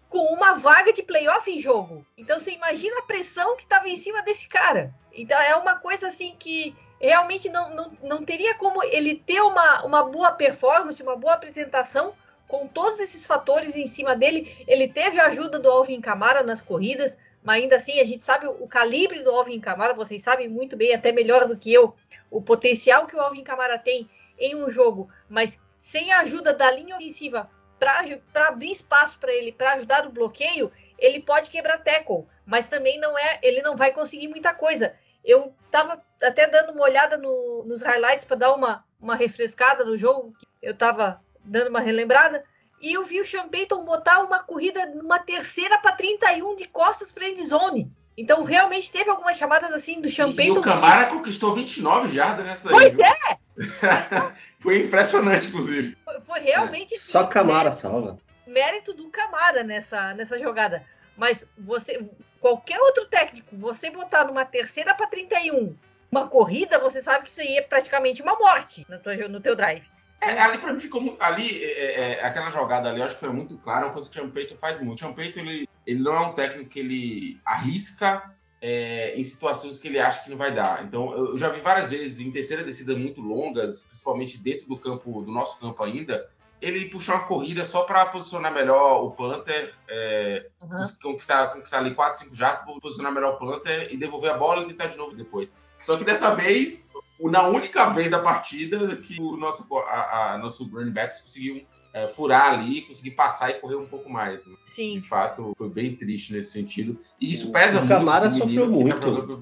com 0.09 0.33
uma 0.33 0.53
vaga 0.53 0.93
de 0.93 1.03
playoff 1.03 1.51
em 1.51 1.59
jogo. 1.59 2.05
Então 2.17 2.39
você 2.39 2.51
imagina 2.51 2.99
a 2.99 3.03
pressão 3.03 3.57
que 3.57 3.63
estava 3.63 3.89
em 3.89 3.97
cima 3.97 4.21
desse 4.21 4.47
cara. 4.47 4.93
Então 5.11 5.37
é 5.39 5.55
uma 5.55 5.75
coisa 5.75 6.07
assim 6.07 6.35
que 6.39 6.73
realmente 6.99 7.49
não, 7.49 7.69
não, 7.75 7.91
não 8.01 8.23
teria 8.23 8.55
como 8.55 8.83
ele 8.83 9.15
ter 9.15 9.41
uma, 9.41 9.83
uma 9.83 10.03
boa 10.03 10.31
performance, 10.31 11.03
uma 11.03 11.17
boa 11.17 11.33
apresentação 11.33 12.13
com 12.47 12.65
todos 12.67 12.99
esses 12.99 13.25
fatores 13.25 13.75
em 13.75 13.87
cima 13.87 14.15
dele. 14.15 14.55
Ele 14.67 14.87
teve 14.87 15.19
a 15.19 15.27
ajuda 15.27 15.59
do 15.59 15.69
Alvin 15.69 15.99
Camara 15.99 16.43
nas 16.43 16.61
corridas, 16.61 17.17
mas 17.47 17.63
ainda 17.63 17.77
assim 17.77 18.01
a 18.01 18.03
gente 18.03 18.25
sabe 18.25 18.45
o 18.45 18.67
calibre 18.67 19.23
do 19.23 19.29
Alvin 19.29 19.61
Camara, 19.61 19.93
vocês 19.93 20.21
sabem 20.21 20.49
muito 20.49 20.75
bem, 20.75 20.93
até 20.93 21.13
melhor 21.13 21.47
do 21.47 21.55
que 21.55 21.73
eu, 21.73 21.95
o 22.29 22.41
potencial 22.41 23.07
que 23.07 23.15
o 23.15 23.21
Alvin 23.21 23.41
Camara 23.41 23.79
tem 23.79 24.09
em 24.37 24.53
um 24.53 24.69
jogo, 24.69 25.09
mas 25.29 25.63
sem 25.79 26.11
a 26.11 26.19
ajuda 26.19 26.53
da 26.53 26.69
linha 26.69 26.97
ofensiva 26.97 27.49
para 27.79 28.03
abrir 28.49 28.71
espaço 28.71 29.17
para 29.17 29.31
ele, 29.31 29.53
para 29.53 29.75
ajudar 29.75 30.03
no 30.03 30.11
bloqueio, 30.11 30.69
ele 30.99 31.21
pode 31.21 31.49
quebrar 31.49 31.77
tackle, 31.77 32.25
mas 32.45 32.67
também 32.67 32.99
não 32.99 33.17
é, 33.17 33.39
ele 33.41 33.61
não 33.61 33.77
vai 33.77 33.93
conseguir 33.93 34.27
muita 34.27 34.53
coisa. 34.53 34.93
Eu 35.23 35.55
tava 35.71 36.03
até 36.21 36.47
dando 36.47 36.73
uma 36.73 36.83
olhada 36.83 37.17
no, 37.17 37.63
nos 37.63 37.81
highlights 37.81 38.25
para 38.25 38.35
dar 38.35 38.53
uma, 38.55 38.83
uma 38.99 39.15
refrescada 39.15 39.85
no 39.85 39.95
jogo, 39.95 40.35
eu 40.61 40.75
tava 40.75 41.23
dando 41.45 41.69
uma 41.69 41.79
relembrada, 41.79 42.43
e 42.81 42.93
eu 42.93 43.03
vi 43.03 43.19
o 43.19 43.25
Sean 43.25 43.47
Payton 43.47 43.83
botar 43.83 44.19
uma 44.19 44.43
corrida 44.43 44.85
numa 44.87 45.19
terceira 45.19 45.77
para 45.79 45.93
31 45.93 46.55
de 46.55 46.65
costas 46.67 47.11
para 47.11 47.27
endzone. 47.27 47.91
Então, 48.15 48.43
realmente 48.43 48.91
teve 48.91 49.09
algumas 49.09 49.37
chamadas 49.37 49.71
assim 49.73 50.01
do 50.01 50.09
Sean 50.09 50.33
Payton. 50.35 50.55
E 50.55 50.59
o 50.59 50.61
Camara 50.61 51.05
que... 51.05 51.13
conquistou 51.13 51.53
29 51.53 52.15
jardas 52.15 52.45
nessa 52.45 52.69
Pois 52.69 52.99
aí, 52.99 53.05
é! 53.29 53.37
foi 54.59 54.83
impressionante, 54.83 55.47
inclusive. 55.47 55.97
Foi, 56.03 56.21
foi 56.21 56.39
realmente. 56.39 56.95
É. 56.95 56.97
Só 56.97 57.25
Camara 57.25 57.71
salva. 57.71 58.17
Mérito 58.45 58.93
do 58.93 59.09
Camara 59.09 59.63
nessa, 59.63 60.13
nessa 60.13 60.39
jogada. 60.39 60.83
Mas 61.15 61.47
você, 61.57 62.07
qualquer 62.39 62.79
outro 62.79 63.05
técnico, 63.05 63.55
você 63.57 63.89
botar 63.89 64.25
numa 64.25 64.45
terceira 64.45 64.95
para 64.95 65.07
31, 65.07 65.75
uma 66.11 66.27
corrida, 66.27 66.79
você 66.79 67.01
sabe 67.01 67.25
que 67.25 67.31
isso 67.31 67.41
aí 67.41 67.57
é 67.57 67.61
praticamente 67.61 68.21
uma 68.21 68.37
morte 68.37 68.85
no 68.87 68.97
teu, 68.99 69.29
no 69.29 69.39
teu 69.39 69.55
drive. 69.55 69.83
É, 70.19 70.39
ali 70.39 70.57
pra 70.57 70.73
mim 70.73 70.79
ficou 70.79 71.15
ali 71.19 71.63
é, 71.63 71.67
é, 71.67 72.11
é, 72.13 72.25
aquela 72.25 72.49
jogada 72.49 72.89
ali, 72.89 72.99
eu 72.99 73.05
acho 73.05 73.15
que 73.15 73.21
foi 73.21 73.33
muito 73.33 73.57
clara, 73.57 73.85
uma 73.85 73.93
coisa 73.93 74.09
que 74.09 74.19
o 74.19 74.23
Champeito 74.23 74.57
faz 74.57 74.81
muito. 74.81 74.97
O 74.97 75.01
Champeito 75.01 75.39
ele, 75.39 75.69
ele 75.85 75.99
não 75.99 76.13
é 76.13 76.19
um 76.21 76.33
técnico 76.33 76.69
que 76.69 76.79
ele 76.79 77.39
arrisca 77.45 78.35
é, 78.61 79.15
em 79.15 79.23
situações 79.23 79.79
que 79.79 79.87
ele 79.87 79.99
acha 79.99 80.23
que 80.23 80.29
não 80.29 80.37
vai 80.37 80.53
dar. 80.53 80.83
Então, 80.83 81.13
eu 81.13 81.37
já 81.37 81.49
vi 81.49 81.61
várias 81.61 81.89
vezes 81.89 82.19
em 82.19 82.31
terceira 82.31 82.63
descida 82.63 82.95
muito 82.95 83.21
longas, 83.21 83.81
principalmente 83.83 84.37
dentro 84.37 84.67
do 84.67 84.77
campo, 84.77 85.21
do 85.21 85.31
nosso 85.31 85.59
campo 85.59 85.83
ainda, 85.83 86.27
ele 86.59 86.89
puxar 86.89 87.15
uma 87.15 87.25
corrida 87.25 87.65
só 87.65 87.83
para 87.83 88.05
posicionar 88.07 88.51
melhor 88.51 89.03
o 89.03 89.11
Panther, 89.11 89.73
é, 89.87 90.47
uhum. 90.61 91.11
conquistar, 91.11 91.47
conquistar 91.49 91.77
ali 91.79 91.93
4, 91.93 92.19
5 92.19 92.35
jatos, 92.35 92.79
posicionar 92.81 93.13
melhor 93.13 93.35
o 93.35 93.37
Panther 93.37 93.93
e 93.93 93.97
devolver 93.97 94.31
a 94.31 94.37
bola 94.37 94.63
e 94.63 94.67
tentar 94.67 94.87
de 94.87 94.97
novo 94.97 95.15
depois. 95.15 95.51
Só 95.83 95.95
que 95.95 96.03
dessa 96.03 96.33
vez, 96.33 96.86
na 97.19 97.47
única 97.47 97.89
vez 97.89 98.11
da 98.11 98.19
partida 98.19 98.95
que 98.97 99.19
o 99.19 99.35
nosso, 99.37 99.67
a, 99.77 100.33
a 100.33 100.37
nosso 100.37 100.67
running 100.67 100.91
backs 100.91 101.19
conseguiu 101.19 101.65
é, 101.93 102.07
furar 102.07 102.53
ali, 102.53 102.83
conseguir 102.83 103.11
passar 103.11 103.49
e 103.49 103.53
correr 103.55 103.75
um 103.75 103.87
pouco 103.87 104.09
mais. 104.09 104.45
Né? 104.45 104.55
Sim. 104.65 104.99
De 104.99 105.07
fato, 105.07 105.53
foi 105.57 105.69
bem 105.69 105.95
triste 105.95 106.31
nesse 106.33 106.51
sentido. 106.51 106.99
E 107.19 107.31
isso 107.31 107.51
pesa 107.51 107.77
o 107.77 107.79
muito. 107.79 107.87
Camara 107.87 108.29
sofreu 108.29 108.69
muito. 108.69 109.37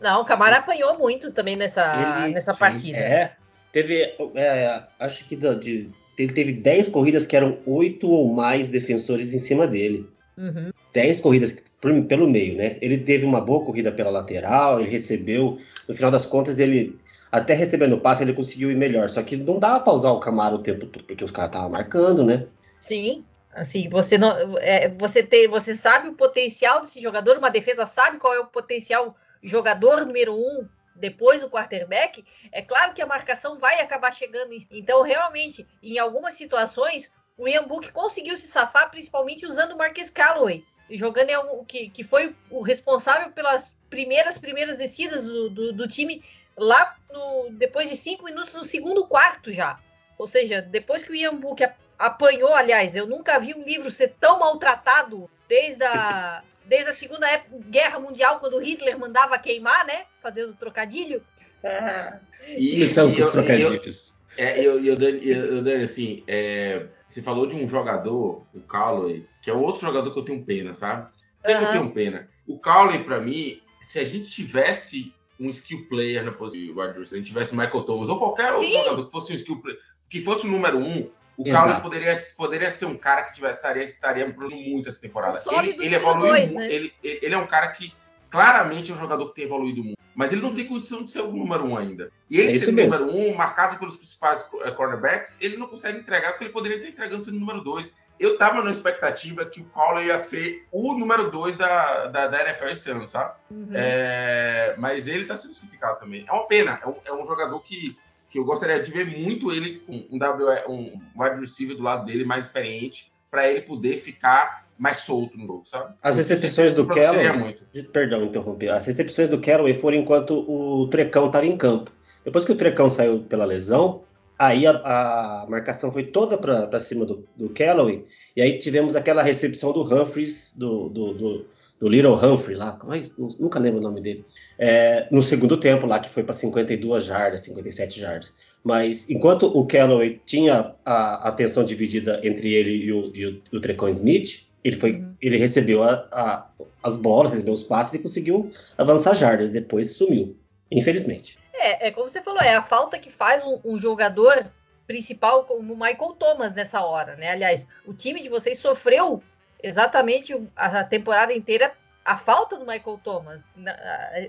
Não, 0.00 0.20
o 0.20 0.24
Camara 0.24 0.58
apanhou 0.58 0.98
muito 0.98 1.30
também 1.32 1.56
nessa, 1.56 2.24
ele, 2.24 2.34
nessa 2.34 2.52
sim, 2.52 2.58
partida. 2.58 2.98
É, 2.98 3.36
teve, 3.72 4.14
é, 4.34 4.82
acho 4.98 5.24
que 5.26 5.36
de, 5.36 5.90
ele 6.18 6.32
teve 6.32 6.52
10 6.52 6.88
corridas 6.88 7.26
que 7.26 7.36
eram 7.36 7.58
8 7.64 8.08
ou 8.08 8.34
mais 8.34 8.68
defensores 8.68 9.32
em 9.32 9.40
cima 9.40 9.66
dele. 9.66 10.08
Uhum. 10.36 10.70
10 10.92 11.20
corridas 11.20 11.62
pelo 11.80 12.28
meio, 12.28 12.56
né? 12.56 12.76
Ele 12.80 12.98
teve 12.98 13.24
uma 13.24 13.40
boa 13.40 13.64
corrida 13.64 13.92
pela 13.92 14.10
lateral, 14.10 14.80
ele 14.80 14.90
recebeu. 14.90 15.58
No 15.88 15.94
final 15.94 16.10
das 16.10 16.26
contas, 16.26 16.58
ele 16.58 16.98
até 17.30 17.54
recebendo 17.54 17.98
passe, 17.98 18.22
ele 18.22 18.32
conseguiu 18.32 18.70
ir 18.70 18.76
melhor. 18.76 19.08
Só 19.08 19.22
que 19.22 19.36
não 19.36 19.58
dava 19.58 19.80
pra 19.80 19.92
usar 19.92 20.10
o 20.10 20.20
Camaro 20.20 20.56
o 20.56 20.62
tempo 20.62 20.86
todo, 20.86 21.04
porque 21.04 21.24
os 21.24 21.30
caras 21.30 21.50
estavam 21.50 21.70
marcando, 21.70 22.24
né? 22.24 22.46
Sim. 22.80 23.24
Assim, 23.52 23.88
você 23.88 24.18
não. 24.18 24.58
É, 24.58 24.88
você, 24.90 25.22
tem, 25.22 25.48
você 25.48 25.74
sabe 25.74 26.08
o 26.08 26.14
potencial 26.14 26.80
desse 26.80 27.00
jogador, 27.00 27.38
uma 27.38 27.50
defesa 27.50 27.86
sabe 27.86 28.18
qual 28.18 28.34
é 28.34 28.40
o 28.40 28.46
potencial 28.46 29.16
jogador 29.42 30.04
número 30.04 30.34
um 30.34 30.68
depois 30.94 31.40
do 31.40 31.50
quarterback. 31.50 32.24
É 32.52 32.62
claro 32.62 32.92
que 32.92 33.02
a 33.02 33.06
marcação 33.06 33.58
vai 33.58 33.80
acabar 33.80 34.12
chegando. 34.12 34.50
Então, 34.70 35.02
realmente, 35.02 35.66
em 35.82 35.98
algumas 35.98 36.34
situações, 36.34 37.12
o 37.36 37.46
Ian 37.46 37.64
Book 37.64 37.92
conseguiu 37.92 38.36
se 38.36 38.48
safar, 38.48 38.90
principalmente 38.90 39.46
usando 39.46 39.72
o 39.72 39.78
Marcus 39.78 40.10
Calloway 40.10 40.64
jogando 40.90 41.30
em 41.30 41.34
algum, 41.34 41.64
que, 41.64 41.88
que 41.88 42.04
foi 42.04 42.34
o 42.50 42.60
responsável 42.62 43.32
pelas 43.32 43.76
primeiras 43.90 44.38
primeiras 44.38 44.78
descidas 44.78 45.26
do, 45.26 45.50
do, 45.50 45.72
do 45.72 45.88
time 45.88 46.22
lá 46.56 46.96
no, 47.12 47.50
depois 47.52 47.90
de 47.90 47.96
cinco 47.96 48.24
minutos 48.24 48.52
do 48.52 48.64
segundo 48.64 49.06
quarto 49.06 49.50
já. 49.50 49.80
Ou 50.18 50.26
seja, 50.26 50.62
depois 50.62 51.02
que 51.02 51.12
o 51.12 51.14
Ian 51.14 51.34
Book 51.36 51.62
apanhou, 51.98 52.54
aliás, 52.54 52.94
eu 52.94 53.06
nunca 53.06 53.38
vi 53.38 53.54
um 53.54 53.64
livro 53.64 53.90
ser 53.90 54.14
tão 54.20 54.38
maltratado 54.38 55.28
desde 55.48 55.82
a, 55.84 56.42
desde 56.64 56.90
a 56.90 56.94
Segunda 56.94 57.26
Guerra 57.68 57.98
Mundial, 57.98 58.40
quando 58.40 58.58
Hitler 58.58 58.98
mandava 58.98 59.38
queimar, 59.38 59.84
né? 59.86 60.06
Fazendo 60.22 60.54
trocadilho. 60.54 61.22
Ah. 61.64 62.18
E, 62.46 62.86
são 62.86 63.12
com 63.12 63.20
os 63.20 63.32
trocadilhos. 63.32 64.16
É, 64.38 64.60
eu, 64.60 64.82
eu, 64.84 65.00
eu, 65.00 65.66
eu, 65.66 65.82
assim, 65.82 66.22
é, 66.26 66.86
você 67.16 67.22
falou 67.22 67.46
de 67.46 67.56
um 67.56 67.66
jogador, 67.66 68.42
o 68.52 68.60
Calloway, 68.60 69.26
que 69.40 69.50
é 69.50 69.54
outro 69.54 69.80
jogador 69.80 70.12
que 70.12 70.18
eu 70.18 70.22
tenho 70.22 70.44
pena, 70.44 70.74
sabe? 70.74 71.08
Por 71.42 71.50
uhum. 71.50 71.58
que 71.58 71.64
eu 71.64 71.70
tenho 71.70 71.90
pena? 71.92 72.28
O 72.46 72.58
Calloway, 72.58 73.02
para 73.04 73.18
mim, 73.20 73.58
se 73.80 73.98
a 73.98 74.04
gente 74.04 74.30
tivesse 74.30 75.14
um 75.40 75.48
skill 75.48 75.86
player 75.88 76.22
na 76.22 76.32
posição 76.32 76.60
de 76.60 77.08
se 77.08 77.14
a 77.14 77.18
gente 77.18 77.28
tivesse 77.28 77.54
o 77.54 77.56
Michael 77.56 77.84
Thomas 77.84 78.10
ou 78.10 78.18
qualquer 78.18 78.48
Sim. 78.48 78.54
outro 78.56 78.72
jogador 78.72 79.06
que 79.06 79.12
fosse 79.12 79.32
um 79.32 79.36
skill 79.36 79.62
player, 79.62 79.80
que 80.10 80.22
fosse 80.22 80.46
o 80.46 80.50
número 80.50 80.78
um, 80.78 81.10
o 81.38 81.44
Carlos 81.44 81.80
poderia, 81.80 82.14
poderia 82.36 82.70
ser 82.70 82.84
um 82.84 82.98
cara 82.98 83.22
que 83.24 83.34
tiver, 83.34 83.54
estaria, 83.54 83.82
estaria 83.82 84.28
muito 84.28 84.88
essa 84.88 85.00
temporada. 85.00 85.42
Ele, 85.52 85.70
ele 85.82 85.94
evoluiu 85.94 86.28
dois, 86.28 86.50
né? 86.50 86.70
ele, 86.70 86.92
ele 87.02 87.34
é 87.34 87.38
um 87.38 87.46
cara 87.46 87.68
que 87.68 87.94
claramente 88.28 88.90
é 88.90 88.94
um 88.94 88.98
jogador 88.98 89.28
que 89.28 89.36
tem 89.36 89.44
evoluído 89.44 89.82
muito. 89.82 89.98
Mas 90.16 90.32
ele 90.32 90.40
não 90.40 90.54
tem 90.54 90.66
condição 90.66 91.04
de 91.04 91.10
ser 91.10 91.20
o 91.20 91.30
número 91.30 91.66
um 91.66 91.76
ainda. 91.76 92.10
E 92.30 92.40
ele 92.40 92.56
é 92.56 92.58
ser 92.58 92.70
o 92.70 92.72
número 92.72 93.14
um, 93.14 93.34
marcado 93.34 93.78
pelos 93.78 93.96
principais 93.96 94.48
eh, 94.62 94.70
cornerbacks, 94.70 95.36
ele 95.42 95.58
não 95.58 95.68
consegue 95.68 95.98
entregar 95.98 96.32
o 96.32 96.38
que 96.38 96.44
ele 96.44 96.52
poderia 96.52 96.78
estar 96.78 96.88
entregando 96.88 97.22
sendo 97.22 97.36
o 97.36 97.40
número 97.40 97.60
dois. 97.60 97.88
Eu 98.18 98.32
estava 98.32 98.62
na 98.62 98.70
expectativa 98.70 99.44
que 99.44 99.60
o 99.60 99.64
Paulo 99.64 100.02
ia 100.02 100.18
ser 100.18 100.66
o 100.72 100.94
número 100.94 101.30
2 101.30 101.54
da, 101.54 102.06
da, 102.06 102.28
da, 102.28 102.48
NFL 102.48 102.68
esse 102.68 102.90
ano, 102.90 103.06
sabe? 103.06 103.34
Uhum. 103.50 103.68
É, 103.74 104.74
mas 104.78 105.06
ele 105.06 105.24
está 105.24 105.36
sendo 105.36 105.52
sacrificado 105.52 106.00
também. 106.00 106.24
É 106.26 106.32
uma 106.32 106.46
pena. 106.46 106.80
É 106.82 106.88
um, 106.88 106.94
é 107.04 107.12
um, 107.12 107.26
jogador 107.26 107.60
que, 107.60 107.94
que 108.30 108.38
eu 108.38 108.44
gostaria 108.46 108.82
de 108.82 108.90
ver 108.90 109.04
muito 109.18 109.52
ele 109.52 109.80
com 109.80 110.02
um, 110.10 110.18
w, 110.18 110.64
um 110.66 110.98
wide 111.14 111.40
receiver 111.42 111.76
do 111.76 111.82
lado 111.82 112.06
dele, 112.06 112.24
mais 112.24 112.46
experiente, 112.46 113.12
para 113.30 113.50
ele 113.50 113.60
poder 113.60 114.00
ficar 114.00 114.65
mais 114.78 114.98
solto 114.98 115.36
no 115.38 115.46
jogo, 115.46 115.62
sabe? 115.66 115.94
As 116.02 116.16
recepções 116.16 116.74
do 116.74 116.86
Kelly. 116.86 117.58
Perdão, 117.92 118.24
interromper. 118.24 118.70
As 118.70 118.86
recepções 118.86 119.28
do 119.28 119.38
Kelly 119.38 119.74
foram 119.74 119.98
enquanto 119.98 120.44
o 120.48 120.86
Trecão 120.88 121.26
estava 121.26 121.46
em 121.46 121.56
campo. 121.56 121.90
Depois 122.24 122.44
que 122.44 122.52
o 122.52 122.56
Trecão 122.56 122.90
saiu 122.90 123.20
pela 123.20 123.44
lesão, 123.44 124.02
Aí 124.38 124.66
a, 124.66 124.72
a 124.72 125.46
marcação 125.48 125.90
foi 125.90 126.04
toda 126.04 126.36
para 126.36 126.78
cima 126.78 127.06
do, 127.06 127.26
do 127.34 127.48
Callaway, 127.48 128.04
e 128.36 128.42
aí 128.42 128.58
tivemos 128.58 128.94
aquela 128.94 129.22
recepção 129.22 129.72
do 129.72 129.82
Humphreys, 129.82 130.52
do, 130.54 130.90
do, 130.90 131.14
do, 131.14 131.46
do 131.80 131.88
Little 131.88 132.14
Humphrey 132.14 132.54
lá, 132.54 132.78
é? 132.92 133.02
nunca 133.16 133.58
lembro 133.58 133.80
o 133.80 133.82
nome 133.82 134.02
dele, 134.02 134.26
é, 134.58 135.08
no 135.10 135.22
segundo 135.22 135.56
tempo 135.56 135.86
lá, 135.86 135.98
que 135.98 136.10
foi 136.10 136.22
para 136.22 136.34
52 136.34 137.04
jardas, 137.04 137.44
57 137.44 137.98
jardas. 137.98 138.32
Mas 138.62 139.08
enquanto 139.08 139.46
o 139.46 139.64
Callaway 139.64 140.20
tinha 140.26 140.74
a 140.84 141.28
atenção 141.28 141.64
dividida 141.64 142.20
entre 142.22 142.52
ele 142.52 142.84
e 142.84 142.92
o, 142.92 143.16
e 143.16 143.26
o, 143.26 143.42
o 143.54 143.60
Trecon 143.60 143.88
Smith, 143.88 144.44
ele, 144.66 144.76
foi, 144.76 144.92
uhum. 144.94 145.16
ele 145.22 145.36
recebeu 145.36 145.84
a, 145.84 145.92
a, 146.10 146.46
as 146.82 146.96
bolas, 146.96 147.30
recebeu 147.30 147.54
os 147.54 147.62
passes 147.62 147.94
e 147.94 148.02
conseguiu 148.02 148.50
avançar 148.76 149.14
jardas, 149.14 149.48
depois 149.48 149.96
sumiu, 149.96 150.36
infelizmente. 150.70 151.38
É, 151.54 151.88
é 151.88 151.90
como 151.92 152.10
você 152.10 152.20
falou, 152.20 152.40
é 152.40 152.54
a 152.54 152.62
falta 152.62 152.98
que 152.98 153.10
faz 153.10 153.44
um, 153.44 153.60
um 153.64 153.78
jogador 153.78 154.50
principal 154.86 155.44
como 155.44 155.72
o 155.72 155.76
Michael 155.76 156.16
Thomas 156.18 156.52
nessa 156.52 156.80
hora, 156.80 157.14
né? 157.14 157.30
Aliás, 157.30 157.66
o 157.86 157.94
time 157.94 158.20
de 158.20 158.28
vocês 158.28 158.58
sofreu 158.58 159.22
exatamente 159.62 160.34
a 160.56 160.82
temporada 160.82 161.32
inteira 161.32 161.72
a 162.04 162.16
falta 162.16 162.56
do 162.56 162.64
Michael 162.64 163.00
Thomas. 163.02 163.40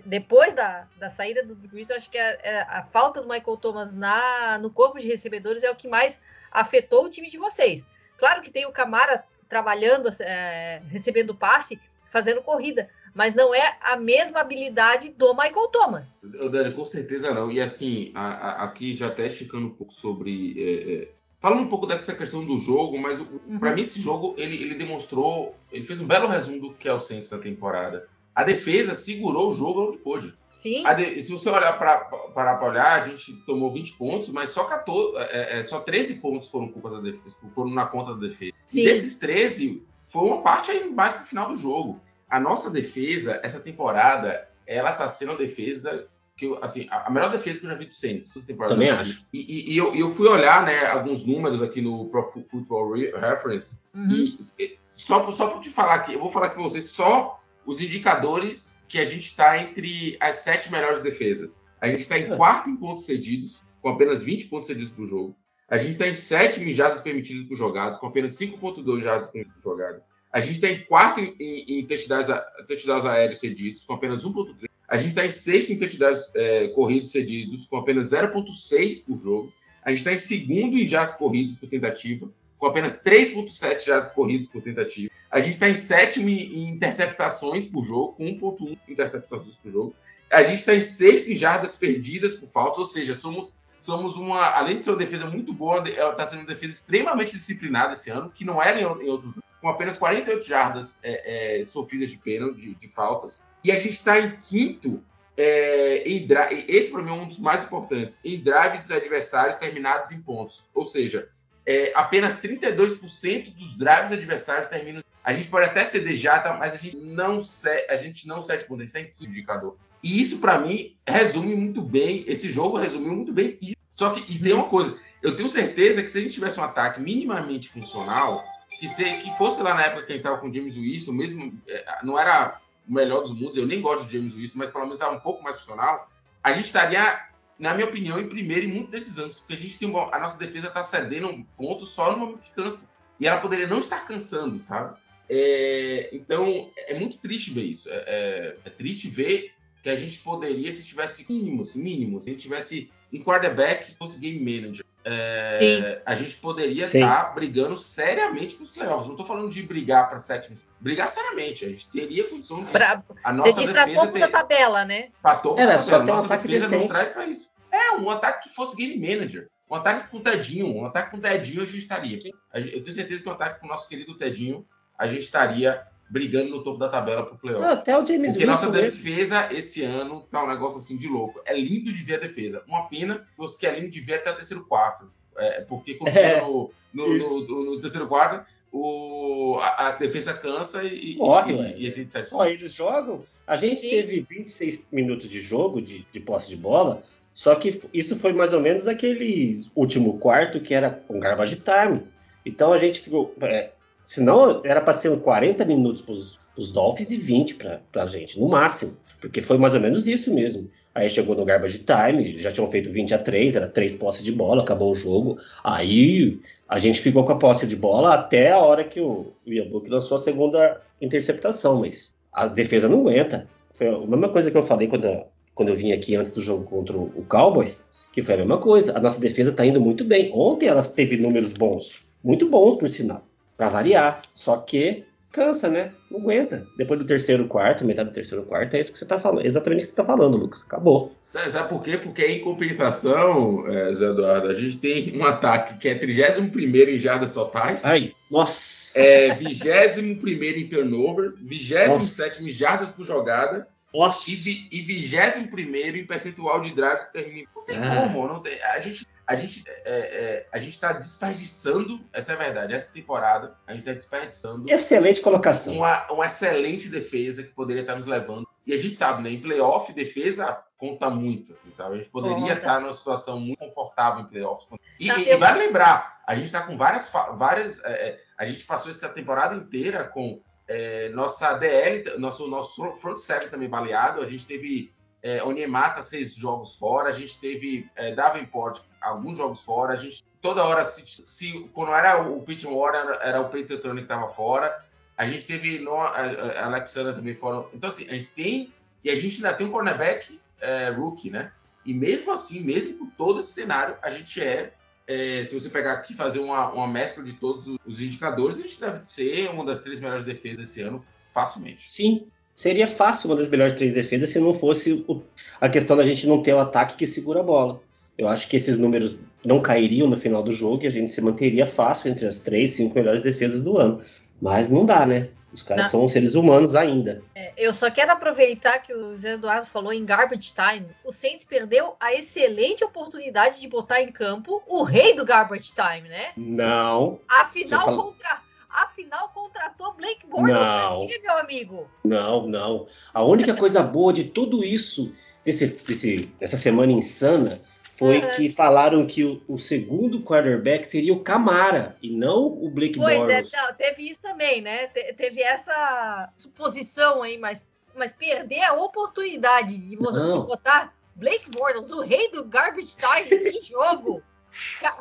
depois 0.06 0.56
da, 0.56 0.88
da 0.98 1.10
saída 1.10 1.44
do 1.44 1.56
Chris, 1.70 1.92
acho 1.92 2.10
que 2.10 2.18
a, 2.18 2.38
é, 2.44 2.62
a, 2.62 2.84
falta 2.92 3.22
do 3.22 3.28
Michael 3.28 3.58
Thomas 3.58 3.94
na, 3.94 4.58
no 4.58 4.72
corpo 4.72 5.00
de 5.00 5.08
recebedores 5.08 5.64
é 5.64 5.70
o 5.70 5.76
que 5.76 5.88
mais 5.88 6.20
afetou 6.52 7.06
o 7.06 7.10
time 7.10 7.30
de 7.30 7.38
vocês. 7.38 7.86
Claro 8.18 8.42
que 8.42 8.50
tem 8.50 8.66
o 8.66 8.72
Camara 8.72 9.24
trabalhando, 9.48 10.10
é, 10.22 10.82
recebendo 10.90 11.36
passe, 11.36 11.80
fazendo 12.12 12.42
corrida, 12.42 12.90
mas 13.14 13.34
não 13.34 13.54
é 13.54 13.78
a 13.82 13.98
mesma 13.98 14.40
habilidade 14.40 15.10
do 15.10 15.34
Michael 15.34 15.68
Thomas. 15.70 16.22
Dani, 16.52 16.74
com 16.74 16.86
certeza 16.86 17.34
não. 17.34 17.52
E 17.52 17.60
assim, 17.60 18.12
a, 18.14 18.28
a, 18.28 18.64
aqui 18.66 18.96
já 18.96 19.08
até 19.08 19.28
esticando 19.28 19.68
um 19.68 19.74
pouco 19.74 19.94
sobre. 19.94 20.56
É, 20.58 21.12
falando 21.40 21.62
um 21.62 21.70
pouco 21.70 21.88
dessa 21.88 22.16
questão 22.16 22.46
do 22.46 22.60
jogo, 22.60 22.98
mas 22.98 23.20
uhum. 23.20 23.60
para 23.60 23.74
mim 23.74 23.82
esse 23.82 24.00
jogo 24.00 24.36
ele, 24.38 24.62
ele 24.62 24.76
demonstrou. 24.76 25.56
Ele 25.72 25.86
fez 25.86 26.00
um 26.00 26.08
belo 26.08 26.28
resumo 26.28 26.60
do 26.60 26.74
que 26.74 26.88
é 26.88 26.94
o 26.94 27.00
Saints 27.00 27.30
na 27.30 27.40
temporada. 27.40 28.08
A 28.36 28.44
defesa 28.44 28.94
segurou 28.94 29.50
o 29.50 29.54
jogo 29.56 29.88
onde 29.88 29.98
pôde. 29.98 30.34
Sim. 30.58 30.84
De, 30.96 31.22
se 31.22 31.32
você 31.32 31.50
olhar 31.50 31.78
para 31.78 32.00
parar 32.36 32.58
para 32.58 32.68
olhar, 32.68 33.02
a 33.02 33.06
gente 33.06 33.32
tomou 33.46 33.72
20 33.72 33.94
pontos, 33.94 34.28
mas 34.28 34.50
só 34.50 34.66
14, 34.66 35.16
é, 35.18 35.60
é, 35.60 35.64
só 35.64 35.80
13 35.80 36.16
pontos 36.16 36.50
foram 36.50 36.68
culpa 36.68 36.90
da 36.90 37.00
defesa, 37.00 37.38
foram 37.50 37.72
na 37.72 37.86
conta 37.86 38.14
da 38.14 38.28
defesa. 38.28 38.52
Sim. 38.66 38.82
E 38.82 38.84
desses 38.84 39.16
13, 39.18 39.82
foi 40.10 40.24
uma 40.24 40.42
parte 40.42 40.72
aí 40.72 40.90
mais 40.90 41.14
pro 41.14 41.26
final 41.26 41.48
do 41.48 41.56
jogo 41.56 42.02
a 42.30 42.40
nossa 42.40 42.70
defesa, 42.70 43.40
essa 43.42 43.60
temporada, 43.60 44.48
ela 44.66 44.92
tá 44.92 45.08
sendo 45.08 45.32
a 45.34 45.36
defesa 45.36 46.08
que 46.36 46.46
eu, 46.46 46.64
assim, 46.64 46.86
a 46.92 47.10
melhor 47.10 47.32
defesa 47.32 47.60
que 47.60 47.66
eu 47.66 47.72
já 47.72 47.76
vi 47.78 47.86
do 47.86 47.96
Saints 47.96 48.36
essa 48.36 48.46
temporada. 48.46 48.76
Também 48.76 48.90
acho. 48.90 49.26
E, 49.34 49.40
e, 49.40 49.74
e 49.74 49.78
eu, 49.78 49.96
eu, 49.96 50.12
fui 50.12 50.28
olhar, 50.28 50.64
né, 50.64 50.86
alguns 50.86 51.26
números 51.26 51.64
aqui 51.64 51.82
no 51.82 52.10
Pro 52.10 52.28
Football 52.28 52.94
Reference 52.94 53.80
uhum. 53.96 54.38
e 54.60 54.78
só, 54.96 55.32
só 55.32 55.48
para 55.48 55.60
te 55.62 55.70
falar 55.70 55.96
aqui, 55.96 56.14
eu 56.14 56.20
vou 56.20 56.32
falar 56.32 56.50
com 56.50 56.62
vocês 56.62 56.90
só 56.90 57.40
os 57.66 57.82
indicadores 57.82 58.77
que 58.88 59.00
a 59.00 59.06
gente 59.06 59.26
está 59.26 59.62
entre 59.62 60.18
as 60.20 60.38
sete 60.38 60.72
melhores 60.72 61.02
defesas. 61.02 61.62
A 61.82 61.90
gente 61.90 62.02
está 62.02 62.18
em 62.18 62.32
é. 62.32 62.36
quarto 62.36 62.70
em 62.70 62.76
pontos 62.76 63.06
cedidos, 63.06 63.64
com 63.82 63.90
apenas 63.90 64.24
20 64.24 64.48
pontos 64.48 64.68
cedidos 64.68 64.92
por 64.92 65.06
jogo. 65.06 65.36
A 65.70 65.78
gente 65.78 65.94
está 65.94 66.08
em 66.08 66.14
sétimo 66.14 66.68
em 66.68 66.74
jardas 66.74 67.02
permitidas 67.02 67.46
por 67.48 67.58
jogados, 67.58 67.98
com 67.98 68.08
apenas 68.08 68.34
5.2 68.34 69.02
jardas 69.02 69.30
permitidas 69.30 69.62
por 69.62 69.72
jogado. 69.72 70.02
A 70.32 70.40
gente 70.40 70.56
está 70.56 70.70
em 70.70 70.86
quarto 70.86 71.20
em, 71.20 71.36
em, 71.40 71.80
em 71.80 71.86
touchdowns, 71.86 73.06
aéreos 73.06 73.40
cedidos, 73.40 73.84
com 73.84 73.94
apenas 73.94 74.24
1,3. 74.26 74.68
A 74.88 74.98
gente 74.98 75.10
está 75.10 75.26
em 75.26 75.32
sexto 75.32 75.72
em 75.72 75.80
touchdowns 75.80 76.32
é, 76.36 76.70
corridos 76.70 77.12
cedidos, 77.12 77.66
com 77.66 77.78
apenas 77.78 78.12
0,6 78.12 79.06
por 79.06 79.18
jogo. 79.18 79.54
A 79.84 79.90
gente 79.90 80.00
está 80.00 80.14
em 80.14 80.18
segundo 80.18 80.78
em 80.78 80.88
jardas 80.88 81.16
corridos 81.16 81.56
por 81.56 81.70
tentativa, 81.70 82.30
com 82.58 82.66
apenas 82.66 83.02
3,7 83.04 83.86
jardas 83.86 84.10
corridos 84.12 84.48
por 84.48 84.62
tentativa. 84.62 85.12
A 85.30 85.40
gente 85.40 85.54
está 85.54 85.70
em 85.70 85.76
sétimo 85.76 86.30
em 86.30 86.70
interceptações 86.70 87.66
por 87.66 87.84
jogo, 87.84 88.14
com 88.14 88.26
1,1 88.26 88.78
interceptações 88.88 89.56
por 89.56 89.72
jogo. 89.72 89.96
A 90.32 90.44
gente 90.44 90.60
está 90.60 90.76
em 90.76 90.82
sexto 90.82 91.32
em 91.32 91.36
jardas 91.36 91.76
perdidas 91.76 92.36
por 92.36 92.50
falta, 92.50 92.80
ou 92.80 92.86
seja, 92.86 93.16
somos, 93.16 93.54
somos 93.82 94.18
uma, 94.18 94.46
além 94.50 94.78
de 94.78 94.84
ser 94.84 94.90
uma 94.92 94.98
defesa 94.98 95.26
muito 95.26 95.54
boa, 95.54 95.88
está 95.88 96.26
sendo 96.26 96.40
uma 96.40 96.48
defesa 96.48 96.74
extremamente 96.74 97.34
disciplinada 97.34 97.94
esse 97.94 98.10
ano, 98.10 98.30
que 98.30 98.44
não 98.44 98.62
era 98.62 98.80
em, 98.80 98.84
em 98.84 99.10
outros 99.10 99.38
anos. 99.38 99.46
com 99.62 99.70
apenas 99.70 99.96
48 99.98 100.46
jardas 100.46 100.98
é, 101.02 101.60
é, 101.62 101.64
sofridas 101.66 102.10
de 102.10 102.18
pênalti, 102.18 102.60
de, 102.60 102.76
de, 102.76 102.88
faltas. 102.90 103.46
E 103.64 103.72
a 103.72 103.76
gente 103.76 103.94
está 103.94 104.20
em 104.20 104.36
quinto 104.38 105.02
é, 105.38 106.04
em 106.10 106.28
esse 106.68 106.92
para 106.92 107.04
mim 107.04 107.12
é 107.12 107.14
um 107.14 107.28
dos 107.28 107.38
mais 107.38 107.64
importantes, 107.64 108.18
em 108.26 108.42
drives 108.42 108.90
adversários 108.90 109.58
terminados 109.58 110.12
em 110.12 110.20
pontos. 110.20 110.66
Ou 110.74 110.88
seja, 110.88 111.30
é, 111.68 111.92
apenas 111.94 112.40
32% 112.40 113.54
dos 113.54 113.78
drives 113.78 114.14
adversários 114.14 114.68
terminam. 114.68 115.04
A 115.22 115.34
gente 115.34 115.50
pode 115.50 115.66
até 115.66 115.84
ceder 115.84 116.16
já, 116.16 116.40
tá? 116.40 116.54
mas 116.54 116.74
a 116.74 116.78
gente 116.78 116.96
não 116.96 117.42
a 117.90 117.98
gente 117.98 118.26
não 118.26 118.42
sete 118.42 118.64
pontos, 118.64 118.84
a 118.84 118.86
gente 118.86 118.96
está 118.96 119.02
em 119.02 119.14
quinto 119.14 119.30
indicador. 119.30 119.78
E 120.02 120.22
isso, 120.22 120.40
para 120.40 120.58
mim, 120.58 120.96
resume 121.06 121.54
muito 121.54 121.82
bem. 121.82 122.24
Esse 122.26 122.50
jogo 122.50 122.78
resumiu 122.78 123.14
muito 123.14 123.34
bem 123.34 123.58
isso. 123.62 123.76
Só 123.92 124.12
que, 124.12 124.32
e 124.32 124.40
tem 124.40 124.54
uma 124.54 124.70
coisa, 124.70 124.98
eu 125.22 125.36
tenho 125.36 125.50
certeza 125.50 126.02
que 126.02 126.10
se 126.10 126.20
a 126.20 126.22
gente 126.22 126.34
tivesse 126.34 126.60
um 126.60 126.64
ataque 126.64 127.02
minimamente 127.02 127.68
funcional, 127.68 128.44
que, 128.80 128.88
se, 128.88 129.04
que 129.04 129.38
fosse 129.38 129.62
lá 129.62 129.74
na 129.74 129.82
época 129.82 130.04
que 130.04 130.12
a 130.12 130.16
gente 130.16 130.22
estava 130.22 130.38
com 130.38 130.50
o 130.50 130.54
James 130.54 130.76
Winston, 130.76 131.12
mesmo 131.12 131.62
é, 131.68 132.00
não 132.04 132.18
era 132.18 132.62
o 132.88 132.94
melhor 132.94 133.24
dos 133.24 133.34
mundos, 133.34 133.58
eu 133.58 133.68
nem 133.68 133.82
gosto 133.82 134.06
do 134.06 134.10
James 134.10 134.34
Winston, 134.34 134.60
mas 134.60 134.70
pelo 134.70 134.86
menos 134.86 135.02
era 135.02 135.12
um 135.12 135.20
pouco 135.20 135.44
mais 135.44 135.58
funcional, 135.58 136.10
a 136.42 136.54
gente 136.54 136.68
estaria, 136.68 137.28
na 137.60 137.74
minha 137.74 137.88
opinião, 137.88 138.20
em 138.20 138.30
primeiro 138.30 138.66
em 138.66 138.72
muitos 138.72 138.92
desses 138.92 139.18
anos, 139.18 139.40
porque 139.40 139.56
a 139.56 139.58
gente 139.58 139.80
tem 139.80 139.90
uma, 139.90 140.14
a 140.16 140.20
nossa 140.20 140.38
defesa 140.38 140.68
está 140.68 140.84
cedendo 140.84 141.28
um 141.28 141.44
ponto 141.44 141.86
só 141.86 142.12
no 142.12 142.20
momento 142.20 142.42
que 142.42 142.52
cansa. 142.52 142.90
E 143.20 143.28
ela 143.28 143.42
poderia 143.42 143.68
não 143.68 143.80
estar 143.80 144.06
cansando, 144.06 144.60
sabe? 144.60 144.96
É, 145.30 146.10
então, 146.14 146.70
é 146.76 146.98
muito 146.98 147.18
triste 147.18 147.52
ver 147.52 147.64
isso. 147.64 147.90
É, 147.90 147.96
é, 147.96 148.58
é, 148.64 148.70
triste 148.70 149.08
ver 149.08 149.54
que 149.82 149.90
a 149.90 149.96
gente 149.96 150.20
poderia, 150.20 150.72
se 150.72 150.86
tivesse 150.86 151.26
mínimos, 151.28 151.76
mínimos, 151.76 152.24
se 152.24 152.30
a 152.30 152.34
gente 152.34 152.44
tivesse 152.44 152.92
um 153.12 153.20
quarterback 153.20 153.96
game 154.20 154.40
manager, 154.40 154.86
é, 155.10 156.02
a 156.06 156.16
gente 156.16 156.36
poderia 156.36 156.84
estar 156.84 157.26
tá 157.26 157.32
brigando 157.32 157.78
seriamente 157.78 158.56
com 158.56 158.64
os 158.64 158.72
playoffs. 158.72 159.06
Não 159.06 159.14
estou 159.14 159.26
falando 159.26 159.50
de 159.50 159.64
brigar 159.64 160.10
para 160.10 160.20
sétimo, 160.20 160.58
brigar 160.82 161.08
seriamente. 161.08 161.64
A 161.64 161.70
gente 161.70 161.90
teria 161.90 162.26
condição 162.26 162.62
de. 162.62 162.72
Pra, 162.72 163.02
a 163.24 163.32
nossa 163.32 163.54
você 163.54 163.62
diz 163.62 163.72
para 163.72 163.88
topo 163.88 164.12
ter... 164.12 164.20
da 164.20 164.28
tabela, 164.28 164.84
né? 164.84 165.10
Para 165.22 165.38
topo 165.38 165.62
Era, 165.62 165.78
da 165.78 165.84
tabela. 165.84 166.00
Só 166.00 166.06
nossa 166.06 166.26
um 166.26 166.38
defesa 166.38 166.66
decente. 166.66 166.82
nos 166.82 166.88
traz 166.88 167.10
para 167.12 167.26
isso. 167.26 167.50
É, 167.72 167.92
um 167.94 168.10
ataque 168.10 168.50
que 168.50 168.56
fosse 168.56 168.76
game 168.76 168.98
manager. 168.98 169.48
Um 169.70 169.76
ataque 169.76 170.12
com 170.12 170.18
o 170.18 170.22
Tedinho. 170.22 170.76
Um 170.76 170.86
ataque 170.86 171.12
com 171.12 171.18
o 171.18 171.22
Tedinho 171.22 171.62
a 171.62 171.66
gente 171.66 171.80
estaria. 171.80 172.20
Eu 172.54 172.84
tenho 172.84 172.94
certeza 172.94 173.24
que 173.24 173.30
um 173.30 173.32
ataque 173.32 173.62
com 173.62 173.66
o 173.66 173.70
nosso 173.70 173.88
querido 173.88 174.18
Tedinho 174.18 174.66
a 174.98 175.08
gente 175.08 175.22
estaria 175.22 175.88
brigando 176.10 176.50
no 176.50 176.64
topo 176.64 176.78
da 176.78 176.90
tabela 176.90 177.26
pro 177.26 177.38
playoff. 177.38 177.66
até 177.66 177.98
o 177.98 178.06
James 178.06 178.32
Porque 178.32 178.46
nossa 178.46 178.70
defesa 178.70 179.52
esse 179.54 179.84
ano 179.84 180.26
tá 180.32 180.44
um 180.44 180.48
negócio 180.48 180.80
assim 180.80 180.98
de 180.98 181.08
louco. 181.08 181.42
É 181.46 181.54
lindo 181.54 181.92
de 181.92 182.04
ver 182.04 182.16
a 182.16 182.20
defesa. 182.20 182.64
Uma 182.68 182.88
pena 182.88 183.28
que 183.60 183.68
é 183.68 183.80
lindo 183.80 183.92
de 183.92 184.00
ver 184.00 184.16
até 184.16 184.32
o 184.32 184.36
terceiro 184.36 184.66
quarto. 184.66 185.12
É, 185.38 185.62
porque 185.62 185.96
quando 185.96 186.16
é, 186.16 186.42
no, 186.42 186.72
no, 186.94 187.18
no, 187.48 187.66
no, 187.66 187.82
terceiro 187.82 188.08
quarto, 188.08 188.46
o, 188.72 189.58
a, 189.62 189.90
a 189.90 189.92
defesa 189.92 190.34
cansa 190.34 190.84
e, 190.84 191.16
Morre, 191.16 191.54
e, 191.54 191.86
e 191.86 191.88
a 191.88 191.92
gente 191.92 192.12
sai. 192.12 192.24
Só 192.24 192.46
eles 192.48 192.74
jogam. 192.74 193.24
A 193.46 193.56
gente 193.56 193.82
Sim. 193.82 193.90
teve 193.90 194.26
26 194.28 194.88
minutos 194.92 195.30
de 195.30 195.42
jogo, 195.42 195.82
de, 195.82 196.06
de 196.12 196.20
posse 196.20 196.50
de 196.50 196.58
bola, 196.58 197.04
só 197.34 197.54
que 197.56 197.80
isso 197.94 198.18
foi 198.18 198.34
mais 198.34 198.52
ou 198.52 198.60
menos 198.60 198.88
aquele 198.88 199.64
último 199.76 200.18
quarto 200.18 200.60
que 200.60 200.74
era 200.74 201.02
um 201.08 201.20
garbage 201.20 201.58
time. 201.58 202.02
Então 202.44 202.74
a 202.74 202.78
gente 202.78 203.00
ficou. 203.00 203.34
É, 203.42 203.72
Senão 204.08 204.62
era 204.64 204.80
para 204.80 204.94
ser 204.94 205.14
40 205.20 205.66
minutos 205.66 206.02
para 206.02 206.16
os 206.56 206.72
Dolphins 206.72 207.12
e 207.12 207.18
20 207.18 207.56
para 207.56 207.82
a 207.94 208.06
gente, 208.06 208.40
no 208.40 208.48
máximo. 208.48 208.96
Porque 209.20 209.42
foi 209.42 209.58
mais 209.58 209.74
ou 209.74 209.82
menos 209.82 210.08
isso 210.08 210.34
mesmo. 210.34 210.72
Aí 210.96 211.10
chegou 211.10 211.36
no 211.36 211.44
garbage 211.44 211.80
time, 211.80 212.40
já 212.40 212.50
tinham 212.50 212.72
feito 212.72 212.90
20 212.90 213.14
a 213.14 213.18
3, 213.18 213.58
era 213.58 213.68
três 213.68 213.98
posses 213.98 214.24
de 214.24 214.32
bola, 214.32 214.62
acabou 214.62 214.94
o 214.94 214.96
jogo. 214.96 215.38
Aí 215.62 216.40
a 216.70 216.80
gente 216.80 217.02
ficou 217.02 217.26
com 217.26 217.34
a 217.34 217.38
posse 217.38 217.68
de 217.68 217.76
bola 217.76 218.14
até 218.14 218.54
a 218.54 218.60
hora 218.60 218.86
que 218.86 219.02
o, 219.02 219.34
Ian 219.46 219.68
Book 219.68 219.90
lançou 219.90 220.16
a 220.16 220.20
segunda 220.20 220.82
interceptação, 221.02 221.82
mas 221.82 222.16
a 222.32 222.48
defesa 222.48 222.88
não 222.88 223.02
aguenta. 223.02 223.46
Foi 223.74 223.90
a 223.90 224.00
mesma 224.00 224.30
coisa 224.30 224.50
que 224.50 224.58
eu 224.58 224.64
falei 224.64 224.88
quando, 224.88 225.22
quando 225.54 225.68
eu 225.68 225.76
vim 225.76 225.92
aqui 225.92 226.16
antes 226.16 226.32
do 226.32 226.40
jogo 226.40 226.64
contra 226.64 226.98
o 226.98 227.26
Cowboys, 227.28 227.86
que 228.14 228.24
foi 228.24 228.36
a 228.36 228.38
mesma 228.38 228.60
coisa. 228.60 228.98
A 228.98 229.02
nossa 229.02 229.20
defesa 229.20 229.52
está 229.52 229.66
indo 229.66 229.82
muito 229.82 230.06
bem. 230.06 230.32
Ontem 230.34 230.68
ela 230.68 230.82
teve 230.82 231.18
números 231.18 231.52
bons, 231.52 232.08
muito 232.24 232.48
bons 232.50 232.78
por 232.78 232.88
sinal 232.88 233.27
para 233.58 233.70
variar. 233.70 234.22
Só 234.36 234.58
que 234.58 235.04
cansa, 235.32 235.68
né? 235.70 235.92
Não 236.10 236.20
aguenta. 236.20 236.66
Depois 236.78 237.00
do 237.00 237.06
terceiro 237.06 237.48
quarto, 237.48 237.86
metade 237.86 238.10
do 238.10 238.14
terceiro 238.14 238.44
quarto, 238.44 238.76
é 238.76 238.82
isso 238.82 238.92
que 238.92 239.00
você 239.00 239.06
tá 239.06 239.20
falando. 239.20 239.46
Exatamente 239.46 239.84
isso 239.84 239.92
que 239.92 240.02
você 240.02 240.08
tá 240.08 240.14
falando, 240.14 240.38
Lucas. 240.38 240.64
Acabou. 240.64 241.16
Sabe, 241.26 241.52
sabe 241.52 241.70
por 241.70 241.84
quê? 241.84 241.98
Porque 241.98 242.26
em 242.26 242.42
compensação, 242.42 243.68
é, 243.68 243.94
Zé 243.94 244.06
Eduardo, 244.06 244.48
a 244.48 244.56
gente 244.56 244.78
tem 244.78 245.16
um 245.18 245.26
ataque 245.26 245.78
que 245.78 245.90
é 245.90 245.96
31 245.96 246.50
em 246.90 247.00
jardas 247.00 247.34
totais. 247.34 247.86
Ai, 247.86 248.14
nossa. 248.32 248.78
É 248.96 249.36
21 249.36 250.16
em 250.40 250.68
turnovers, 250.68 251.40
27 251.42 252.44
em 252.44 252.50
jardas 252.50 252.92
por 252.92 253.06
jogada. 253.06 253.68
Nossa. 253.94 254.30
E, 254.30 254.36
vi, 254.36 254.68
e 254.72 254.82
21 254.82 255.98
em 255.98 256.06
percentual 256.06 256.62
de 256.62 256.74
drive 256.74 257.06
que 257.06 257.14
termina. 257.14 257.48
Não 257.56 257.64
tem 257.64 257.78
ah. 257.78 258.02
como, 258.02 258.28
não 258.28 258.40
tem. 258.40 258.60
A 258.62 258.80
gente 258.80 259.06
a 259.28 259.36
gente 259.36 259.64
é, 259.68 259.82
é, 259.86 260.48
a 260.54 260.58
gente 260.58 260.74
está 260.74 260.94
desperdiçando, 260.94 262.00
essa 262.14 262.32
é 262.32 262.36
a 262.36 262.38
verdade, 262.38 262.74
essa 262.74 262.92
temporada 262.92 263.56
a 263.68 263.74
gente 263.74 263.82
está 263.82 263.94
desperdiçando. 263.94 264.70
Excelente 264.70 265.20
colocação. 265.20 265.76
Uma, 265.76 266.10
uma 266.10 266.26
excelente 266.26 266.88
defesa 266.88 267.44
que 267.44 267.50
poderia 267.50 267.82
estar 267.82 267.96
nos 267.96 268.08
levando. 268.08 268.48
E 268.66 268.74
a 268.74 268.78
gente 268.78 268.98
sabe, 268.98 269.22
né? 269.24 269.30
Em 269.30 269.42
playoff, 269.42 269.92
defesa 269.94 270.64
conta 270.78 271.10
muito, 271.10 271.54
assim, 271.54 271.72
sabe? 271.72 271.96
A 271.96 271.98
gente 271.98 272.10
poderia 272.10 272.54
estar 272.54 272.80
numa 272.80 272.94
situação 272.94 273.40
muito 273.40 273.60
confortável 273.60 274.22
em 274.22 274.28
playoffs. 274.28 274.68
E, 275.00 275.10
e, 275.10 275.30
e 275.30 275.38
vai 275.38 275.58
lembrar, 275.58 276.22
a 276.26 276.36
gente 276.36 276.46
está 276.46 276.62
com 276.62 276.78
várias, 276.78 277.10
várias. 277.38 277.84
É, 277.84 278.10
é, 278.10 278.22
a 278.38 278.46
gente 278.46 278.64
passou 278.64 278.92
essa 278.92 279.10
temporada 279.10 279.56
inteira 279.56 280.06
com 280.06 280.42
é, 280.68 281.10
nossa 281.10 281.54
DL, 281.54 282.18
nosso, 282.18 282.48
nosso 282.48 282.96
front 282.98 283.18
seven 283.18 283.50
também 283.50 283.68
baleado. 283.68 284.22
A 284.22 284.30
gente 284.30 284.46
teve 284.46 284.94
é, 285.22 285.44
Onyemata 285.44 286.04
seis 286.04 286.34
jogos 286.34 286.76
fora, 286.76 287.10
a 287.10 287.12
gente 287.12 287.40
teve 287.40 287.90
é, 287.96 288.14
Davenport 288.14 288.82
alguns 289.02 289.38
jogos 289.38 289.62
fora, 289.62 289.94
a 289.94 289.98
gente 289.98 290.24
toda 290.42 290.64
hora 290.64 290.84
se, 290.84 291.24
se 291.26 291.70
quando 291.74 291.94
era 291.94 292.22
o 292.22 292.42
Pitch 292.42 292.64
Warner 292.64 293.18
era, 293.22 293.42
o 293.42 293.50
Peter 293.50 293.82
Turner 293.82 294.06
que 294.06 294.12
estava 294.12 294.32
fora, 294.34 294.84
a 295.18 295.26
gente 295.26 295.46
teve 295.46 295.80
no, 295.80 295.96
a, 295.96 296.10
a 296.10 296.66
Alexander 296.66 297.16
também 297.16 297.36
fora, 297.36 297.68
então 297.74 297.90
assim 297.90 298.06
a 298.08 298.14
gente 298.14 298.28
tem 298.28 298.74
e 299.04 299.10
a 299.10 299.16
gente 299.16 299.38
ainda 299.38 299.54
tem 299.54 299.68
um 299.68 299.72
cornerback 299.72 300.40
é, 300.60 300.90
rookie, 300.90 301.30
né? 301.30 301.52
E 301.86 301.94
mesmo 301.94 302.32
assim, 302.32 302.62
mesmo 302.62 302.98
com 302.98 303.06
todo 303.12 303.40
esse 303.40 303.54
cenário, 303.54 303.98
a 304.02 304.12
gente 304.12 304.42
é, 304.42 304.74
é 305.08 305.44
se 305.46 305.58
você 305.58 305.70
pegar 305.70 305.94
aqui 305.94 306.14
fazer 306.14 306.40
uma, 306.40 306.70
uma 306.72 306.88
mescla 306.88 307.24
de 307.24 307.34
todos 307.34 307.66
os 307.86 308.02
indicadores, 308.02 308.60
a 308.60 308.62
gente 308.62 308.80
deve 308.80 309.06
ser 309.06 309.50
uma 309.50 309.66
das 309.66 309.80
três 309.80 310.00
melhores 310.00 310.26
defesas 310.26 310.70
esse 310.70 310.82
ano 310.82 311.04
facilmente. 311.28 311.90
Sim, 311.90 312.28
Seria 312.58 312.88
fácil 312.88 313.30
uma 313.30 313.36
das 313.36 313.48
melhores 313.48 313.76
três 313.76 313.94
defesas 313.94 314.32
se 314.32 314.40
não 314.40 314.52
fosse 314.52 315.06
o, 315.08 315.22
a 315.62 315.70
questão 315.70 315.96
da 315.96 316.04
gente 316.04 316.26
não 316.26 316.42
ter 316.42 316.56
o 316.56 316.60
ataque 316.60 316.98
que 316.98 317.06
segura 317.06 317.42
a 317.42 317.44
bola. 317.44 317.80
Eu 318.18 318.28
acho 318.28 318.50
que 318.50 318.58
esses 318.58 318.80
números 318.80 319.20
não 319.46 319.62
cairiam 319.62 320.08
no 320.08 320.18
final 320.18 320.42
do 320.42 320.52
jogo 320.52 320.84
e 320.84 320.88
a 320.88 320.90
gente 320.90 321.12
se 321.12 321.22
manteria 321.22 321.68
fácil 321.68 322.10
entre 322.10 322.26
as 322.26 322.40
três, 322.40 322.72
cinco 322.72 322.96
melhores 322.96 323.22
defesas 323.22 323.62
do 323.62 323.78
ano. 323.78 324.02
Mas 324.42 324.72
não 324.72 324.88
dá, 324.88 325.06
né? 325.06 325.30
Os 325.54 325.62
caras 325.62 325.86
não. 325.86 325.92
são 325.92 326.10
seres 326.10 326.34
humanos 326.34 326.74
ainda. 326.74 327.22
É, 327.36 327.54
eu 327.56 327.72
só 327.72 327.92
quero 327.92 328.12
aproveitar 328.12 328.80
que 328.80 328.92
o 328.92 329.16
Zé 329.16 329.34
Eduardo 329.34 329.68
falou 329.68 329.94
em 329.94 330.04
garbage 330.04 330.52
time. 330.52 330.88
O 331.06 331.12
Saints 331.12 331.46
perdeu 331.46 331.96
a 332.00 332.16
excelente 332.16 332.84
oportunidade 332.84 333.62
de 333.62 333.68
botar 333.68 334.02
em 334.02 334.12
campo 334.12 334.64
o 334.66 334.82
rei 334.82 335.16
do 335.16 335.24
garbage 335.24 335.72
time, 335.76 336.10
né? 336.10 336.32
Não. 336.36 337.20
Afinal, 337.30 337.96
contra 337.96 338.47
afinal 338.84 339.30
contratou 339.30 339.94
Blake 339.94 340.26
Bortles 340.28 340.54
não. 340.54 341.04
Aqui, 341.04 341.20
meu 341.20 341.38
amigo. 341.38 341.92
Não, 342.04 342.48
não. 342.48 342.88
A 343.14 343.24
única 343.24 343.56
coisa 343.56 343.82
boa 343.82 344.14
de 344.14 344.26
tudo 344.26 344.64
isso, 344.64 345.14
desse, 345.44 345.68
desse, 345.68 346.26
dessa 346.40 346.58
semana 346.58 346.92
insana, 346.92 347.62
foi 347.98 348.20
uhum. 348.20 348.30
que 348.30 348.50
falaram 348.50 349.08
que 349.08 349.24
o, 349.24 349.42
o, 349.48 349.58
segundo 349.58 350.22
quarterback 350.22 350.88
seria 350.88 351.12
o 351.12 351.24
Camara 351.24 351.98
e 352.02 352.16
não 352.16 352.46
o 352.46 352.70
Blake 352.70 353.00
pois 353.00 353.18
Bortles. 353.18 353.50
Pois 353.50 353.70
é, 353.70 353.74
teve 353.74 354.08
isso 354.08 354.22
também, 354.22 354.62
né? 354.62 354.88
Te, 354.88 355.14
teve 355.14 355.42
essa 355.42 356.32
suposição 356.38 357.24
aí, 357.24 357.40
mas, 357.40 357.68
mas 357.96 358.14
perder 358.14 358.62
a 358.62 358.74
oportunidade 358.74 359.76
de, 359.76 359.90
de 359.90 359.96
botar 359.98 360.94
Blake 361.16 361.50
Bortles, 361.50 361.90
o 361.90 362.02
rei 362.02 362.30
do 362.32 362.46
garbage 362.46 362.96
time, 362.96 363.50
em 363.50 363.62
jogo. 363.66 364.22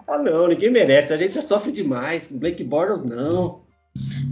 Ah, 0.06 0.18
não, 0.18 0.48
ninguém 0.48 0.70
merece. 0.70 1.12
A 1.12 1.16
gente 1.16 1.34
já 1.34 1.42
sofre 1.42 1.72
demais. 1.72 2.28
Com 2.28 2.38
Blake 2.38 2.64
Bortles, 2.64 3.04
não. 3.04 3.65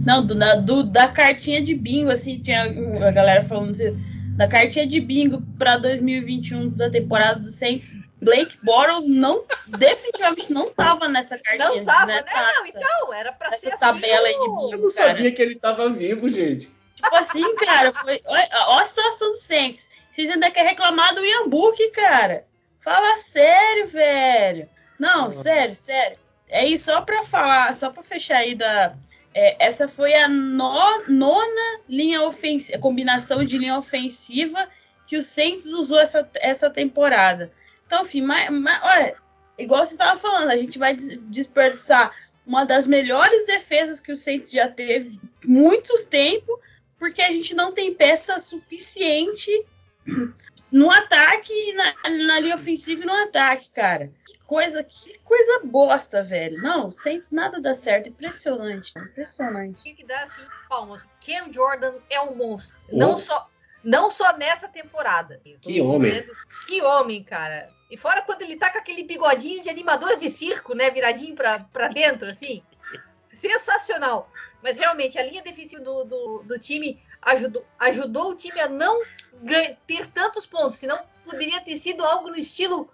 Não, 0.03 0.25
do, 0.25 0.35
da, 0.35 0.55
do, 0.55 0.83
da 0.83 1.07
cartinha 1.07 1.61
de 1.61 1.73
bingo, 1.73 2.11
assim, 2.11 2.39
tinha 2.39 2.63
a 2.63 3.11
galera 3.11 3.41
falando 3.41 3.71
assim, 3.71 3.97
da 4.35 4.47
cartinha 4.47 4.85
de 4.85 4.99
bingo 4.99 5.41
para 5.57 5.77
2021 5.77 6.69
da 6.69 6.89
temporada 6.89 7.39
do 7.39 7.51
Saints. 7.51 7.95
Blake 8.21 8.57
Bortles 8.63 9.05
não, 9.07 9.43
definitivamente 9.67 10.51
não 10.51 10.71
tava 10.73 11.07
nessa 11.07 11.37
cartinha. 11.37 11.75
Não 11.75 11.83
tava, 11.85 12.05
né? 12.07 12.23
Não, 12.33 12.65
então, 12.65 13.13
era 13.13 13.31
pra 13.31 13.51
ser 13.51 13.73
assim, 13.73 13.79
tabela 13.79 14.27
assim, 14.27 14.35
aí 14.35 14.39
de 14.39 14.39
bingo, 14.39 14.73
Eu 14.73 14.79
não 14.79 14.93
cara. 14.93 15.07
sabia 15.09 15.31
que 15.31 15.41
ele 15.41 15.55
tava 15.55 15.89
vivo, 15.89 16.27
gente. 16.29 16.71
Tipo 16.95 17.15
assim, 17.15 17.55
cara, 17.57 17.93
foi. 17.93 18.21
Olha, 18.25 18.49
olha 18.67 18.81
a 18.81 18.85
situação 18.85 19.31
do 19.31 19.37
Saints. 19.37 19.89
Vocês 20.11 20.29
ainda 20.29 20.49
querem 20.49 20.69
reclamar 20.69 21.13
do 21.13 21.23
Ian 21.23 21.49
Book, 21.49 21.91
cara. 21.91 22.45
Fala 22.81 23.17
sério, 23.17 23.89
velho. 23.89 24.69
Não, 24.97 25.29
sério, 25.29 25.75
sério. 25.75 26.17
É 26.47 26.65
isso 26.65 26.85
só 26.85 27.01
pra 27.01 27.23
falar, 27.23 27.73
só 27.73 27.89
pra 27.89 28.01
fechar 28.01 28.37
aí 28.37 28.55
da, 28.55 28.93
é, 29.35 29.57
essa 29.59 29.85
foi 29.85 30.15
a 30.15 30.29
no, 30.29 31.03
nona 31.09 31.79
linha 31.89 32.21
ofensiva, 32.23 32.79
combinação 32.79 33.43
de 33.43 33.57
linha 33.57 33.77
ofensiva 33.77 34.69
que 35.05 35.17
o 35.17 35.21
Saints 35.21 35.73
usou 35.73 35.99
essa, 35.99 36.27
essa 36.35 36.69
temporada. 36.69 37.51
Então, 37.85 38.03
enfim, 38.03 38.21
mas, 38.21 38.49
mas, 38.49 38.81
olha, 38.81 39.17
igual 39.59 39.85
você 39.85 39.93
estava 39.93 40.17
falando, 40.17 40.49
a 40.49 40.57
gente 40.57 40.79
vai 40.79 40.95
desperdiçar 40.95 42.15
uma 42.47 42.63
das 42.63 42.87
melhores 42.87 43.45
defesas 43.45 43.99
que 43.99 44.11
o 44.11 44.15
Saints 44.15 44.51
já 44.51 44.69
teve 44.69 45.19
muitos 45.43 46.05
tempos, 46.05 46.57
porque 46.97 47.21
a 47.21 47.31
gente 47.31 47.53
não 47.53 47.73
tem 47.73 47.93
peça 47.93 48.39
suficiente 48.39 49.51
no 50.71 50.89
ataque, 50.89 51.73
na, 51.73 51.93
na 52.25 52.39
linha 52.39 52.55
ofensiva 52.55 53.03
e 53.03 53.05
no 53.05 53.13
ataque, 53.13 53.69
cara. 53.71 54.09
Que 54.45 54.49
coisa, 54.49 54.83
que 54.83 55.17
coisa 55.19 55.61
bosta, 55.63 56.21
velho. 56.21 56.61
Não, 56.61 56.91
Saints 56.91 57.31
nada 57.31 57.59
dá 57.59 57.73
certo. 57.73 58.09
Impressionante, 58.09 58.93
impressionante. 58.95 59.83
Tem 59.83 59.95
que 59.95 60.05
dar 60.05 60.21
assim, 60.23 60.43
palmas. 60.69 61.03
Cam 61.25 61.51
Jordan 61.51 61.95
é 62.09 62.21
um 62.21 62.35
monstro. 62.35 62.75
Oh. 62.91 62.95
Não 62.95 63.17
só 63.17 63.49
não 63.83 64.09
só 64.09 64.35
nessa 64.35 64.67
temporada. 64.67 65.39
Que 65.61 65.79
homem. 65.79 66.11
Dizendo, 66.11 66.33
que 66.67 66.81
homem, 66.81 67.23
cara. 67.23 67.71
E 67.89 67.95
fora 67.95 68.21
quando 68.23 68.41
ele 68.41 68.57
tá 68.57 68.71
com 68.71 68.79
aquele 68.79 69.03
bigodinho 69.03 69.61
de 69.61 69.69
animador 69.69 70.17
de 70.17 70.29
circo, 70.29 70.73
né? 70.73 70.89
Viradinho 70.89 71.35
pra, 71.35 71.63
pra 71.65 71.87
dentro, 71.87 72.27
assim. 72.27 72.63
Sensacional. 73.29 74.31
Mas 74.63 74.75
realmente, 74.75 75.19
a 75.19 75.23
linha 75.23 75.43
defensiva 75.43 75.83
do, 75.83 76.03
do, 76.03 76.43
do 76.43 76.57
time 76.57 76.99
ajudou, 77.21 77.65
ajudou 77.79 78.31
o 78.31 78.35
time 78.35 78.59
a 78.59 78.67
não 78.67 79.03
ter 79.85 80.07
tantos 80.07 80.47
pontos. 80.47 80.77
Senão 80.77 80.99
poderia 81.23 81.61
ter 81.61 81.77
sido 81.77 82.03
algo 82.03 82.29
no 82.29 82.37
estilo 82.37 82.89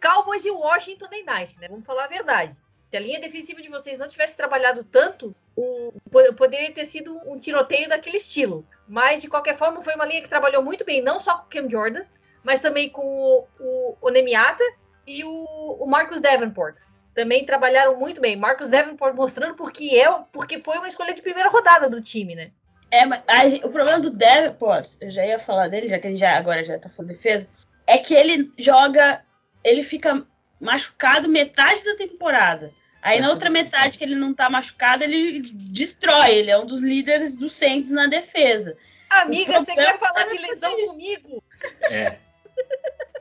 Cowboys 0.00 0.44
e 0.44 0.50
Washington 0.50 1.08
Night, 1.24 1.58
né? 1.60 1.68
Vamos 1.68 1.86
falar 1.86 2.04
a 2.04 2.08
verdade. 2.08 2.56
Se 2.90 2.96
a 2.96 3.00
linha 3.00 3.20
defensiva 3.20 3.62
de 3.62 3.68
vocês 3.68 3.98
não 3.98 4.08
tivesse 4.08 4.36
trabalhado 4.36 4.84
tanto, 4.84 5.34
o, 5.56 5.92
poderia 6.36 6.72
ter 6.72 6.84
sido 6.84 7.20
um 7.26 7.38
tiroteio 7.38 7.88
daquele 7.88 8.16
estilo. 8.16 8.66
Mas, 8.88 9.22
de 9.22 9.28
qualquer 9.28 9.56
forma, 9.56 9.82
foi 9.82 9.94
uma 9.94 10.06
linha 10.06 10.22
que 10.22 10.28
trabalhou 10.28 10.62
muito 10.62 10.84
bem, 10.84 11.02
não 11.02 11.18
só 11.18 11.38
com 11.38 11.46
o 11.46 11.48
Cam 11.48 11.68
Jordan, 11.68 12.04
mas 12.42 12.60
também 12.60 12.88
com 12.88 13.02
o, 13.02 13.46
o, 13.58 13.96
o 14.00 14.08
Nemiata 14.10 14.62
e 15.06 15.24
o, 15.24 15.76
o 15.80 15.86
Marcus 15.86 16.20
Davenport. 16.20 16.76
Também 17.14 17.46
trabalharam 17.46 17.98
muito 17.98 18.20
bem. 18.20 18.36
Marcus 18.36 18.68
Davenport 18.68 19.14
mostrando 19.14 19.54
porque, 19.54 19.98
é, 19.98 20.08
porque 20.32 20.60
foi 20.60 20.78
uma 20.78 20.88
escolha 20.88 21.14
de 21.14 21.22
primeira 21.22 21.48
rodada 21.48 21.88
do 21.88 22.00
time, 22.00 22.34
né? 22.34 22.50
É, 22.90 23.04
mas 23.04 23.22
a, 23.26 23.66
o 23.66 23.70
problema 23.70 23.98
do 23.98 24.10
Davenport, 24.10 24.90
eu 25.00 25.10
já 25.10 25.26
ia 25.26 25.38
falar 25.38 25.68
dele, 25.68 25.88
já 25.88 25.98
que 25.98 26.08
gente 26.08 26.20
já, 26.20 26.36
agora 26.36 26.62
já 26.62 26.78
tá 26.78 26.88
falando 26.88 27.10
de 27.10 27.16
defesa, 27.16 27.48
é 27.86 27.98
que 27.98 28.14
ele 28.14 28.52
joga, 28.58 29.22
ele 29.66 29.82
fica 29.82 30.24
machucado 30.60 31.28
metade 31.28 31.84
da 31.84 31.96
temporada. 31.96 32.72
Aí 33.02 33.20
na 33.20 33.30
outra 33.30 33.50
metade 33.50 33.98
que 33.98 34.04
ele 34.04 34.14
não 34.14 34.32
tá 34.32 34.48
machucado, 34.48 35.04
ele 35.04 35.40
destrói. 35.40 36.30
Ele 36.30 36.50
é 36.50 36.58
um 36.58 36.66
dos 36.66 36.80
líderes 36.80 37.36
do 37.36 37.48
Saints 37.48 37.90
na 37.90 38.06
defesa. 38.06 38.76
Amiga, 39.10 39.60
você 39.60 39.74
quer 39.74 39.98
falar 39.98 40.24
de 40.24 40.38
lesão 40.38 40.74
comigo? 40.86 41.42
É. 41.82 42.16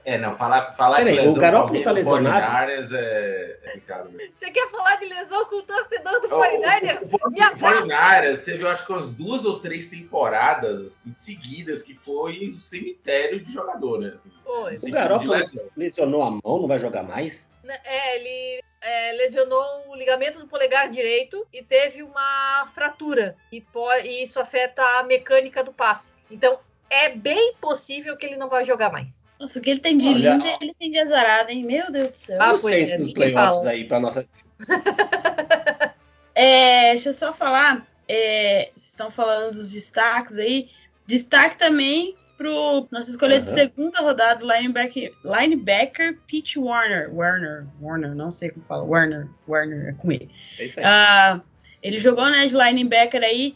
É, 0.06 0.20
não, 0.20 0.38
falar, 0.38 0.74
falar 0.74 0.98
Peraí, 0.98 1.16
lesão 1.16 1.34
o 1.34 1.36
Garoppolo 1.36 1.84
tá 1.84 1.92
lesionado? 1.92 2.72
é, 2.94 3.58
é 3.64 3.68
complicado 3.68 4.12
mesmo. 4.12 4.36
Você 4.36 4.52
quer 4.52 4.70
falar 4.70 4.98
de 4.98 5.06
lesão 5.06 5.46
com 5.46 5.56
o 5.56 5.64
torcedor 5.64 6.22
do 6.22 6.30
49ers? 6.30 7.12
O 7.12 7.20
49ers 7.20 8.44
teve, 8.44 8.64
eu 8.64 8.70
acho 8.70 8.86
que 8.86 8.92
umas 8.92 9.10
duas 9.10 9.46
ou 9.46 9.60
três 9.60 9.88
temporadas 9.88 10.80
assim, 10.86 11.12
seguidas 11.12 11.82
que 11.82 11.96
foi 11.96 12.52
um 12.54 12.60
cemitério 12.60 13.40
de 13.40 13.52
jogador, 13.52 14.00
né? 14.00 14.14
Assim, 14.16 14.32
Foi. 14.44 14.78
O 14.78 14.92
Garoppolo 14.92 15.34
lesionou 15.76 16.22
a 16.22 16.30
mão, 16.30 16.42
não 16.62 16.68
vai 16.68 16.78
jogar 16.78 17.02
mais? 17.02 17.50
É, 17.84 18.18
ele 18.18 18.64
é, 18.82 19.12
lesionou 19.14 19.90
o 19.90 19.96
ligamento 19.96 20.38
do 20.38 20.48
polegar 20.48 20.88
direito 20.88 21.48
e 21.52 21.64
teve 21.64 22.04
uma 22.04 22.68
fratura. 22.76 23.36
E, 23.52 23.64
e 24.04 24.22
isso 24.22 24.40
afeta 24.40 24.84
a 25.00 25.04
mecânica 25.04 25.64
do 25.64 25.74
passe. 25.74 26.14
Então, 26.30 26.60
é 26.92 27.10
bem 27.10 27.56
possível 27.56 28.16
que 28.16 28.28
ele 28.28 28.38
não 28.38 28.48
vai 28.48 28.64
jogar 28.64 28.92
mais. 28.92 29.25
Nossa, 29.40 29.60
o 29.60 29.62
que 29.62 29.70
ele 29.70 29.80
tem 29.80 29.98
de 29.98 30.08
Olha, 30.08 30.34
lindo, 30.34 30.46
ele 30.62 30.74
tem 30.80 30.92
de 30.92 31.00
azarado, 31.00 31.52
hein? 31.52 31.64
Meu 31.64 31.92
Deus 31.92 32.10
do 32.10 32.16
céu. 32.16 32.42
Ah, 32.42 32.54
o 32.54 32.58
Saints 32.58 32.94
é, 32.94 32.98
dos 32.98 33.14
playoffs 33.14 33.60
fala. 33.60 33.70
aí 33.70 33.84
pra 33.84 34.00
nossa. 34.00 34.28
é, 36.34 36.92
deixa 36.92 37.10
eu 37.10 37.14
só 37.14 37.34
falar. 37.34 37.86
É, 38.08 38.72
vocês 38.76 38.92
estão 38.92 39.12
falando 39.12 39.54
dos 39.54 39.72
destaques 39.72 40.38
aí. 40.38 40.70
Destaque 41.06 41.58
também 41.58 42.16
pro 42.38 42.88
nossa 42.92 43.10
escolha 43.10 43.38
uhum. 43.38 43.44
de 43.44 43.50
segunda 43.50 44.02
rodada, 44.02 44.46
linebacker, 44.46 45.14
linebacker 45.24 46.18
Pete 46.28 46.60
Warner. 46.60 47.14
Warner, 47.14 47.66
Warner, 47.82 48.16
não 48.16 48.32
sei 48.32 48.50
como 48.50 48.66
fala. 48.66 48.84
Warner, 48.84 49.28
Warner, 49.48 49.90
é 49.90 49.94
com 49.94 50.12
ele. 50.12 50.30
É 50.60 50.66
isso 50.66 50.80
aí. 50.80 50.86
Uh, 50.86 51.42
ele 51.82 52.00
jogou 52.00 52.30
né, 52.30 52.48
de 52.48 52.56
linebacker 52.56 53.22
aí. 53.22 53.56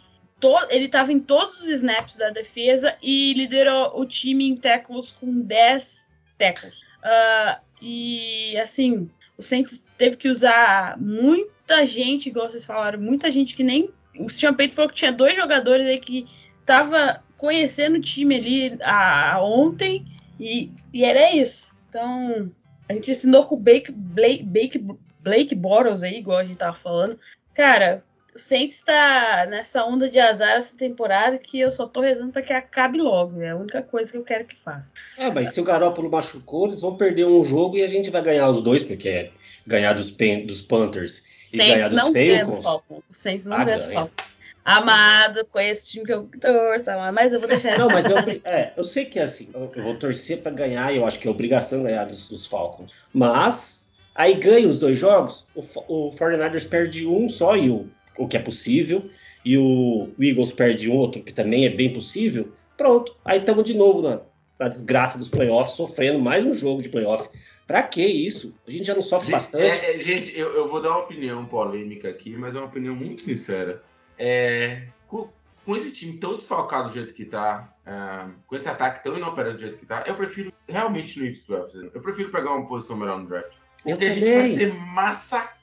Ele 0.70 0.86
estava 0.86 1.12
em 1.12 1.20
todos 1.20 1.60
os 1.60 1.68
snaps 1.68 2.16
da 2.16 2.30
defesa 2.30 2.96
e 3.02 3.34
liderou 3.34 4.00
o 4.00 4.06
time 4.06 4.48
em 4.48 4.56
tackles 4.56 5.12
com 5.12 5.42
10 5.42 6.14
tackles. 6.38 6.76
Uh, 7.04 7.60
e 7.82 8.58
assim, 8.58 9.10
o 9.38 9.42
Saints 9.42 9.86
teve 9.98 10.18
que 10.18 10.28
usar 10.28 10.98
muita 11.00 11.86
gente, 11.86 12.30
igual 12.30 12.50
vocês 12.50 12.66
falaram, 12.66 13.00
muita 13.00 13.32
gente 13.32 13.56
que 13.56 13.64
nem. 13.64 13.90
O 14.20 14.30
Sean 14.30 14.54
Payton 14.54 14.76
falou 14.76 14.90
que 14.90 14.98
tinha 14.98 15.12
dois 15.12 15.36
jogadores 15.36 15.86
aí 15.86 16.00
que 16.00 16.28
tava 16.66 17.24
conhecendo 17.38 17.98
o 17.98 18.02
time 18.02 18.36
ali 18.36 18.78
a, 18.82 19.34
a 19.34 19.44
ontem 19.44 20.06
e, 20.40 20.72
e, 20.94 21.06
era 21.06 21.34
isso. 21.34 21.74
Então, 21.88 22.52
a 22.88 22.94
gente 22.94 23.12
ensinou 23.12 23.46
com 23.46 23.56
o 23.56 23.60
Blake, 23.60 23.92
Blake, 23.92 24.44
Blake, 24.44 24.86
Blake 25.22 25.56
Bottles 25.56 26.04
aí, 26.04 26.18
igual 26.18 26.40
a 26.40 26.44
gente 26.44 26.58
tava 26.58 26.76
falando. 26.76 27.18
Cara, 27.54 28.04
o 28.40 28.42
Saints 28.42 28.80
tá 28.80 29.46
nessa 29.50 29.84
onda 29.84 30.10
de 30.10 30.18
azar 30.18 30.52
essa 30.52 30.76
temporada 30.76 31.38
que 31.38 31.60
eu 31.60 31.70
só 31.70 31.86
tô 31.86 32.00
rezando 32.00 32.32
para 32.32 32.42
que 32.42 32.54
acabe 32.54 32.98
logo. 32.98 33.42
É 33.42 33.50
a 33.50 33.56
única 33.58 33.82
coisa 33.82 34.10
que 34.10 34.18
eu 34.18 34.24
quero 34.24 34.46
que 34.46 34.58
faça. 34.58 34.96
É, 35.18 35.30
mas 35.30 35.54
se 35.54 35.60
o 35.60 35.64
Garópolo 35.64 36.10
machucou, 36.10 36.68
eles 36.68 36.80
vão 36.80 36.96
perder 36.96 37.26
um 37.26 37.44
jogo 37.44 37.78
e 37.78 37.84
a 37.84 37.88
gente 37.88 38.10
vai 38.10 38.22
ganhar 38.22 38.50
os 38.50 38.64
dois, 38.64 38.82
porque 38.82 39.10
é 39.10 39.32
ganhar 39.68 39.94
dos, 39.94 40.10
dos 40.10 40.62
Panthers 40.62 41.22
e 41.54 41.58
ganhar 41.58 41.90
dos 41.90 42.64
Falcons. 42.64 43.04
O 43.10 43.14
Saints 43.14 43.46
não 43.46 43.58
ah, 43.58 43.66
ganha 43.66 43.78
do 43.78 43.92
Falcons 43.92 44.16
amado 44.64 45.46
com 45.46 45.60
esse 45.60 45.90
time 45.90 46.06
que 46.06 46.14
eu 46.14 46.30
torço, 46.40 46.92
mas 47.14 47.34
eu 47.34 47.40
vou 47.40 47.50
deixar. 47.50 47.78
Não, 47.78 47.88
mas 47.88 48.06
eu, 48.08 48.18
é, 48.46 48.72
eu 48.78 48.84
sei 48.84 49.06
que 49.06 49.20
é 49.20 49.24
assim, 49.24 49.50
eu, 49.54 49.72
eu 49.76 49.84
vou 49.84 49.96
torcer 49.96 50.42
para 50.42 50.52
ganhar, 50.52 50.96
eu 50.96 51.06
acho 51.06 51.20
que 51.20 51.28
é 51.28 51.32
obrigação 51.32 51.84
ganhar 51.84 52.06
dos, 52.06 52.30
dos 52.30 52.46
Falcons. 52.46 52.92
Mas 53.12 53.88
aí 54.14 54.36
ganha 54.36 54.68
os 54.68 54.78
dois 54.78 54.98
jogos, 54.98 55.46
o, 55.56 55.64
o 55.88 56.12
49ers 56.12 56.70
perde 56.70 57.08
um 57.08 57.28
só 57.28 57.56
e 57.56 57.70
o, 57.70 57.90
o 58.20 58.28
que 58.28 58.38
é 58.38 58.40
possível, 58.40 59.10
e 59.44 59.58
o, 59.58 60.10
Eagles 60.20 60.52
perde 60.52 60.90
outro, 60.90 61.24
que 61.24 61.34
também 61.34 61.66
é 61.66 61.70
bem 61.70 61.92
possível. 61.92 62.52
Pronto, 62.78 63.16
aí 63.24 63.40
estamos 63.40 63.64
de 63.64 63.74
novo 63.74 64.02
na, 64.02 64.22
na 64.60 64.68
desgraça 64.68 65.18
dos 65.18 65.30
playoffs, 65.30 65.76
sofrendo 65.76 66.20
mais 66.20 66.46
um 66.46 66.54
jogo 66.54 66.84
de 66.84 66.90
playoff. 66.90 67.30
Pra 67.66 67.84
que 67.84 68.06
isso? 68.06 68.54
A 68.68 68.72
gente 68.72 68.84
já 68.84 68.96
não 68.96 69.02
sofre 69.02 69.28
gente, 69.28 69.36
bastante. 69.36 69.86
É, 69.86 69.96
é, 69.96 70.02
gente, 70.02 70.38
eu, 70.38 70.50
eu, 70.54 70.68
vou 70.68 70.82
dar 70.82 70.90
uma 70.90 71.00
opinião 71.00 71.46
polêmica 71.46 72.10
aqui, 72.10 72.36
mas 72.36 72.56
é 72.56 72.60
uma 72.60 72.68
opinião 72.68 72.96
muito 72.96 73.22
sincera. 73.22 73.82
É, 74.18 74.88
com, 75.08 75.30
com, 75.66 75.76
esse 75.78 75.92
time 75.92 76.18
tão 76.18 76.36
desfalcado 76.36 76.90
do 76.90 76.94
jeito 76.96 77.14
que 77.14 77.26
tá, 77.26 77.74
é, 77.86 78.30
com 78.48 78.56
esse 78.56 78.68
ataque 78.68 79.04
tão 79.04 79.16
inoperante 79.16 79.56
do 79.56 79.62
jeito 79.62 79.78
que 79.78 79.86
tá, 79.86 80.04
eu 80.06 80.16
prefiro 80.16 80.52
realmente 80.68 81.18
no 81.20 81.26
Ips 81.26 81.46
Eu 81.94 82.02
prefiro 82.02 82.32
pegar 82.32 82.52
uma 82.52 82.68
posição 82.68 82.98
melhor 82.98 83.20
no 83.20 83.28
draft. 83.28 83.56
Porque 83.84 84.06
a 84.06 84.12
gente 84.12 84.34
vai 84.34 84.48
ser 84.48 84.74
massacrado 84.74 85.59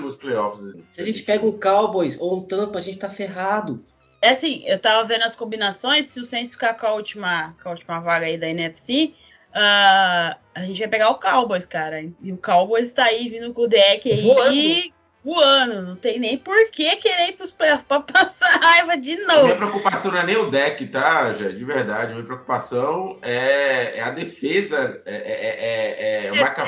nos 0.00 0.16
playoffs. 0.16 0.64
Assim. 0.64 0.84
Se 0.92 1.00
a 1.00 1.04
gente 1.04 1.22
pega 1.22 1.44
um 1.44 1.58
Cowboys 1.58 2.16
ou 2.20 2.38
um 2.38 2.42
Tampa, 2.42 2.78
a 2.78 2.82
gente 2.82 2.98
tá 2.98 3.08
ferrado. 3.08 3.84
É 4.22 4.30
assim, 4.30 4.62
eu 4.66 4.78
tava 4.78 5.02
vendo 5.04 5.22
as 5.24 5.34
combinações, 5.34 6.06
se 6.06 6.20
o 6.20 6.24
Saints 6.24 6.52
ficar 6.52 6.74
com 6.74 6.86
a 6.86 6.92
última, 6.92 7.54
com 7.62 7.70
a 7.70 7.72
última 7.72 8.00
vaga 8.00 8.26
aí 8.26 8.36
da 8.36 8.48
NFC, 8.48 9.14
uh, 9.48 9.54
ah, 9.54 10.36
a 10.54 10.64
gente 10.64 10.78
vai 10.78 10.88
pegar 10.88 11.10
o 11.10 11.18
Cowboys, 11.18 11.64
cara. 11.64 12.02
E 12.02 12.32
o 12.32 12.36
Cowboys 12.36 12.92
tá 12.92 13.04
aí 13.04 13.28
vindo 13.28 13.52
com 13.54 13.62
o 13.62 13.68
deck 13.68 14.10
aí. 14.10 14.22
Voando 14.22 15.00
voando. 15.24 15.82
Não 15.82 15.96
tem 15.96 16.18
nem 16.18 16.38
por 16.38 16.70
que 16.70 16.96
querer 16.96 17.30
ir 17.30 17.32
pros 17.32 17.50
playoffs 17.50 17.86
pra 17.86 18.00
passar 18.00 18.50
raiva 18.60 18.96
de 18.96 19.16
novo. 19.16 19.44
Minha 19.44 19.56
preocupação 19.56 20.12
não 20.12 20.18
é 20.18 20.26
nem 20.26 20.36
o 20.36 20.50
deck, 20.50 20.86
tá, 20.86 21.32
já, 21.34 21.48
de 21.48 21.64
verdade. 21.64 22.12
Minha 22.12 22.24
preocupação 22.24 23.18
é, 23.22 23.98
é 23.98 24.02
a 24.02 24.10
defesa. 24.10 25.02
É, 25.04 25.14
é, 25.14 26.24
é, 26.24 26.26
é 26.26 26.32
o 26.32 26.34
Micah 26.34 26.66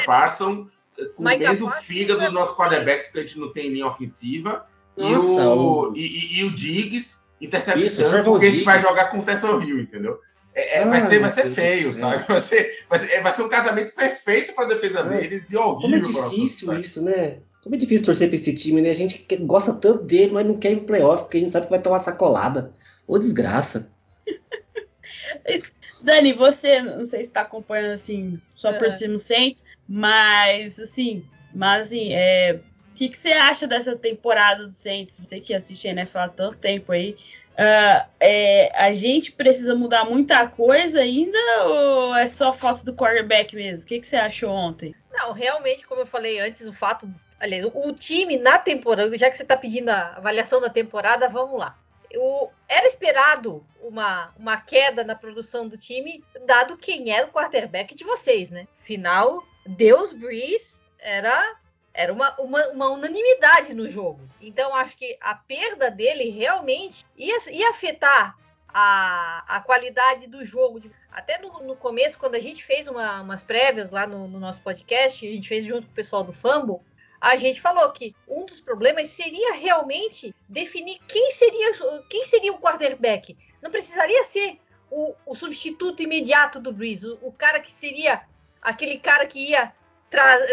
Comendo 1.10 1.66
o 1.66 1.70
fígado 1.70 2.20
do 2.20 2.32
nosso 2.32 2.56
quarterback, 2.56 3.04
porque 3.04 3.20
a 3.20 3.22
gente 3.22 3.38
não 3.38 3.52
tem 3.52 3.70
linha 3.70 3.86
ofensiva. 3.86 4.66
Nossa, 4.96 5.40
e, 5.40 5.46
o, 5.46 5.92
e, 5.94 6.00
e, 6.00 6.40
e 6.40 6.44
o 6.44 6.54
Diggs 6.54 7.22
interceptando, 7.40 7.86
Isso, 7.86 8.24
porque 8.24 8.46
a 8.46 8.50
gente 8.50 8.64
vai 8.64 8.80
jogar 8.80 9.06
com 9.06 9.18
o 9.18 9.22
Tesson 9.22 9.60
Hill, 9.60 9.80
entendeu? 9.80 10.20
É, 10.54 10.78
é, 10.80 10.86
vai, 10.86 11.00
ser, 11.00 11.18
vai 11.18 11.30
ser 11.30 11.50
feio, 11.50 11.92
sabe? 11.92 12.24
Vai 12.28 12.40
ser, 12.40 12.84
vai 12.88 12.98
ser, 12.98 13.22
vai 13.22 13.32
ser 13.32 13.42
um 13.42 13.48
casamento 13.48 13.94
perfeito 13.94 14.54
para 14.54 14.66
a 14.66 14.68
defesa 14.68 15.00
é. 15.00 15.20
deles 15.20 15.50
e 15.50 15.56
horrível. 15.56 16.02
Como 16.02 16.24
é 16.26 16.30
difícil 16.30 16.72
isso, 16.78 17.02
né? 17.02 17.38
Como 17.62 17.74
é 17.74 17.78
difícil 17.78 18.04
torcer 18.04 18.28
pra 18.28 18.36
esse 18.36 18.54
time, 18.54 18.82
né? 18.82 18.90
A 18.90 18.94
gente 18.94 19.26
gosta 19.40 19.72
tanto 19.72 20.04
dele, 20.04 20.32
mas 20.32 20.46
não 20.46 20.58
quer 20.58 20.72
ir 20.72 20.76
pro 20.78 20.86
playoff, 20.86 21.24
porque 21.24 21.38
a 21.38 21.40
gente 21.40 21.50
sabe 21.50 21.66
que 21.66 21.70
vai 21.70 21.80
tomar 21.80 22.00
sacolada. 22.00 22.74
Ô, 23.06 23.18
desgraça. 23.18 23.90
Dani, 26.02 26.32
você, 26.32 26.82
não 26.82 27.04
sei 27.04 27.20
se 27.20 27.30
está 27.30 27.42
acompanhando 27.42 27.92
assim, 27.92 28.40
só 28.54 28.72
por 28.72 28.90
cima 28.90 29.16
Saints, 29.16 29.64
mas 29.92 30.80
assim, 30.80 31.22
mas 31.54 31.88
assim, 31.88 32.14
é, 32.14 32.58
O 32.90 32.94
que, 32.94 33.10
que 33.10 33.18
você 33.18 33.32
acha 33.32 33.66
dessa 33.66 33.94
temporada 33.94 34.66
do 34.66 34.72
Saints? 34.72 35.20
Você 35.20 35.38
que 35.38 35.52
assiste 35.52 35.86
a 35.86 35.90
NFL 35.90 36.18
há 36.18 36.28
tanto 36.30 36.56
tempo 36.56 36.92
aí. 36.92 37.14
Uh, 37.52 38.08
é, 38.18 38.72
a 38.74 38.90
gente 38.92 39.32
precisa 39.32 39.74
mudar 39.74 40.06
muita 40.06 40.48
coisa 40.48 41.00
ainda 41.00 41.38
ou 41.66 42.14
é 42.14 42.26
só 42.26 42.54
falta 42.54 42.82
do 42.82 42.94
quarterback 42.94 43.54
mesmo? 43.54 43.84
O 43.84 43.86
que, 43.86 44.00
que 44.00 44.08
você 44.08 44.16
achou 44.16 44.50
ontem? 44.50 44.94
Não, 45.12 45.32
realmente, 45.32 45.86
como 45.86 46.00
eu 46.00 46.06
falei 46.06 46.40
antes, 46.40 46.66
o 46.66 46.72
fato. 46.72 47.06
Aliás, 47.38 47.66
o 47.66 47.92
time 47.92 48.38
na 48.38 48.56
temporada, 48.58 49.18
já 49.18 49.28
que 49.28 49.36
você 49.36 49.42
está 49.42 49.58
pedindo 49.58 49.90
a 49.90 50.16
avaliação 50.16 50.58
da 50.58 50.70
temporada, 50.70 51.28
vamos 51.28 51.58
lá. 51.58 51.76
O, 52.14 52.48
era 52.66 52.86
esperado 52.86 53.66
uma, 53.82 54.32
uma 54.38 54.56
queda 54.58 55.04
na 55.04 55.14
produção 55.14 55.68
do 55.68 55.76
time, 55.76 56.24
dado 56.46 56.78
quem 56.78 57.10
era 57.10 57.26
o 57.26 57.30
quarterback 57.30 57.94
de 57.94 58.04
vocês, 58.04 58.48
né? 58.48 58.66
Final, 58.84 59.42
Deus 59.66 60.12
Breeze 60.12 60.80
era 60.98 61.56
era 61.94 62.12
uma, 62.12 62.34
uma, 62.40 62.68
uma, 62.68 62.88
unanimidade 62.88 63.74
no 63.74 63.88
jogo. 63.88 64.26
Então, 64.40 64.74
acho 64.74 64.96
que 64.96 65.16
a 65.20 65.34
perda 65.34 65.90
dele 65.90 66.30
realmente 66.30 67.04
ia, 67.16 67.36
ia 67.50 67.68
afetar 67.68 68.34
a, 68.72 69.44
a 69.46 69.60
qualidade 69.60 70.26
do 70.26 70.44
jogo. 70.44 70.80
Até 71.10 71.38
no, 71.38 71.50
no 71.62 71.76
começo, 71.76 72.18
quando 72.18 72.34
a 72.34 72.40
gente 72.40 72.64
fez 72.64 72.88
uma, 72.88 73.20
umas 73.20 73.42
prévias 73.42 73.90
lá 73.90 74.06
no, 74.06 74.26
no, 74.26 74.40
nosso 74.40 74.62
podcast, 74.62 75.26
a 75.26 75.30
gente 75.30 75.48
fez 75.48 75.64
junto 75.64 75.86
com 75.86 75.92
o 75.92 75.94
pessoal 75.94 76.24
do 76.24 76.32
Fumble, 76.32 76.80
a 77.20 77.36
gente 77.36 77.60
falou 77.60 77.88
que 77.92 78.16
um 78.26 78.46
dos 78.46 78.60
problemas 78.60 79.08
seria 79.10 79.52
realmente 79.52 80.34
definir 80.48 80.98
quem 81.06 81.30
seria, 81.30 81.72
quem 82.08 82.24
seria 82.24 82.52
o 82.52 82.58
quarterback. 82.58 83.36
Não 83.60 83.70
precisaria 83.70 84.24
ser 84.24 84.58
o, 84.90 85.14
o 85.26 85.34
substituto 85.34 86.02
imediato 86.02 86.58
do 86.58 86.72
Breeze, 86.72 87.06
o, 87.06 87.18
o 87.22 87.32
cara 87.32 87.60
que 87.60 87.70
seria 87.70 88.22
aquele 88.62 88.98
cara 88.98 89.26
que 89.26 89.50
ia 89.50 89.72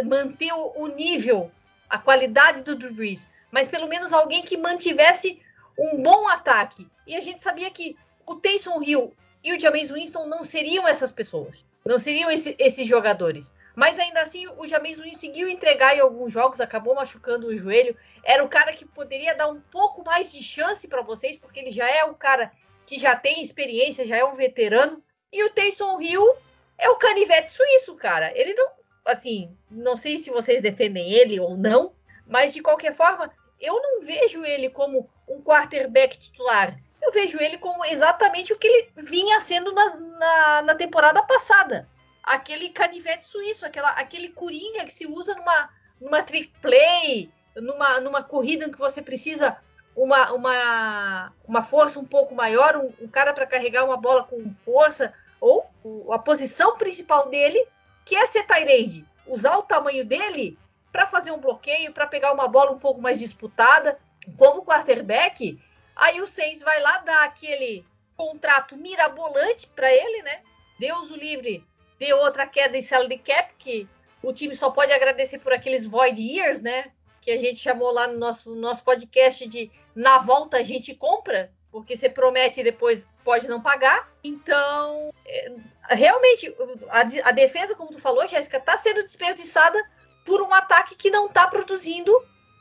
manter 0.03 0.51
o, 0.53 0.73
o, 0.75 0.87
nível, 0.87 1.51
a 1.89 1.97
qualidade 1.97 2.61
do 2.61 2.75
Drew 2.75 2.93
Brees, 2.93 3.29
mas 3.51 3.67
pelo 3.67 3.87
menos 3.87 4.11
alguém 4.11 4.41
que 4.41 4.57
mantivesse 4.57 5.41
um 5.77 6.01
bom 6.01 6.27
ataque. 6.27 6.89
E 7.05 7.15
a 7.15 7.21
gente 7.21 7.43
sabia 7.43 7.69
que 7.69 7.95
o 8.25 8.35
Taysom 8.35 8.81
Hill 8.81 9.13
e 9.43 9.53
o 9.53 9.59
James 9.59 9.91
Winston 9.91 10.25
não 10.25 10.43
seriam 10.43 10.87
essas 10.87 11.11
pessoas, 11.11 11.63
não 11.85 11.99
seriam 11.99 12.29
esse, 12.31 12.55
esses 12.57 12.87
jogadores. 12.87 13.53
Mas 13.75 13.97
ainda 13.97 14.21
assim, 14.21 14.47
o 14.57 14.67
James 14.67 14.97
Winston 14.97 15.19
conseguiu 15.29 15.49
entregar 15.49 15.95
em 15.95 15.99
alguns 15.99 16.31
jogos, 16.31 16.61
acabou 16.61 16.95
machucando 16.95 17.47
o 17.47 17.57
joelho. 17.57 17.95
Era 18.23 18.43
o 18.43 18.47
cara 18.47 18.71
que 18.73 18.85
poderia 18.85 19.35
dar 19.35 19.49
um 19.49 19.59
pouco 19.59 20.03
mais 20.03 20.31
de 20.31 20.41
chance 20.41 20.87
para 20.87 21.01
vocês, 21.01 21.35
porque 21.35 21.59
ele 21.59 21.71
já 21.71 21.89
é 21.89 22.05
o 22.05 22.13
cara 22.13 22.51
que 22.85 22.97
já 22.97 23.15
tem 23.15 23.41
experiência, 23.41 24.07
já 24.07 24.17
é 24.17 24.23
um 24.23 24.35
veterano. 24.35 25.03
E 25.31 25.43
o 25.43 25.49
Taysom 25.49 26.01
Hill 26.01 26.35
é 26.79 26.89
o 26.89 26.95
canivete 26.95 27.51
suíço, 27.51 27.95
cara. 27.95 28.31
Ele 28.37 28.53
não, 28.53 28.69
assim, 29.05 29.55
não 29.69 29.97
sei 29.97 30.17
se 30.17 30.29
vocês 30.29 30.61
defendem 30.61 31.11
ele 31.11 31.39
ou 31.39 31.57
não, 31.57 31.93
mas 32.25 32.53
de 32.53 32.61
qualquer 32.61 32.95
forma, 32.95 33.31
eu 33.59 33.79
não 33.81 34.01
vejo 34.01 34.43
ele 34.45 34.69
como 34.69 35.09
um 35.27 35.41
quarterback 35.41 36.17
titular. 36.17 36.79
Eu 37.01 37.11
vejo 37.11 37.39
ele 37.39 37.57
como 37.57 37.85
exatamente 37.85 38.53
o 38.53 38.57
que 38.57 38.67
ele 38.67 38.91
vinha 38.97 39.39
sendo 39.41 39.71
na, 39.73 39.95
na, 39.95 40.61
na 40.63 40.75
temporada 40.75 41.21
passada. 41.23 41.87
Aquele 42.23 42.69
canivete 42.69 43.25
suíço, 43.25 43.65
aquela, 43.65 43.91
aquele 43.91 44.29
coringa 44.29 44.85
que 44.85 44.93
se 44.93 45.05
usa 45.05 45.35
numa, 45.35 45.69
numa 45.99 46.23
trick 46.23 46.51
play, 46.61 47.31
numa, 47.55 47.99
numa 47.99 48.23
corrida 48.23 48.65
em 48.65 48.71
que 48.71 48.77
você 48.77 49.01
precisa 49.01 49.57
uma, 49.95 50.31
uma, 50.31 51.33
uma 51.45 51.63
força 51.63 51.99
um 51.99 52.05
pouco 52.05 52.35
maior, 52.35 52.77
um, 52.77 52.93
um 53.01 53.07
cara 53.07 53.33
para 53.33 53.47
carregar 53.47 53.85
uma 53.85 53.97
bola 53.97 54.23
com 54.23 54.53
força, 54.63 55.13
ou 55.41 55.68
a 56.11 56.19
posição 56.19 56.77
principal 56.77 57.29
dele 57.29 57.65
que 58.05 58.15
é 58.15 58.25
ser 58.25 58.45
Tyrande, 58.45 59.05
usar 59.27 59.57
o 59.57 59.63
tamanho 59.63 60.03
dele 60.03 60.57
para 60.91 61.05
fazer 61.05 61.31
um 61.31 61.39
bloqueio, 61.39 61.93
para 61.93 62.07
pegar 62.07 62.33
uma 62.33 62.47
bola 62.47 62.71
um 62.71 62.79
pouco 62.79 63.01
mais 63.01 63.19
disputada, 63.19 63.99
como 64.37 64.65
quarterback. 64.65 65.61
Aí 65.95 66.21
o 66.21 66.27
Saints 66.27 66.61
vai 66.61 66.81
lá 66.81 66.97
dar 66.99 67.23
aquele 67.23 67.85
contrato 68.17 68.75
mirabolante 68.75 69.67
para 69.67 69.93
ele, 69.93 70.23
né? 70.23 70.41
Deus 70.79 71.11
o 71.11 71.15
livre, 71.15 71.63
deu 71.99 72.17
outra 72.17 72.47
queda 72.47 72.77
em 72.77 72.81
salary 72.81 73.19
cap 73.19 73.53
que 73.59 73.87
o 74.23 74.33
time 74.33 74.55
só 74.55 74.71
pode 74.71 74.91
agradecer 74.91 75.39
por 75.39 75.53
aqueles 75.53 75.85
void 75.85 76.19
years, 76.19 76.61
né? 76.61 76.91
Que 77.21 77.31
a 77.31 77.37
gente 77.37 77.57
chamou 77.57 77.91
lá 77.91 78.07
no 78.07 78.17
nosso, 78.17 78.55
nosso 78.55 78.83
podcast 78.83 79.47
de 79.47 79.71
na 79.93 80.17
volta 80.17 80.57
a 80.57 80.63
gente 80.63 80.95
compra, 80.95 81.51
porque 81.71 81.95
você 81.95 82.09
promete 82.09 82.59
e 82.59 82.63
depois 82.63 83.07
pode 83.23 83.47
não 83.47 83.61
pagar. 83.61 84.09
Então, 84.23 85.13
é, 85.25 85.51
realmente, 85.89 86.53
a, 86.89 87.29
a, 87.29 87.31
defesa, 87.31 87.75
como 87.75 87.91
tu 87.91 87.99
falou, 87.99 88.27
Jéssica, 88.27 88.57
está 88.57 88.77
sendo 88.77 89.03
desperdiçada 89.03 89.79
por 90.25 90.41
um 90.41 90.53
ataque 90.53 90.95
que 90.95 91.09
não 91.09 91.27
está 91.27 91.47
produzindo 91.47 92.11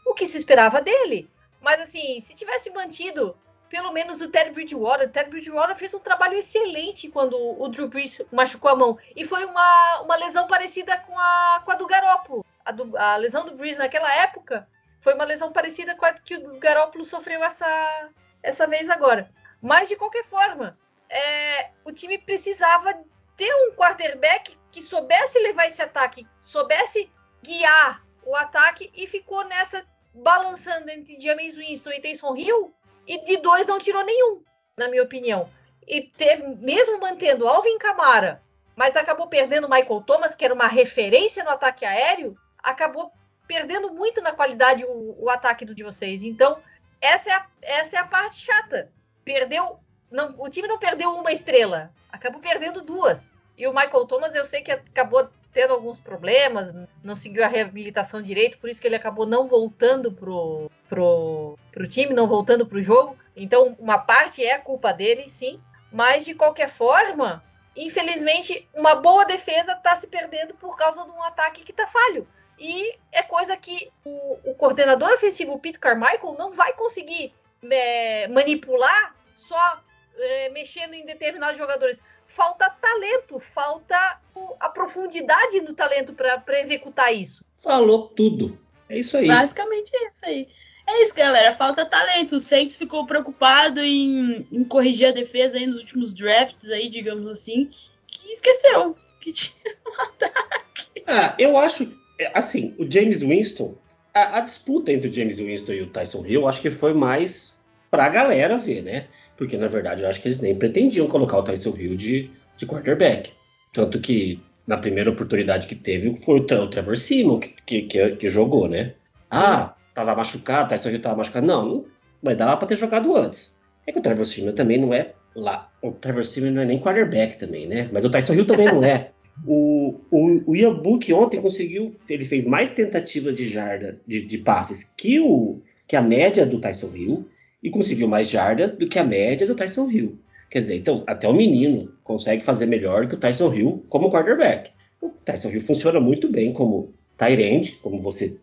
o 0.07 0.15
que 0.15 0.27
se 0.27 0.37
esperava 0.37 0.81
dele. 0.81 1.31
Mas, 1.61 1.81
assim, 1.81 2.21
se 2.21 2.35
tivesse 2.35 2.71
mantido 2.71 3.37
pelo 3.69 3.93
menos 3.93 4.21
o 4.21 4.31
Ted 4.31 4.51
Bridgewater, 4.51 5.09
o 5.09 5.11
Ted 5.11 5.29
Bridgewater 5.29 5.77
fez 5.77 5.93
um 5.93 5.99
trabalho 5.99 6.35
excelente 6.35 7.09
quando 7.09 7.37
o 7.37 7.69
Drew 7.69 7.89
Brees 7.89 8.23
machucou 8.33 8.71
a 8.71 8.77
mão. 8.77 8.99
E 9.15 9.25
foi 9.25 9.45
uma, 9.45 10.01
uma 10.01 10.17
lesão 10.17 10.47
parecida 10.47 10.99
com 10.99 11.19
a, 11.19 11.63
com 11.65 11.73
a 11.73 11.75
do 11.75 11.87
Garoppolo. 11.87 12.45
A, 12.65 12.73
do, 12.73 12.97
a 12.97 13.17
lesão 13.17 13.45
do 13.45 13.55
Brees 13.55 13.79
naquela 13.79 14.13
época 14.15 14.67
foi 15.01 15.15
uma 15.15 15.25
lesão 15.25 15.53
parecida 15.53 15.95
com 15.95 16.05
a 16.05 16.13
que 16.13 16.37
o 16.37 16.59
Garoppolo 16.59 17.05
sofreu 17.05 17.43
essa, 17.45 18.11
essa 18.43 18.67
vez 18.67 18.89
agora. 18.89 19.31
Mas, 19.61 19.89
de 19.89 19.97
qualquer 19.97 20.25
forma, 20.25 20.79
é, 21.09 21.71
o 21.85 21.93
time 21.93 22.19
precisava 22.19 22.95
ter 23.37 23.53
um 23.55 23.73
quarterback 23.73 24.57
que 24.71 24.83
soubesse 24.83 25.39
levar 25.41 25.67
esse 25.67 25.83
ataque, 25.83 26.27
soubesse 26.41 27.11
guiar 27.43 28.05
o 28.25 28.37
ataque 28.37 28.91
e 28.95 29.07
ficou 29.07 29.45
nessa 29.45 29.87
balançando 30.15 30.91
entre 30.91 31.21
James 31.21 31.57
Winston 31.57 31.91
e 31.91 32.01
Taysom 32.01 32.37
Hill 32.37 32.75
e 33.07 33.25
de 33.25 33.39
dois 33.39 33.67
não 33.67 33.79
tirou 33.79 34.05
nenhum, 34.05 34.43
na 34.77 34.89
minha 34.89 35.03
opinião. 35.03 35.49
E 35.87 36.03
teve, 36.03 36.43
mesmo 36.57 37.01
mantendo 37.01 37.49
Alvin 37.49 37.79
Kamara, 37.79 38.43
mas 38.77 38.97
acabou 38.97 39.29
perdendo 39.29 39.69
Michael 39.69 40.03
Thomas, 40.03 40.35
que 40.35 40.45
era 40.45 40.53
uma 40.53 40.67
referência 40.67 41.43
no 41.43 41.51
ataque 41.51 41.85
aéreo, 41.85 42.37
acabou 42.63 43.11
perdendo 43.47 43.93
muito 43.95 44.21
na 44.21 44.33
qualidade 44.33 44.85
o, 44.85 45.17
o 45.19 45.31
ataque 45.31 45.65
do 45.65 45.75
de 45.75 45.83
vocês. 45.83 46.23
Então, 46.23 46.59
essa 47.01 47.31
é 47.31 47.33
a, 47.33 47.47
essa 47.63 47.97
é 47.97 47.99
a 47.99 48.05
parte 48.05 48.37
chata 48.37 48.91
perdeu. 49.29 49.79
Não, 50.11 50.35
o 50.39 50.49
time 50.49 50.67
não 50.67 50.79
perdeu 50.79 51.11
uma 51.11 51.31
estrela, 51.31 51.93
acabou 52.11 52.41
perdendo 52.41 52.81
duas. 52.81 53.39
E 53.59 53.67
o 53.67 53.75
Michael 53.75 54.07
Thomas, 54.07 54.35
eu 54.35 54.45
sei 54.45 54.63
que 54.63 54.73
acabou 54.73 55.29
tendo 55.53 55.75
alguns 55.75 56.01
problemas, 56.01 56.73
não 57.03 57.15
seguiu 57.15 57.45
a 57.45 57.49
reabilitação 57.49 58.23
direito, 58.23 58.59
por 58.59 58.71
isso 58.71 58.81
que 58.81 58.87
ele 58.87 58.97
acabou 58.97 59.27
não 59.27 59.47
voltando 59.47 60.11
pro, 60.13 60.71
pro, 60.89 61.59
pro 61.71 61.89
time, 61.89 62.15
não 62.15 62.27
voltando 62.27 62.65
pro 62.65 62.81
jogo. 62.81 63.19
Então, 63.37 63.77
uma 63.79 63.99
parte 63.99 64.43
é 64.43 64.55
a 64.55 64.61
culpa 64.61 64.93
dele, 64.93 65.29
sim. 65.29 65.61
Mas, 65.93 66.25
de 66.25 66.35
qualquer 66.35 66.71
forma, 66.71 67.43
infelizmente, 67.77 68.67
uma 68.75 68.95
boa 68.95 69.25
defesa 69.25 69.73
está 69.73 69.95
se 69.97 70.07
perdendo 70.07 70.55
por 70.55 70.77
causa 70.77 71.05
de 71.05 71.11
um 71.11 71.23
ataque 71.23 71.65
que 71.65 71.73
está 71.73 71.87
falho. 71.87 72.27
E 72.59 72.95
é 73.13 73.23
coisa 73.23 73.57
que 73.57 73.91
o, 74.05 74.51
o 74.51 74.55
coordenador 74.55 75.13
ofensivo, 75.13 75.53
o 75.53 75.59
Pete 75.59 75.79
Carmichael, 75.79 76.37
não 76.39 76.51
vai 76.51 76.73
conseguir 76.73 77.33
é, 77.71 78.27
manipular 78.29 79.15
só 79.35 79.81
é, 80.17 80.49
mexendo 80.51 80.95
em 80.95 81.05
determinados 81.05 81.57
jogadores. 81.57 82.03
Falta 82.27 82.69
talento, 82.71 83.41
falta 83.41 84.21
a 84.61 84.69
profundidade 84.69 85.61
no 85.61 85.75
talento 85.75 86.13
para 86.13 86.61
executar 86.61 87.15
isso. 87.15 87.45
Falou 87.57 88.09
tudo. 88.09 88.59
É 88.89 88.99
isso 88.99 89.17
aí. 89.17 89.27
Basicamente 89.27 89.91
é 89.95 90.09
isso 90.09 90.27
aí. 90.27 90.49
É 90.87 91.03
isso, 91.03 91.15
galera. 91.15 91.53
Falta 91.53 91.85
talento. 91.85 92.37
O 92.37 92.41
Saints 92.41 92.77
ficou 92.77 93.07
preocupado 93.07 93.81
em, 93.81 94.47
em 94.51 94.65
corrigir 94.65 95.09
a 95.09 95.13
defesa 95.13 95.59
aí 95.59 95.67
nos 95.67 95.81
últimos 95.81 96.15
drafts 96.15 96.71
aí, 96.71 96.89
digamos 96.89 97.29
assim, 97.29 97.71
que 98.07 98.33
esqueceu 98.33 98.97
que 99.21 99.33
tinha 99.33 99.77
um 99.87 100.03
ataque. 100.03 101.05
Ah, 101.07 101.35
eu 101.39 101.57
acho, 101.57 101.93
assim, 102.35 102.75
o 102.79 102.91
James 102.91 103.23
Winston, 103.23 103.75
a, 104.15 104.39
a 104.39 104.41
disputa 104.41 104.93
entre 104.93 105.09
o 105.09 105.13
James 105.13 105.39
Winston 105.39 105.73
e 105.73 105.83
o 105.83 105.87
Tyson 105.87 106.25
Hill, 106.27 106.49
acho 106.49 106.61
que 106.61 106.71
foi 106.71 106.93
mais 106.93 107.59
pra 107.91 108.09
galera 108.09 108.57
ver, 108.59 108.83
né? 108.83 109.07
Porque, 109.37 109.57
na 109.57 109.69
verdade, 109.69 110.03
eu 110.03 110.09
acho 110.09 110.21
que 110.21 110.29
eles 110.29 110.41
nem 110.41 110.55
pretendiam 110.55 111.07
colocar 111.07 111.39
o 111.39 111.43
Tyson 111.43 111.75
Hill 111.77 111.97
de, 111.97 112.31
de 112.57 112.67
quarterback. 112.67 113.33
Tanto 113.73 114.01
que, 114.01 114.41
na 114.67 114.77
primeira 114.77 115.11
oportunidade 115.11 115.67
que 115.67 115.75
teve, 115.75 116.15
foi 116.23 116.41
o, 116.41 116.43
o 116.43 116.67
Trevor 116.67 116.97
Simon 116.97 117.39
que, 117.39 117.83
que, 117.83 118.17
que, 118.17 118.29
jogou, 118.29 118.69
né? 118.69 118.95
Ah, 119.31 119.75
tava 119.95 120.15
machucado, 120.15 120.71
Tyson 120.71 120.91
Hill 120.91 121.01
tava 121.01 121.17
machucado. 121.17 121.47
Não, 121.47 121.65
não 121.65 121.85
mas 122.23 122.37
dava 122.37 122.57
pra 122.57 122.69
ter 122.69 122.77
jogado 122.77 123.17
antes. 123.17 123.57
É 123.87 123.93
que 123.93 123.99
o 123.99 124.03
Trevor 124.03 124.27
Simon 124.27 124.53
também 124.53 124.79
não 124.79 124.93
é 124.93 125.13
lá. 125.35 125.71
O 125.83 125.93
Trevor 125.93 126.25
Simon 126.25 126.51
não 126.51 126.63
é 126.63 126.65
nem 126.65 126.81
quarterback 126.81 127.39
também, 127.39 127.67
né? 127.67 127.89
Mas 127.93 128.05
o 128.05 128.11
Tyson 128.11 128.35
Hill 128.35 128.47
também 128.47 128.67
não 128.67 128.85
é. 128.85 129.11
O, 129.47 130.01
o, 130.11 130.51
o 130.51 130.57
Ian 130.57 130.81
ontem 131.15 131.41
conseguiu. 131.41 131.95
Ele 132.09 132.25
fez 132.25 132.45
mais 132.45 132.71
tentativas 132.71 133.35
de 133.35 133.49
jarda, 133.49 134.01
de, 134.07 134.23
de 134.23 134.39
passes 134.39 134.85
que, 134.97 135.21
o, 135.21 135.61
que 135.87 135.97
a 135.97 136.03
média 136.03 136.45
do 136.45 136.61
Tyson 136.61 136.91
Hill 136.95 137.29
e 137.63 137.71
conseguiu 137.71 138.09
mais 138.09 138.29
jardas 138.29 138.77
do 138.77 138.89
que 138.89 138.99
a 138.99 139.05
média 139.05 139.47
do 139.47 139.55
Tyson 139.55 139.91
Hill. 139.91 140.19
Quer 140.51 140.61
dizer, 140.61 140.77
então, 140.77 141.05
até 141.07 141.29
o 141.29 141.35
menino 141.35 141.93
consegue 142.03 142.43
fazer 142.43 142.67
melhor 142.67 143.07
que 143.07 143.15
o 143.15 143.19
Tyson 143.19 143.53
Hill 143.53 143.85
como 143.89 144.11
quarterback. 144.11 144.71
O 145.01 145.11
Tyson 145.25 145.51
Hill 145.51 145.61
funciona 145.61 146.01
muito 146.01 146.29
bem 146.29 146.53
como 146.53 146.93
tight 147.17 147.79
como 147.83 148.01
você 148.01 148.37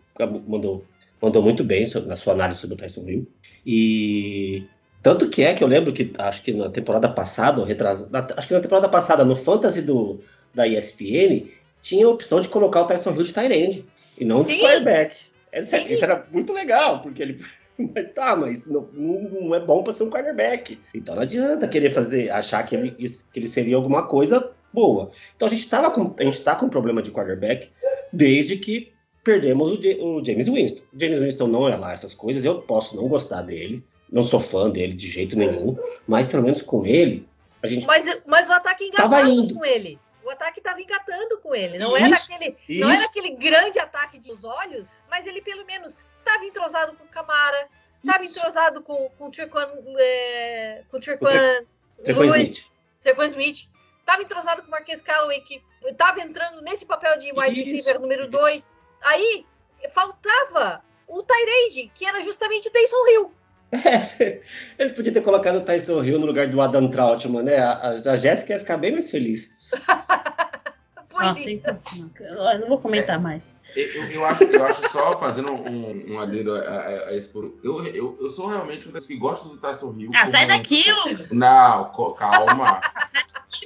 mandou 0.48 0.86
mandou 1.22 1.41
muito 1.41 1.64
bem 1.64 1.86
na 2.06 2.16
sua 2.16 2.34
análise 2.34 2.60
sobre 2.60 2.76
o 2.76 2.78
Tyson 2.78 3.08
Hill. 3.08 3.28
E 3.66 4.64
tanto 5.02 5.30
que 5.30 5.43
é 5.43 5.54
que 5.54 5.64
eu 5.64 5.68
lembro 5.68 5.93
que 5.93 6.12
acho 6.18 6.43
que 6.43 6.52
na 6.52 6.70
temporada 6.70 7.10
passada, 7.10 7.60
ou 7.60 7.66
retrasada, 7.66 8.34
acho 8.36 8.48
que 8.48 8.54
na 8.54 8.60
temporada 8.60 8.89
passada, 8.89 9.24
no 9.26 9.36
Fantasy 9.36 9.82
do, 9.82 10.20
da 10.56 10.68
ESPN, 10.68 11.47
tinha 11.82 12.06
a 12.06 12.10
opção 12.10 12.39
de 12.39 12.47
colocar 12.47 12.82
o 12.82 12.86
Tyson 12.86 13.14
Hill 13.14 13.24
de 13.24 13.34
Tyrande 13.34 13.86
e 14.18 14.26
não 14.26 14.41
de 14.41 14.58
quarterback. 14.60 15.18
Isso, 15.53 15.76
isso 15.76 16.03
era 16.03 16.26
muito 16.32 16.51
legal, 16.51 17.01
porque 17.01 17.22
ele 17.22 17.39
mas 17.78 18.14
tá, 18.14 18.36
mas 18.36 18.66
não, 18.66 18.88
não 18.93 19.53
é 19.53 19.60
bom 19.60 19.84
para 19.84 19.93
ser 19.93 20.03
um 20.03 20.10
quarterback. 20.10 20.80
Então 20.93 21.16
não 21.16 21.22
adianta 21.22 21.68
querer 21.68 21.89
fazer, 21.89 22.30
achar 22.32 22.64
que 22.64 22.76
ele, 22.76 22.91
que 22.91 23.39
ele 23.39 23.47
seria 23.47 23.76
alguma 23.76 24.08
coisa 24.08 24.51
boa. 24.74 25.12
Então 25.36 25.47
a 25.47 25.51
gente, 25.51 25.70
tava 25.70 25.91
com, 25.91 26.14
a 26.18 26.24
gente 26.24 26.41
tá 26.41 26.56
com 26.56 26.66
um 26.66 26.70
problema 26.70 27.01
de 27.01 27.12
quarterback 27.12 27.70
desde 28.12 28.58
que 28.58 28.93
perdemos 29.24 29.72
o, 29.72 29.76
o 29.76 30.24
James 30.24 30.47
Winston. 30.47 30.82
O 30.93 30.99
James 30.99 31.20
Winston 31.20 31.47
não 31.47 31.68
é 31.68 31.76
lá 31.76 31.93
essas 31.93 32.14
coisas, 32.14 32.45
eu 32.45 32.62
posso 32.62 32.95
não 32.95 33.08
gostar 33.08 33.41
dele, 33.41 33.84
não 34.12 34.24
sou 34.24 34.39
fã 34.39 34.70
dele 34.70 34.93
de 34.93 35.08
jeito 35.08 35.36
nenhum, 35.36 35.78
mas 36.08 36.28
pelo 36.28 36.43
menos 36.43 36.62
com 36.62 36.86
ele, 36.86 37.28
a 37.62 37.68
gente. 37.68 37.86
Mas, 37.86 38.06
mas 38.26 38.47
o 38.47 38.53
ataque 38.53 38.86
engatava 38.86 39.26
com 39.26 39.66
ele. 39.66 39.99
O 40.26 40.30
ataque 40.32 40.59
estava 40.59 40.82
engatando 40.82 41.39
com 41.39 41.53
ele. 41.53 41.78
Não, 41.78 41.95
isso, 41.95 42.05
era 42.05 42.15
aquele, 42.15 42.57
isso. 42.67 42.82
não 42.82 42.91
era 42.91 43.05
aquele 43.05 43.36
grande 43.36 43.78
ataque 43.80 44.19
dos 44.19 44.43
olhos, 44.43 44.88
mas 45.09 45.26
ele 45.28 45.41
pelo 45.41 45.63
menos 45.65 45.97
estava 46.17 46.43
entrosado 46.43 46.95
com 46.97 47.03
o 47.03 47.07
Camara, 47.07 47.67
estava 48.03 48.26
entrosado 48.26 48.82
com, 48.82 49.09
com 49.11 49.28
o 49.28 49.32
Trequan, 49.32 49.69
é, 49.99 50.84
com 50.89 50.97
o 50.97 50.99
Trequan, 50.99 51.65
Lewis, 52.07 52.71
Trequan 53.03 53.26
Smith, 53.28 53.69
estava 53.99 54.23
entrosado 54.23 54.63
com 54.63 54.67
o 54.67 54.71
Marquês 54.71 55.01
Calloway, 55.01 55.41
que 55.41 55.61
estava 55.86 56.19
entrando 56.19 56.61
nesse 56.61 56.86
papel 56.86 57.19
de 57.19 57.32
wide 57.32 57.61
receiver 57.61 57.99
número 57.99 58.28
2. 58.28 58.78
Aí 59.03 59.45
faltava 59.93 60.84
o 61.07 61.21
Tyrande, 61.21 61.91
que 61.93 62.05
era 62.05 62.21
justamente 62.21 62.67
o 62.67 62.71
Taysom 62.71 63.07
Hill. 63.07 63.32
É, 63.71 64.41
ele 64.80 64.93
podia 64.93 65.13
ter 65.13 65.21
colocado 65.21 65.57
o 65.57 65.61
Tyson 65.61 66.03
Hill 66.03 66.19
no 66.19 66.26
lugar 66.26 66.47
do 66.47 66.61
Adam 66.61 66.89
Trautmann, 66.89 67.43
né? 67.43 67.57
A, 67.57 67.89
a 67.89 68.15
Jéssica 68.15 68.53
ia 68.53 68.59
ficar 68.59 68.78
bem 68.78 68.91
mais 68.91 69.09
feliz. 69.09 69.49
pois 71.09 71.26
Nossa, 71.28 71.49
é. 71.49 72.55
Eu 72.55 72.59
não 72.59 72.67
vou 72.67 72.80
comentar 72.80 73.19
mais. 73.19 73.43
Eu, 73.76 74.11
eu, 74.11 74.26
acho, 74.26 74.43
eu 74.43 74.63
acho 74.63 74.89
só 74.91 75.17
fazendo 75.19 75.51
um, 75.51 76.13
um 76.13 76.19
adendo 76.19 76.53
a, 76.53 76.59
a, 76.59 76.88
a 77.07 77.15
esse 77.15 77.28
por... 77.28 77.57
eu, 77.63 77.84
eu, 77.88 78.17
eu 78.21 78.30
sou 78.30 78.47
realmente 78.47 78.88
um 78.88 78.91
das 78.91 79.05
que 79.05 79.15
gosta 79.15 79.49
do 79.49 79.57
Tyson 79.57 79.93
Hill. 79.97 80.11
Ah, 80.15 80.28
sai 80.28 80.45
daqui, 80.45 80.84
Lucas! 80.91 81.32
Não, 81.32 81.91
calma. 82.13 82.80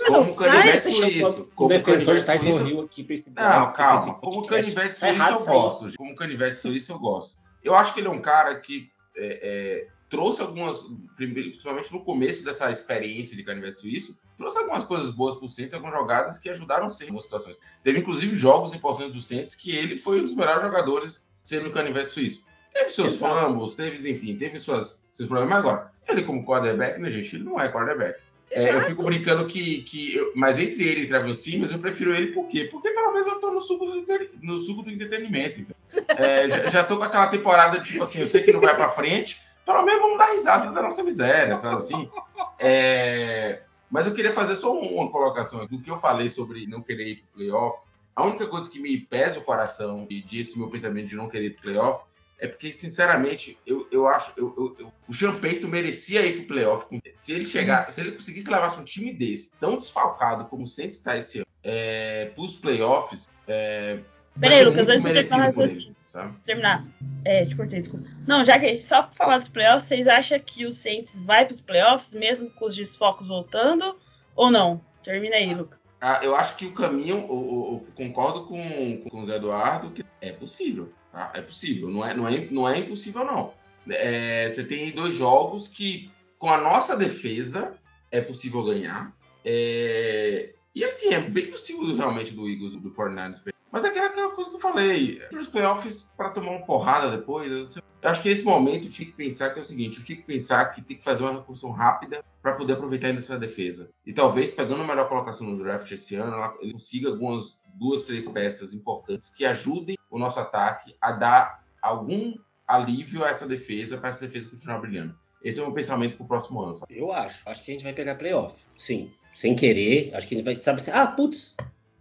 como 0.08 0.36
canivete 0.36 0.94
suíço. 0.94 1.52
Como 1.54 1.70
defensor 1.70 2.16
de 2.16 2.26
Tyson 2.26 2.66
Hill 2.66 2.82
aqui 2.82 3.04
pra 3.04 3.14
esse 3.14 3.34
Não, 3.34 3.74
calma. 3.74 4.16
Como 4.16 4.48
canivete 4.48 4.96
suíço 4.96 5.32
eu 5.32 5.46
gosto. 5.46 5.98
Como 5.98 6.16
canivete 6.16 6.58
suíço 6.58 6.92
eu 6.94 7.00
gosto. 7.00 7.38
Eu 7.64 7.76
acho 7.76 7.94
que 7.94 8.00
ele 8.00 8.08
é 8.08 8.12
um 8.12 8.22
cara 8.22 8.56
que 8.56 8.90
é, 9.18 9.40
é, 9.44 9.88
trouxe 10.10 10.42
algumas, 10.42 10.84
principalmente 11.16 11.92
no 11.94 12.04
começo 12.04 12.44
dessa 12.44 12.72
experiência 12.72 13.36
de 13.38 13.44
canivete 13.44 13.80
suíço, 13.80 14.18
trouxe 14.38 14.58
algumas 14.58 14.84
coisas 14.84 15.12
boas 15.12 15.36
para 15.36 15.46
o 15.46 15.50
Saints, 15.50 15.74
algumas 15.74 15.94
jogadas 15.94 16.40
que 16.40 16.50
ajudaram 16.50 16.90
sim 16.90 17.04
em 17.04 17.08
algumas 17.08 17.26
situações. 17.26 17.60
Teve 17.84 18.00
inclusive 18.00 18.36
jogos 18.36 18.74
importantes 18.74 19.14
do 19.14 19.22
Saints 19.22 19.54
que 19.54 19.76
ele 19.76 19.98
foi 19.98 20.20
um 20.20 20.26
dos 20.26 20.36
melhores 20.36 20.64
jogadores 20.64 21.28
sendo 21.32 21.72
canivete 21.72 22.12
suíço. 22.12 22.44
Teve 22.74 22.90
seus 22.90 23.18
fumbles, 23.18 23.76
teve, 23.76 24.10
enfim, 24.10 24.36
teve 24.38 24.60
suas, 24.60 25.06
seus 25.14 25.28
problemas. 25.28 25.60
Agora, 25.60 25.92
ele 26.08 26.24
como 26.24 26.46
quarterback, 26.46 27.00
né, 27.00 27.12
gente? 27.12 27.36
Ele 27.36 27.44
não 27.44 27.60
é 27.60 27.72
quarterback. 27.72 28.20
É, 28.52 28.74
eu 28.76 28.82
fico 28.82 29.04
brincando 29.04 29.46
que. 29.46 29.84
que 29.84 30.16
eu, 30.16 30.32
mas 30.36 30.58
entre 30.58 30.84
ele 30.84 31.02
e 31.02 31.08
Trevor 31.08 31.36
Simmons, 31.36 31.72
eu 31.72 31.80
prefiro 31.80 32.16
ele 32.16 32.32
por 32.32 32.48
quê? 32.48 32.68
Porque 32.72 32.90
pelo 32.90 33.14
menos 33.14 33.28
eu 33.28 33.40
tô 33.40 33.52
no 33.52 33.62
suco 33.62 33.86
do, 33.86 34.06
no 34.42 34.60
suco 34.60 34.82
do 34.82 34.90
entretenimento. 34.90 35.62
Então. 35.62 35.76
É, 36.08 36.70
já, 36.70 36.84
tô 36.84 36.98
com 36.98 37.04
aquela 37.04 37.28
temporada, 37.28 37.80
tipo 37.80 38.04
assim, 38.04 38.20
eu 38.20 38.28
sei 38.28 38.42
que 38.42 38.52
não 38.52 38.60
vai 38.60 38.76
pra 38.76 38.90
frente, 38.90 39.40
pelo 39.70 39.84
menos 39.84 40.02
vamos 40.02 40.18
dar 40.18 40.32
risada 40.32 40.72
da 40.72 40.82
nossa 40.82 41.04
miséria, 41.04 41.56
sabe 41.56 41.78
assim? 41.78 42.10
É, 42.58 43.62
mas 43.88 44.08
eu 44.08 44.16
queria 44.16 44.34
fazer 44.34 44.56
só 44.56 44.74
uma 44.74 45.12
colocação 45.12 45.64
do 45.68 45.80
que 45.80 45.92
eu 45.92 45.98
falei 46.00 46.28
sobre 46.28 46.66
não 46.66 46.82
querer 46.82 47.08
ir 47.08 47.16
pro 47.18 47.28
playoff. 47.36 47.86
A 48.16 48.24
única 48.24 48.48
coisa 48.48 48.68
que 48.68 48.80
me 48.80 48.98
pesa 48.98 49.38
o 49.38 49.44
coração 49.44 50.08
e 50.10 50.24
disse 50.24 50.58
meu 50.58 50.72
pensamento 50.72 51.10
de 51.10 51.16
não 51.16 51.30
querer 51.30 51.46
ir 51.46 51.50
pro 51.52 51.62
playoff 51.62 52.04
é 52.40 52.48
porque, 52.48 52.74
sinceramente, 52.74 53.60
eu, 53.64 53.88
eu 53.92 54.08
acho 54.08 54.32
eu, 54.36 54.56
eu, 54.58 54.76
eu, 54.80 54.94
o 55.08 55.14
Champeito 55.14 55.68
merecia 55.68 56.26
ir 56.26 56.38
pro 56.38 56.48
playoff. 56.48 56.88
Se 57.14 57.34
ele 57.34 57.46
chegar, 57.46 57.92
se 57.92 58.02
ele 58.02 58.14
conseguisse 58.14 58.50
levar 58.50 58.76
um 58.80 58.84
time 58.84 59.14
desse, 59.14 59.52
tão 59.60 59.78
desfalcado 59.78 60.46
como 60.46 60.68
sempre 60.68 60.94
está 60.94 61.16
esse 61.16 61.40
ano, 61.40 61.48
é, 61.64 62.32
pros 62.34 62.56
playoffs. 62.56 63.30
É, 63.48 64.00
Peraí, 64.40 64.64
Lucas, 64.64 64.90
antes 64.90 65.14
de 65.14 65.24
falar 65.26 65.50
assim 65.50 65.94
sabe? 66.20 66.38
Terminar. 66.46 66.86
É, 67.26 67.46
te 67.46 67.56
cortei, 67.56 67.80
desculpa. 67.80 68.08
Não, 68.28 68.44
já 68.44 68.60
que 68.60 68.76
só 68.78 69.04
pra 69.04 69.16
falar 69.16 69.38
dos 69.38 69.50
playoffs, 69.50 69.88
vocês 69.88 70.08
acham 70.08 70.40
que 70.40 70.66
o 70.66 70.72
Saints 70.72 71.20
vai 71.22 71.46
pros 71.46 71.62
playoffs, 71.62 72.14
mesmo 72.14 72.50
com 72.52 72.66
os 72.66 72.76
desfocos 72.76 73.28
voltando? 73.28 73.98
Ou 74.36 74.52
não? 74.52 74.82
Termina 75.04 75.36
aí, 75.36 75.54
Lucas. 75.54 75.82
Ah, 76.02 76.20
eu 76.24 76.36
acho 76.36 76.56
que 76.56 76.66
o 76.66 76.74
caminho, 76.74 77.18
eu, 77.18 77.28
eu, 77.30 77.82
eu 77.88 77.94
concordo 77.94 78.46
com, 78.46 79.04
com 79.10 79.24
o 79.24 79.26
Zé 79.26 79.36
Eduardo, 79.36 79.92
que 79.92 80.06
é 80.22 80.32
possível. 80.32 80.94
Tá? 81.12 81.32
É 81.34 81.42
possível. 81.42 81.90
Não 81.90 82.06
é, 82.06 82.14
não 82.14 82.28
é, 82.28 82.48
não 82.50 82.70
é 82.70 82.80
impossível, 82.80 83.26
não. 83.26 83.54
É, 83.90 84.48
você 84.48 84.64
tem 84.64 84.92
dois 84.92 85.16
jogos 85.16 85.68
que, 85.68 86.10
com 86.38 86.50
a 86.50 86.58
nossa 86.58 86.96
defesa, 86.96 87.78
é 88.12 88.22
possível 88.22 88.64
ganhar. 88.64 89.14
É, 89.44 90.54
e 90.74 90.84
assim, 90.84 91.14
é 91.14 91.20
bem 91.20 91.50
possível 91.50 91.96
realmente 91.96 92.34
do 92.34 92.48
Eagles, 92.48 92.76
do 92.76 92.92
49ers 92.92 93.42
mas 93.72 93.86
é 93.86 93.90
aquela 93.90 94.32
coisa 94.32 94.50
que 94.50 94.56
eu 94.56 94.60
falei. 94.60 95.22
Os 95.32 95.48
playoffs 95.48 96.12
para 96.18 96.32
tomar 96.32 96.52
uma 96.52 96.66
porrada 96.66 97.16
depois. 97.16 97.76
Eu 97.76 98.10
acho 98.10 98.22
que 98.22 98.30
nesse 98.30 98.44
momento 98.44 98.86
eu 98.86 98.92
tinha 98.92 99.06
que 99.08 99.16
pensar 99.16 99.52
que 99.52 99.60
é 99.60 99.62
o 99.62 99.66
seguinte: 99.66 100.00
eu 100.00 100.06
tinha 100.06 100.18
que 100.18 100.24
pensar 100.24 100.66
que 100.74 100.82
tem 100.82 100.98
que 100.98 101.04
fazer 101.04 101.24
uma 101.24 101.34
reconstrução 101.34 101.72
rápida 101.72 102.24
para 102.42 102.54
poder 102.54 102.74
aproveitar 102.74 103.08
ainda 103.08 103.20
essa 103.20 103.38
defesa. 103.38 103.90
E 104.06 104.14
talvez, 104.14 104.52
pegando 104.52 104.82
a 104.82 104.88
melhor 104.88 105.08
colocação 105.08 105.48
no 105.48 105.62
draft 105.64 105.92
esse 105.92 106.16
ano, 106.16 106.56
ele 106.62 106.74
consiga 106.74 107.10
algumas 107.10 107.58
duas, 107.76 108.04
três 108.04 108.26
peças 108.28 108.74
importantes 108.74 109.30
que 109.30 109.46
ajudem 109.46 109.98
o 110.10 110.18
nosso 110.18 110.40
ataque 110.40 110.96
a 111.00 111.12
dar 111.12 111.64
algum 111.82 112.34
alívio 112.68 113.24
a 113.24 113.30
essa 113.30 113.48
defesa, 113.48 113.98
para 113.98 114.10
essa 114.10 114.26
defesa 114.26 114.50
continuar 114.50 114.80
brilhando. 114.80 115.16
Esse 115.44 115.60
é 115.60 115.62
o 115.62 115.66
meu 115.66 115.74
pensamento 115.74 116.18
para 116.18 116.24
o 116.24 116.28
próximo 116.28 116.62
ano. 116.62 116.76
Sabe? 116.76 116.98
Eu 116.98 117.12
acho. 117.12 117.48
Acho 117.48 117.64
que 117.64 117.72
a 117.72 117.74
gente 117.74 117.84
vai 117.84 117.94
pegar 117.94 118.16
playoff. 118.16 118.60
Sim. 118.78 119.12
Sem 119.34 119.56
querer. 119.56 120.14
Acho 120.14 120.28
que 120.28 120.36
a 120.36 120.38
gente 120.38 120.46
vai, 120.46 120.56
sabe 120.56 120.82
assim, 120.82 120.92
ah, 120.92 121.08
putz, 121.08 121.56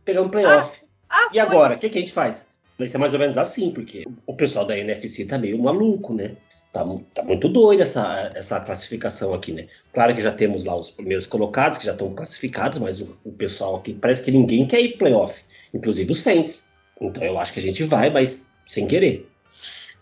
pegar 0.05 0.23
um 0.23 0.29
playoff. 0.29 0.81
Ah, 0.83 0.88
ah, 1.09 1.29
e 1.33 1.39
agora, 1.39 1.75
o 1.75 1.79
que, 1.79 1.89
que, 1.89 1.99
a 1.99 2.01
gente 2.01 2.13
faz? 2.13 2.47
Vai 2.79 2.89
ser 2.89 2.99
mais 2.99 3.13
ou 3.13 3.19
menos 3.19 3.37
assim, 3.37 3.71
porque 3.71 4.05
o 4.27 4.35
pessoal 4.35 4.65
da 4.65 4.77
NFC 4.77 5.25
tá 5.25 5.39
meio 5.39 5.59
maluco, 5.59 6.15
né? 6.15 6.37
Tá, 6.73 6.85
tá 7.15 7.23
muito 7.25 7.49
doido 7.49 7.83
essa, 7.83 8.31
essa 8.35 8.61
classificação 8.61 9.33
aqui, 9.33 9.53
né? 9.53 9.69
Claro 9.93 10.15
que 10.15 10.21
já 10.21 10.31
temos 10.31 10.65
lá 10.65 10.77
os 10.77 10.91
primeiros 10.91 11.27
colocados, 11.27 11.79
que 11.79 11.87
já 11.87 11.93
estão 11.93 12.15
classificados, 12.15 12.79
mas 12.79 13.01
o, 13.01 13.19
o 13.25 13.33
pessoal 13.33 13.77
aqui 13.77 13.95
parece 13.95 14.23
que 14.23 14.31
ninguém 14.31 14.67
quer 14.67 14.81
ir 14.81 14.99
playoff, 14.99 15.43
inclusive 15.73 16.13
os 16.13 16.21
Saints. 16.21 16.69
Então 17.01 17.23
eu 17.23 17.39
acho 17.39 17.53
que 17.53 17.61
a 17.61 17.63
gente 17.63 17.83
vai, 17.85 18.11
mas 18.11 18.53
sem 18.67 18.87
querer. 18.87 19.29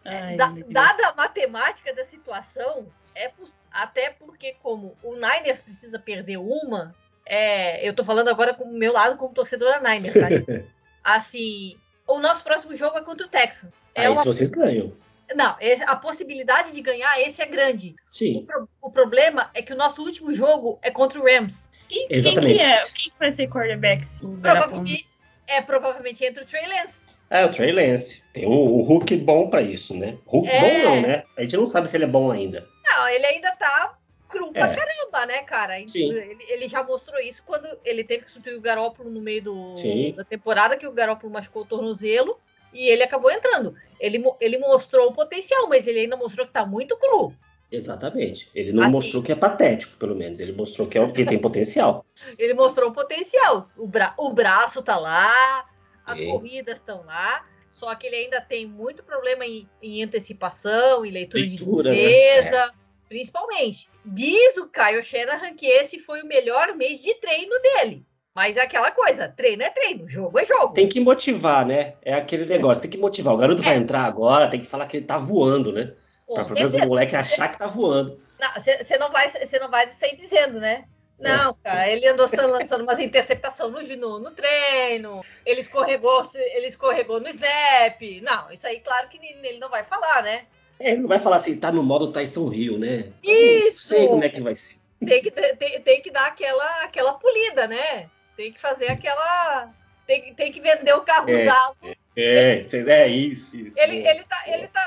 Ai, 0.04 0.36
da, 0.36 0.54
dada 0.68 1.08
a 1.08 1.14
matemática 1.14 1.94
da 1.94 2.04
situação, 2.04 2.86
é 3.14 3.30
até 3.70 4.10
porque 4.10 4.56
como 4.62 4.94
o 5.02 5.14
Niners 5.14 5.60
precisa 5.60 5.98
perder 5.98 6.38
uma, 6.38 6.94
é, 7.24 7.86
eu 7.86 7.94
tô 7.94 8.04
falando 8.04 8.28
agora 8.28 8.54
com 8.54 8.64
o 8.64 8.72
meu 8.72 8.92
lado 8.92 9.16
como 9.16 9.34
torcedora 9.34 9.80
Niners, 9.80 10.14
tá? 10.14 10.28
Assim, 11.06 11.78
o 12.04 12.18
nosso 12.18 12.42
próximo 12.42 12.74
jogo 12.74 12.98
é 12.98 13.00
contra 13.00 13.24
o 13.24 13.30
Texan. 13.30 13.68
É 13.94 14.06
Aí 14.06 14.08
uma... 14.08 14.22
se 14.22 14.26
vocês 14.26 14.50
ganham. 14.50 14.92
Não, 15.36 15.56
a 15.86 15.96
possibilidade 15.96 16.72
de 16.72 16.80
ganhar 16.80 17.20
esse 17.20 17.40
é 17.40 17.46
grande. 17.46 17.94
Sim. 18.10 18.38
O, 18.38 18.42
pro... 18.42 18.68
o, 18.82 18.90
problema 18.90 19.48
é 19.54 19.62
que 19.62 19.72
o 19.72 19.76
nosso 19.76 20.02
último 20.02 20.34
jogo 20.34 20.80
é 20.82 20.90
contra 20.90 21.20
o 21.20 21.24
Rams. 21.24 21.68
Quem, 21.88 22.08
Exatamente. 22.10 22.58
Quem, 22.58 22.58
que 22.58 22.62
é? 22.62 22.78
quem 22.96 23.12
vai 23.20 23.32
ser 23.32 23.48
quarterback? 23.48 24.04
Provavelmente, 24.18 25.08
é 25.46 25.60
provavelmente 25.60 26.24
entre 26.24 26.42
o 26.42 26.46
Trey 26.46 26.66
Lance. 26.66 27.08
É, 27.30 27.44
o 27.44 27.50
Trey 27.52 27.70
Lance. 27.70 28.24
Tem 28.32 28.44
um, 28.44 28.80
um 28.80 28.82
Hulk 28.82 29.16
bom 29.18 29.48
para 29.48 29.62
isso, 29.62 29.94
né? 29.94 30.18
Hulk 30.26 30.48
é... 30.48 30.60
bom 30.60 30.90
não, 30.90 31.02
né? 31.02 31.22
A 31.36 31.42
gente 31.42 31.56
não 31.56 31.68
sabe 31.68 31.88
se 31.88 31.96
ele 31.96 32.04
é 32.04 32.08
bom 32.08 32.32
ainda. 32.32 32.66
Não, 32.84 33.08
ele 33.08 33.26
ainda 33.26 33.52
tá 33.52 33.96
cru 34.36 34.50
é. 34.50 34.52
pra 34.52 34.74
caramba, 34.74 35.26
né, 35.26 35.42
cara? 35.42 35.80
Ele, 35.80 36.38
ele, 36.48 36.68
já 36.68 36.82
mostrou 36.82 37.18
isso 37.20 37.42
quando 37.44 37.66
ele 37.84 38.04
teve 38.04 38.24
que 38.24 38.32
substituir 38.32 38.58
o 38.58 38.60
Garópolo 38.60 39.10
no 39.10 39.20
meio 39.20 39.42
do, 39.42 39.74
da 40.14 40.24
temporada, 40.24 40.76
que 40.76 40.86
o 40.86 40.92
Garópolo 40.92 41.32
machucou 41.32 41.62
o 41.62 41.66
tornozelo 41.66 42.38
e 42.72 42.88
ele 42.88 43.02
acabou 43.02 43.30
entrando. 43.30 43.74
Ele, 43.98 44.22
ele 44.40 44.58
mostrou 44.58 45.08
o 45.08 45.12
potencial, 45.12 45.68
mas 45.68 45.86
ele 45.86 46.00
ainda 46.00 46.16
mostrou 46.16 46.46
que 46.46 46.52
tá 46.52 46.66
muito 46.66 46.96
cru. 46.96 47.32
Exatamente. 47.72 48.48
Ele 48.54 48.72
não 48.72 48.84
assim, 48.84 48.92
mostrou 48.92 49.22
que 49.22 49.32
é 49.32 49.34
patético, 49.34 49.96
pelo 49.96 50.14
menos. 50.14 50.38
Ele 50.38 50.52
mostrou 50.52 50.86
que, 50.86 50.98
é, 50.98 51.10
que 51.10 51.24
tem 51.24 51.38
potencial. 51.38 52.04
ele 52.38 52.54
mostrou 52.54 52.90
o 52.90 52.92
potencial. 52.92 53.68
O, 53.76 53.86
bra 53.86 54.14
o 54.16 54.32
braço 54.32 54.82
tá 54.82 54.96
lá, 54.96 55.66
as 56.04 56.20
corridas 56.20 56.78
estão 56.78 57.04
lá. 57.04 57.44
Só 57.70 57.94
que 57.94 58.06
ele 58.06 58.16
ainda 58.16 58.40
tem 58.40 58.66
muito 58.66 59.02
problema 59.02 59.44
em, 59.44 59.68
em 59.82 60.02
antecipação, 60.02 61.04
em 61.04 61.10
leitura, 61.10 61.42
leitura 61.42 61.90
de 61.90 61.96
defesa. 61.96 62.66
Né? 62.66 62.72
É 62.82 62.86
principalmente. 63.08 63.88
Diz 64.06 64.56
o 64.56 64.68
Caio 64.68 65.02
Shanahan 65.02 65.54
que 65.54 65.66
esse 65.66 65.98
foi 65.98 66.22
o 66.22 66.26
melhor 66.26 66.76
mês 66.76 67.00
de 67.00 67.12
treino 67.14 67.60
dele. 67.60 68.06
Mas 68.34 68.56
é 68.56 68.60
aquela 68.60 68.90
coisa, 68.90 69.28
treino 69.28 69.62
é 69.62 69.70
treino, 69.70 70.08
jogo 70.08 70.38
é 70.38 70.44
jogo. 70.44 70.74
Tem 70.74 70.88
que 70.88 71.00
motivar, 71.00 71.64
né? 71.64 71.94
É 72.02 72.14
aquele 72.14 72.44
negócio, 72.44 72.82
tem 72.82 72.90
que 72.90 72.98
motivar. 72.98 73.34
O 73.34 73.38
garoto 73.38 73.62
é. 73.62 73.64
vai 73.64 73.76
entrar 73.76 74.04
agora, 74.04 74.48
tem 74.48 74.60
que 74.60 74.66
falar 74.66 74.86
que 74.86 74.98
ele 74.98 75.06
tá 75.06 75.16
voando, 75.18 75.72
né? 75.72 75.94
Pra 76.32 76.44
pelo 76.44 76.54
menos 76.54 76.74
o 76.74 76.86
moleque 76.86 77.16
achar 77.16 77.48
que 77.48 77.58
tá 77.58 77.66
voando. 77.66 78.20
Você 78.58 78.98
não, 78.98 79.10
vai, 79.10 79.32
não 79.60 79.70
vai 79.70 79.90
sair 79.92 80.16
dizendo, 80.16 80.60
né? 80.60 80.84
Não, 81.18 81.54
cara, 81.64 81.88
ele 81.88 82.06
andou 82.06 82.28
lançando 82.46 82.82
umas 82.82 82.98
interceptações 82.98 83.88
no, 83.88 83.96
no, 83.96 84.18
no, 84.18 84.30
treino, 84.32 85.24
ele 85.46 85.60
escorregou, 85.60 86.22
ele 86.34 86.66
escorregou 86.66 87.18
no 87.18 87.28
snap. 87.28 88.02
Não, 88.22 88.50
isso 88.50 88.66
aí, 88.66 88.80
claro 88.80 89.08
que 89.08 89.16
ele 89.16 89.58
não 89.58 89.70
vai 89.70 89.82
falar, 89.84 90.22
né? 90.22 90.44
É, 90.78 90.92
ele 90.92 91.02
não 91.02 91.08
vai 91.08 91.18
falar 91.18 91.36
assim, 91.36 91.56
tá 91.56 91.72
no 91.72 91.82
modo 91.82 92.12
Tyson 92.12 92.52
Hill, 92.52 92.78
né? 92.78 93.12
Isso! 93.22 93.92
Não 93.92 93.98
sei 93.98 94.08
como 94.08 94.24
é 94.24 94.28
que 94.28 94.40
vai 94.40 94.54
ser. 94.54 94.76
Tem 95.04 95.22
que, 95.22 95.30
tem, 95.30 95.80
tem 95.82 96.02
que 96.02 96.10
dar 96.10 96.26
aquela, 96.26 96.84
aquela 96.84 97.14
polida, 97.14 97.66
né? 97.66 98.08
Tem 98.36 98.52
que 98.52 98.60
fazer 98.60 98.88
aquela. 98.88 99.70
Tem, 100.06 100.34
tem 100.34 100.52
que 100.52 100.60
vender 100.60 100.94
o 100.94 101.02
carro 101.02 101.28
é, 101.28 101.42
usado. 101.42 101.76
É, 102.16 102.60
é, 102.60 102.90
é 102.90 103.08
isso, 103.08 103.56
isso. 103.56 103.78
Ele, 103.78 104.06
ele 104.06 104.22
tá. 104.24 104.42
Ele 104.46 104.68
tá 104.68 104.80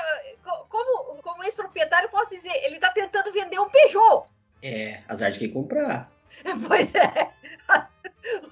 como, 0.68 1.22
como 1.22 1.44
ex-proprietário, 1.44 2.08
posso 2.08 2.30
dizer, 2.30 2.52
ele 2.64 2.78
tá 2.78 2.90
tentando 2.90 3.30
vender 3.32 3.58
um 3.58 3.68
Peugeot. 3.68 4.26
É, 4.62 5.00
azar 5.08 5.30
de 5.30 5.38
quem 5.38 5.50
comprar. 5.50 6.10
Pois 6.66 6.94
é. 6.94 7.28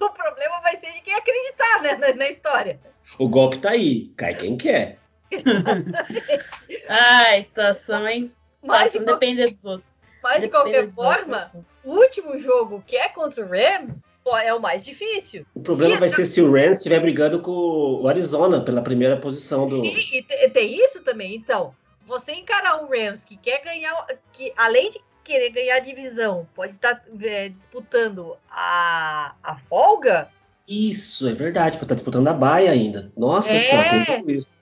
O 0.01 0.09
problema 0.09 0.59
vai 0.61 0.75
ser 0.75 0.91
de 0.93 1.01
quem 1.01 1.13
acreditar 1.13 1.81
né, 1.81 1.93
na, 1.95 2.13
na 2.13 2.29
história. 2.29 2.79
O 3.17 3.29
golpe 3.29 3.59
tá 3.59 3.71
aí, 3.71 4.07
cai 4.17 4.35
quem 4.35 4.57
quer. 4.57 4.98
Ai, 6.87 7.43
situação, 7.43 8.07
hein? 8.07 8.31
Mas 8.63 8.93
não 8.93 9.05
depende 9.05 9.45
dos 9.45 9.65
outros. 9.65 9.89
Mas 10.21 10.41
de 10.41 10.49
qualquer 10.49 10.89
forma, 10.91 11.51
o 11.83 11.91
último 11.91 12.37
jogo 12.39 12.83
que 12.85 12.97
é 12.97 13.09
contra 13.09 13.43
o 13.43 13.47
Rams 13.47 14.01
é 14.43 14.53
o 14.53 14.61
mais 14.61 14.85
difícil. 14.85 15.45
O 15.55 15.61
problema 15.61 15.97
vai 15.97 16.09
ser 16.09 16.25
se 16.25 16.41
o 16.41 16.51
Rams 16.51 16.77
estiver 16.77 16.99
brigando 16.99 17.39
com 17.39 17.51
o 17.51 18.07
Arizona 18.07 18.61
pela 18.61 18.81
primeira 18.81 19.17
posição 19.17 19.65
do. 19.65 19.81
Sim, 19.81 19.95
e 20.11 20.49
tem 20.49 20.75
isso 20.83 21.03
também. 21.03 21.35
Então, 21.35 21.73
você 22.03 22.33
encarar 22.33 22.83
um 22.83 22.87
Rams 22.87 23.25
que 23.25 23.35
quer 23.37 23.63
ganhar, 23.63 24.05
que 24.31 24.53
além 24.55 24.91
de 24.91 25.01
querer 25.23 25.49
ganhar 25.51 25.77
a 25.77 25.79
divisão, 25.79 26.47
pode 26.55 26.73
estar 26.73 26.95
tá, 26.95 27.03
é, 27.21 27.49
disputando 27.49 28.35
a, 28.49 29.33
a 29.43 29.55
folga. 29.57 30.29
Isso, 30.67 31.27
é 31.27 31.33
verdade, 31.33 31.77
pode 31.77 31.85
estar 31.85 31.87
tá 31.87 31.95
disputando 31.95 32.27
a 32.27 32.33
baia 32.33 32.71
ainda. 32.71 33.11
Nossa 33.17 33.51
é... 33.51 33.61
senhora, 33.61 33.89
tem 33.89 34.19
tudo 34.19 34.31
isso. 34.31 34.58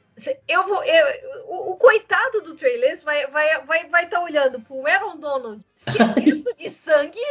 Eu 0.48 0.66
vou, 0.66 0.84
eu, 0.84 1.06
o, 1.46 1.72
o, 1.72 1.78
coitado 1.78 2.42
do 2.42 2.56
Trey 2.56 2.78
Lance 2.82 3.06
vai 3.06 3.28
vai 3.28 3.62
vai 3.66 3.88
vai 3.88 4.06
estar 4.06 4.18
tá 4.18 4.24
olhando 4.24 4.60
pro 4.62 4.88
Aaron 4.88 5.18
Donald 5.18 5.64
sedento 5.76 6.56
de 6.56 6.70
sangue, 6.72 7.22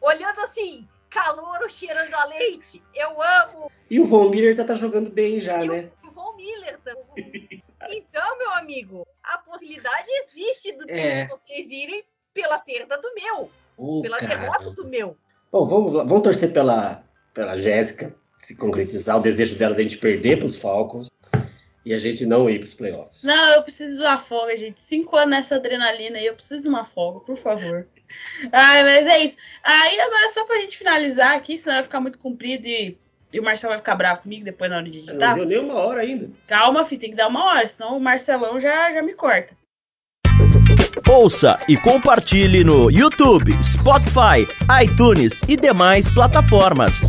olhando 0.00 0.40
assim, 0.42 0.86
calor 1.10 1.68
cheirando 1.68 2.14
a 2.14 2.26
leite. 2.26 2.80
Eu 2.94 3.20
amo. 3.20 3.70
E 3.90 3.98
o 3.98 4.06
Von 4.06 4.28
Miller 4.30 4.56
tá, 4.56 4.64
tá 4.64 4.74
jogando 4.74 5.10
bem 5.10 5.40
já, 5.40 5.64
e 5.64 5.68
né? 5.68 5.90
O 6.04 6.10
Von 6.12 6.36
Miller 6.36 6.78
também. 6.84 7.62
então, 7.90 8.38
meu 8.38 8.52
amigo, 8.52 9.06
a 9.22 9.38
possibilidade 9.38 10.08
existe 10.08 10.72
do 10.72 10.86
time 10.86 11.00
é. 11.00 11.26
vocês 11.26 11.70
irem 11.70 12.04
pela 12.32 12.58
perda 12.58 12.98
do 12.98 13.12
meu. 13.14 13.50
Oh, 13.76 14.00
pela 14.00 14.18
cara. 14.18 14.36
derrota 14.36 14.70
do 14.70 14.86
meu. 14.86 15.16
Bom, 15.50 15.66
vamos, 15.66 15.92
vamos 15.92 16.22
torcer 16.22 16.52
pela, 16.52 17.02
pela 17.34 17.56
Jéssica 17.56 18.14
se 18.38 18.56
concretizar 18.56 19.16
o 19.16 19.20
desejo 19.20 19.58
dela 19.58 19.74
de 19.74 19.80
a 19.80 19.84
gente 19.84 19.98
perder 19.98 20.38
para 20.38 20.46
os 20.46 20.56
Falcons 20.56 21.07
e 21.88 21.94
a 21.94 21.98
gente 21.98 22.26
não 22.26 22.50
ir 22.50 22.58
para 22.58 22.66
os 22.66 22.74
playoffs. 22.74 23.22
Não, 23.22 23.54
eu 23.54 23.62
preciso 23.62 23.96
de 23.96 24.02
uma 24.02 24.18
folga, 24.18 24.54
gente. 24.58 24.78
Cinco 24.78 25.16
anos 25.16 25.30
nessa 25.30 25.54
adrenalina 25.54 26.18
aí, 26.18 26.26
eu 26.26 26.34
preciso 26.34 26.60
de 26.60 26.68
uma 26.68 26.84
folga, 26.84 27.20
por 27.20 27.38
favor. 27.38 27.86
Ai, 28.52 28.84
mas 28.84 29.06
é 29.06 29.18
isso. 29.20 29.38
Aí 29.64 29.98
agora, 29.98 30.28
só 30.28 30.44
pra 30.44 30.58
gente 30.58 30.76
finalizar 30.76 31.34
aqui, 31.34 31.56
senão 31.56 31.76
vai 31.76 31.82
ficar 31.82 32.00
muito 32.00 32.18
comprido 32.18 32.66
e, 32.66 32.98
e 33.32 33.40
o 33.40 33.42
Marcelo 33.42 33.70
vai 33.70 33.78
ficar 33.78 33.96
bravo 33.96 34.20
comigo 34.20 34.44
depois 34.44 34.70
na 34.70 34.76
hora 34.76 34.90
de 34.90 34.98
editar. 34.98 35.34
Não 35.34 35.46
deu 35.46 35.62
nem 35.62 35.70
uma 35.70 35.80
hora 35.80 36.02
ainda. 36.02 36.28
Calma, 36.46 36.84
filho, 36.84 37.00
tem 37.00 37.10
que 37.10 37.16
dar 37.16 37.28
uma 37.28 37.42
hora, 37.42 37.66
senão 37.66 37.96
o 37.96 38.00
Marcelão 38.00 38.60
já, 38.60 38.92
já 38.92 39.00
me 39.00 39.14
corta. 39.14 39.56
Ouça 41.08 41.58
e 41.66 41.76
compartilhe 41.78 42.64
no 42.64 42.90
YouTube, 42.90 43.50
Spotify, 43.64 44.46
iTunes 44.84 45.40
e 45.48 45.56
demais 45.56 46.10
plataformas. 46.10 47.00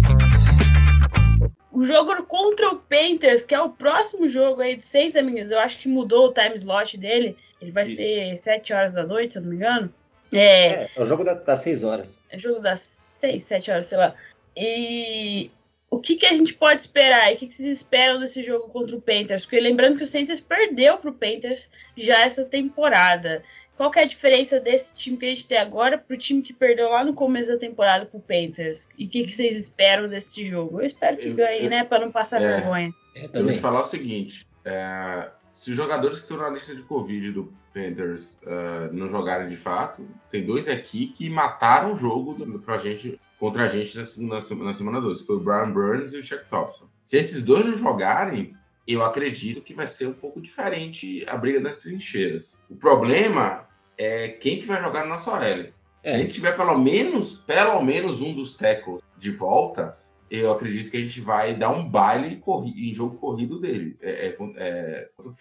O 1.79 1.85
jogo 1.85 2.23
contra 2.23 2.67
o 2.71 2.75
Panthers, 2.75 3.45
que 3.45 3.55
é 3.55 3.61
o 3.61 3.69
próximo 3.69 4.27
jogo 4.27 4.59
aí 4.59 4.75
de 4.75 4.83
seis 4.83 5.15
amigos, 5.15 5.49
eu 5.49 5.57
acho 5.59 5.77
que 5.77 5.87
mudou 5.87 6.27
o 6.27 6.33
time 6.33 6.53
slot 6.55 6.97
dele. 6.97 7.37
Ele 7.61 7.71
vai 7.71 7.83
Isso. 7.83 7.95
ser 7.95 8.35
sete 8.35 8.73
horas 8.73 8.91
da 8.91 9.03
noite, 9.07 9.31
se 9.31 9.39
eu 9.39 9.43
não 9.43 9.49
me 9.49 9.55
engano. 9.55 9.93
É, 10.33 10.39
é, 10.67 10.89
é 10.93 11.01
o 11.01 11.05
jogo 11.05 11.23
das 11.23 11.59
seis 11.59 11.81
horas. 11.81 12.19
É 12.29 12.35
o 12.35 12.39
jogo 12.41 12.59
das 12.59 12.81
seis, 12.81 13.43
sete 13.43 13.71
horas, 13.71 13.85
sei 13.85 13.97
lá. 13.97 14.13
E 14.57 15.49
o 15.89 15.99
que, 15.99 16.17
que 16.17 16.25
a 16.25 16.33
gente 16.33 16.53
pode 16.53 16.81
esperar? 16.81 17.31
E 17.31 17.35
o 17.35 17.37
que, 17.37 17.47
que 17.47 17.55
vocês 17.55 17.77
esperam 17.77 18.19
desse 18.19 18.43
jogo 18.43 18.67
contra 18.67 18.97
o 18.97 19.01
Panthers? 19.01 19.43
Porque 19.43 19.61
lembrando 19.61 19.97
que 19.97 20.03
o 20.03 20.11
Panthers 20.11 20.41
perdeu 20.41 20.97
para 20.97 21.11
o 21.11 21.13
Panthers 21.13 21.71
já 21.95 22.25
essa 22.25 22.43
temporada. 22.43 23.41
Qual 23.79 23.89
que 23.89 23.97
é 23.97 24.01
a 24.01 24.05
diferença 24.05 24.59
desse 24.59 24.93
time 24.93 25.15
que 25.15 25.25
a 25.25 25.29
gente 25.29 25.47
tem 25.47 25.57
agora 25.57 25.97
pro 25.97 26.17
time 26.17 26.41
que 26.41 26.51
perdeu 26.51 26.89
lá 26.89 27.01
no 27.01 27.13
começo 27.13 27.49
da 27.49 27.57
temporada 27.57 28.05
pro 28.05 28.19
Panthers? 28.19 28.89
E 28.97 29.05
o 29.05 29.09
que, 29.09 29.23
que 29.23 29.31
vocês 29.31 29.55
esperam 29.55 30.09
desse 30.09 30.43
jogo? 30.43 30.81
Eu 30.81 30.85
espero 30.85 31.15
que 31.15 31.29
eu, 31.29 31.33
ganhe, 31.33 31.63
eu, 31.63 31.69
né? 31.69 31.85
Para 31.85 32.03
não 32.03 32.11
passar 32.11 32.41
é, 32.41 32.57
vergonha. 32.57 32.93
Eu, 33.15 33.29
eu 33.31 33.43
vou 33.45 33.53
te 33.53 33.59
falar 33.61 33.79
o 33.79 33.85
seguinte: 33.85 34.45
é, 34.65 35.29
se 35.53 35.71
os 35.71 35.77
jogadores 35.77 36.17
que 36.17 36.23
estão 36.23 36.35
na 36.35 36.49
lista 36.49 36.75
de 36.75 36.83
Covid 36.83 37.31
do 37.31 37.53
Panthers 37.73 38.41
uh, 38.43 38.91
não 38.91 39.09
jogarem 39.09 39.47
de 39.47 39.55
fato, 39.55 40.05
tem 40.29 40.45
dois 40.45 40.67
aqui 40.67 41.13
que 41.17 41.29
mataram 41.29 41.93
o 41.93 41.95
jogo 41.95 42.59
pra 42.59 42.79
gente, 42.79 43.17
contra 43.39 43.63
a 43.63 43.67
gente 43.69 43.97
na, 43.97 44.03
segunda, 44.03 44.65
na 44.65 44.73
semana 44.73 44.99
12. 44.99 45.25
Foi 45.25 45.37
o 45.37 45.39
Brian 45.39 45.71
Burns 45.71 46.11
e 46.11 46.17
o 46.17 46.23
Chuck 46.23 46.43
Thompson. 46.49 46.89
Se 47.05 47.17
esses 47.17 47.43
dois 47.43 47.65
não 47.65 47.77
jogarem, 47.77 48.53
eu 48.85 49.01
acredito 49.05 49.61
que 49.61 49.73
vai 49.73 49.87
ser 49.87 50.07
um 50.07 50.13
pouco 50.13 50.41
diferente 50.41 51.23
a 51.29 51.37
briga 51.37 51.61
das 51.61 51.79
trincheiras. 51.79 52.59
O 52.69 52.75
problema 52.75 53.68
é 53.99 54.29
quem 54.29 54.61
que 54.61 54.65
vai 54.65 54.81
jogar 54.81 55.01
na 55.01 55.07
nossa 55.07 55.31
OL. 55.31 55.41
É. 55.41 56.09
Se 56.09 56.15
a 56.15 56.17
gente 56.17 56.33
tiver 56.33 56.55
pelo 56.55 56.77
menos, 56.77 57.33
pelo 57.45 57.81
menos 57.81 58.21
um 58.21 58.33
dos 58.33 58.55
tackles 58.55 59.01
de 59.17 59.29
volta, 59.31 59.97
eu 60.31 60.51
acredito 60.51 60.89
que 60.89 60.95
a 60.97 61.01
gente 61.01 61.19
vai 61.19 61.53
dar 61.53 61.69
um 61.69 61.87
baile 61.87 62.41
em 62.77 62.93
jogo 62.93 63.17
corrido 63.17 63.59
dele. 63.59 63.97
É, 64.01 64.27
é, 64.27 64.27
é 64.27 65.09
contra 65.15 65.31
o. 65.31 65.35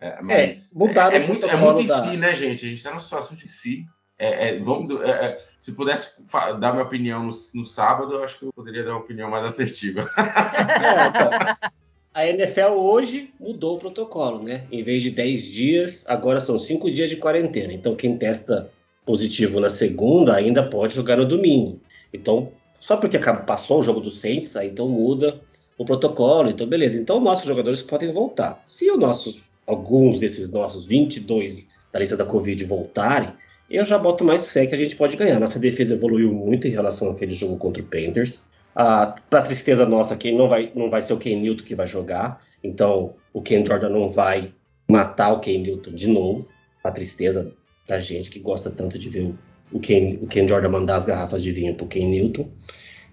É, 0.00 0.20
mas 0.20 0.74
é, 0.74 1.14
é, 1.14 1.16
é 1.22 1.26
muito, 1.26 1.46
é 1.46 1.56
muito 1.56 1.86
da... 1.86 2.02
si, 2.02 2.16
né, 2.16 2.34
gente? 2.34 2.64
A 2.64 2.68
gente 2.68 2.78
está 2.78 2.90
numa 2.90 2.98
situação 2.98 3.36
de 3.36 3.46
si. 3.46 3.86
É, 4.18 4.48
é 4.48 4.58
vamos, 4.58 5.00
é, 5.00 5.40
se 5.58 5.72
pudesse 5.72 6.20
dar 6.58 6.72
minha 6.72 6.84
opinião 6.84 7.20
no, 7.20 7.32
no, 7.54 7.64
sábado, 7.64 8.14
eu 8.14 8.24
acho 8.24 8.38
que 8.38 8.44
eu 8.44 8.52
poderia 8.52 8.82
dar 8.82 8.90
uma 8.90 9.00
opinião 9.00 9.30
mais 9.30 9.46
assertiva. 9.46 10.10
então, 10.18 11.70
a 12.14 12.26
NFL 12.26 12.74
hoje 12.76 13.32
mudou 13.40 13.76
o 13.76 13.78
protocolo, 13.78 14.42
né? 14.42 14.64
Em 14.70 14.82
vez 14.82 15.02
de 15.02 15.10
10 15.10 15.44
dias, 15.44 16.04
agora 16.06 16.40
são 16.40 16.58
5 16.58 16.90
dias 16.90 17.08
de 17.08 17.16
quarentena. 17.16 17.72
Então, 17.72 17.96
quem 17.96 18.18
testa 18.18 18.70
positivo 19.04 19.58
na 19.58 19.70
segunda 19.70 20.34
ainda 20.34 20.62
pode 20.62 20.94
jogar 20.94 21.16
no 21.16 21.24
domingo. 21.24 21.80
Então, 22.12 22.52
só 22.78 22.96
porque 22.96 23.18
passou 23.18 23.80
o 23.80 23.82
jogo 23.82 24.00
do 24.00 24.10
Saints, 24.10 24.56
aí 24.56 24.68
então 24.68 24.88
muda 24.88 25.40
o 25.78 25.84
protocolo. 25.84 26.50
Então, 26.50 26.66
beleza. 26.66 26.98
Então, 26.98 27.18
nossos 27.18 27.46
jogadores 27.46 27.82
podem 27.82 28.12
voltar. 28.12 28.62
Se 28.66 28.90
o 28.90 28.96
nosso, 28.96 29.40
alguns 29.66 30.18
desses 30.18 30.50
nossos 30.50 30.84
22 30.84 31.66
da 31.92 31.98
lista 31.98 32.16
da 32.16 32.24
Covid 32.24 32.62
voltarem, 32.64 33.32
eu 33.70 33.84
já 33.84 33.96
boto 33.96 34.22
mais 34.22 34.52
fé 34.52 34.66
que 34.66 34.74
a 34.74 34.78
gente 34.78 34.96
pode 34.96 35.16
ganhar. 35.16 35.40
Nossa 35.40 35.58
defesa 35.58 35.94
evoluiu 35.94 36.30
muito 36.32 36.68
em 36.68 36.70
relação 36.70 37.10
àquele 37.10 37.32
jogo 37.32 37.56
contra 37.56 37.82
o 37.82 37.86
Panthers. 37.86 38.42
Ah, 38.74 39.14
para 39.28 39.42
tristeza 39.42 39.84
nossa, 39.86 40.16
quem 40.16 40.36
não 40.36 40.48
vai, 40.48 40.72
não 40.74 40.90
vai 40.90 41.02
ser 41.02 41.12
o 41.12 41.18
Ken 41.18 41.36
Newton 41.36 41.64
que 41.64 41.74
vai 41.74 41.86
jogar. 41.86 42.42
Então, 42.62 43.14
o 43.32 43.42
Ken 43.42 43.64
Jordan 43.64 43.90
não 43.90 44.08
vai 44.08 44.52
matar 44.88 45.32
o 45.32 45.40
Ken 45.40 45.58
Newton 45.58 45.92
de 45.92 46.08
novo. 46.08 46.48
A 46.82 46.90
tristeza 46.90 47.52
da 47.86 48.00
gente 48.00 48.30
que 48.30 48.38
gosta 48.38 48.70
tanto 48.70 48.98
de 48.98 49.08
ver 49.08 49.34
o 49.72 49.78
Ken, 49.80 50.18
o 50.20 50.26
Ken 50.26 50.46
Jordan 50.48 50.68
mandar 50.68 50.96
as 50.96 51.06
garrafas 51.06 51.42
de 51.42 51.52
vinho 51.52 51.74
pro 51.74 51.86
Ken 51.86 52.08
Newton. 52.08 52.48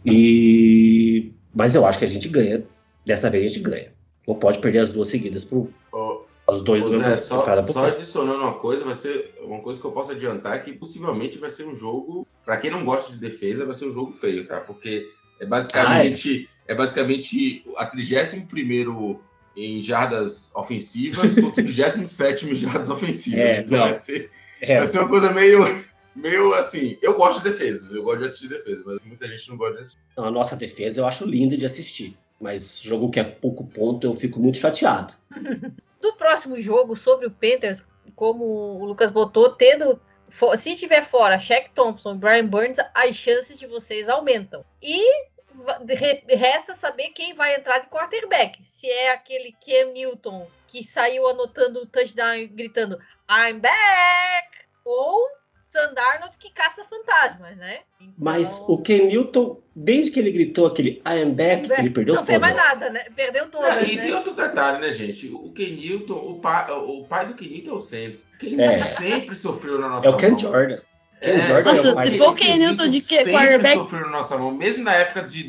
E... 0.06 1.34
Mas 1.54 1.76
eu 1.76 1.86
acho 1.86 2.00
que 2.00 2.06
a 2.06 2.10
gente 2.10 2.30
ganha. 2.30 2.64
Dessa 3.06 3.30
vez 3.30 3.52
a 3.52 3.54
gente 3.54 3.64
ganha. 3.64 3.92
Não 4.28 4.36
pode 4.36 4.60
perder 4.60 4.80
as 4.80 4.92
duas 4.92 5.10
seguidas 5.10 5.44
pro, 5.44 5.74
oh, 5.92 6.24
os 6.52 6.62
dois 6.62 6.84
do 6.84 6.98
Zé, 6.98 7.18
só, 7.18 7.66
só 7.66 7.86
adicionando 7.86 8.44
uma 8.44 8.54
coisa, 8.54 8.84
vai 8.84 8.96
ser 8.96 9.34
uma 9.42 9.60
coisa 9.60 9.80
que 9.80 9.86
eu 9.86 9.92
posso 9.92 10.12
adiantar 10.12 10.64
que 10.64 10.74
possivelmente 10.74 11.38
vai 11.38 11.50
ser 11.50 11.66
um 11.66 11.76
jogo, 11.76 12.28
para 12.46 12.58
quem 12.58 12.72
não 12.72 12.86
gosta 12.86 13.12
de 13.12 13.20
defesa, 13.20 13.66
vai 13.66 13.76
ser 13.76 13.86
um 13.86 13.94
jogo 13.94 14.12
feio, 14.14 14.48
tá? 14.48 14.60
Porque 14.60 15.08
é 15.40 15.46
basicamente, 15.46 16.50
ah, 16.50 16.70
é. 16.70 16.74
é 16.74 16.76
basicamente 16.76 17.64
a 17.78 17.86
31 17.86 19.20
em 19.56 19.84
jardas 19.84 20.54
ofensivas 20.56 21.34
contra 21.34 21.62
o 21.62 21.66
37 21.66 22.46
em 22.46 22.56
jardas 22.56 22.90
ofensivas. 22.90 23.40
É, 23.40 23.60
então 23.62 23.80
vai 23.80 23.94
ser, 23.94 24.32
é. 24.62 24.78
vai 24.78 24.88
ser 24.88 25.00
uma 25.00 25.10
coisa 25.10 25.32
meio, 25.32 25.86
meio 26.16 26.54
assim. 26.54 26.98
Eu 27.02 27.16
gosto 27.16 27.44
de 27.44 27.50
defesa, 27.50 27.94
eu 27.94 28.04
gosto 28.04 28.20
de 28.20 28.26
assistir 28.26 28.48
defesa, 28.50 28.84
mas 28.86 29.00
muita 29.04 29.28
gente 29.28 29.50
não 29.50 29.58
gosta 29.58 29.76
de 29.76 29.82
assistir. 29.82 30.00
a 30.18 30.32
nossa 30.32 30.56
defesa 30.56 31.02
eu 31.02 31.08
acho 31.08 31.26
linda 31.26 31.58
de 31.58 31.66
assistir. 31.66 32.18
Mas 32.40 32.80
jogo 32.80 33.10
que 33.10 33.20
é 33.20 33.24
pouco 33.24 33.68
ponto, 33.68 34.08
eu 34.08 34.16
fico 34.16 34.40
muito 34.40 34.58
chateado. 34.58 35.14
Do 36.02 36.14
próximo 36.14 36.58
jogo 36.60 36.96
sobre 36.96 37.28
o 37.28 37.32
Panthers, 37.32 37.84
como 38.16 38.46
o 38.46 38.86
Lucas 38.86 39.12
botou, 39.12 39.50
tendo 39.50 40.00
se 40.58 40.76
tiver 40.76 41.04
fora 41.04 41.40
Shaq 41.40 41.72
Thompson 41.72 42.14
e 42.14 42.18
Brian 42.18 42.48
Burns, 42.48 42.78
as 42.94 43.16
chances 43.16 43.60
de 43.60 43.68
vocês 43.68 44.08
aumentam. 44.08 44.64
E 44.82 45.28
resta 46.28 46.74
saber 46.74 47.10
quem 47.10 47.34
vai 47.34 47.56
entrar 47.56 47.80
de 47.80 47.88
quarterback. 47.88 48.60
Se 48.64 48.90
é 48.90 49.12
aquele 49.12 49.54
Cam 49.54 49.94
Newton 49.94 50.48
que 50.68 50.84
saiu 50.84 51.28
anotando 51.28 51.82
o 51.82 51.86
touchdown 51.86 52.36
e 52.36 52.48
gritando 52.48 53.00
I'm 53.30 53.60
back! 53.60 54.48
Ou 54.86 55.28
Sandarnold 55.70 56.36
que 56.40 56.52
caça 56.52 56.84
fantasmas, 56.84 57.56
né? 57.58 57.82
Então... 58.02 58.14
Mas 58.18 58.66
o 58.68 58.82
Ken 58.82 59.06
Newton, 59.06 59.62
desde 59.76 60.12
que 60.12 60.20
ele 60.20 60.32
gritou 60.32 60.66
aquele 60.66 61.02
I 61.06 61.22
am 61.22 61.34
back, 61.34 61.68
back. 61.68 61.82
ele 61.82 61.92
perdeu 61.92 62.16
Não 62.16 62.26
fez 62.26 62.40
mais 62.40 62.56
nada, 62.56 62.90
né? 62.90 63.06
Perdeu 63.16 63.50
todas, 63.50 63.84
é, 63.84 63.86
E 63.86 63.96
né? 63.96 64.02
tem 64.02 64.14
outro 64.14 64.34
detalhe, 64.34 64.80
né, 64.80 64.92
gente? 64.92 65.30
O 65.30 65.52
Ken 65.52 65.76
Newton, 65.76 66.16
o 66.16 66.40
pai, 66.40 66.72
o 66.72 67.06
pai 67.06 67.28
do 67.28 67.36
Ken 67.36 67.48
Newton 67.48 67.70
é 67.70 67.74
o 67.74 67.82
Santos. 67.82 68.26
Ken 68.40 68.50
Newton 68.50 68.64
é. 68.64 68.84
sempre 68.84 69.36
sofreu 69.36 69.80
na 69.80 69.90
nossa 69.90 70.08
É 70.08 70.10
o 70.10 70.18
Ken 70.18 70.36
Jordan. 70.38 70.80
É. 71.22 71.42
Jordan 71.42 71.72
Nossa, 71.72 71.88
é 71.88 71.92
o 71.92 71.96
pai 71.96 72.12
se 72.12 72.18
for 72.18 72.30
o 72.30 72.36
Ken 72.36 72.58
Newton 72.58 72.88
de 72.88 73.02
que 73.02 73.24
quarterback... 73.26 73.78
sofreu 73.78 74.02
na 74.02 74.10
nossa 74.10 74.38
mão, 74.38 74.52
mesmo 74.52 74.84
na 74.84 74.94
época 74.94 75.24
de 75.24 75.44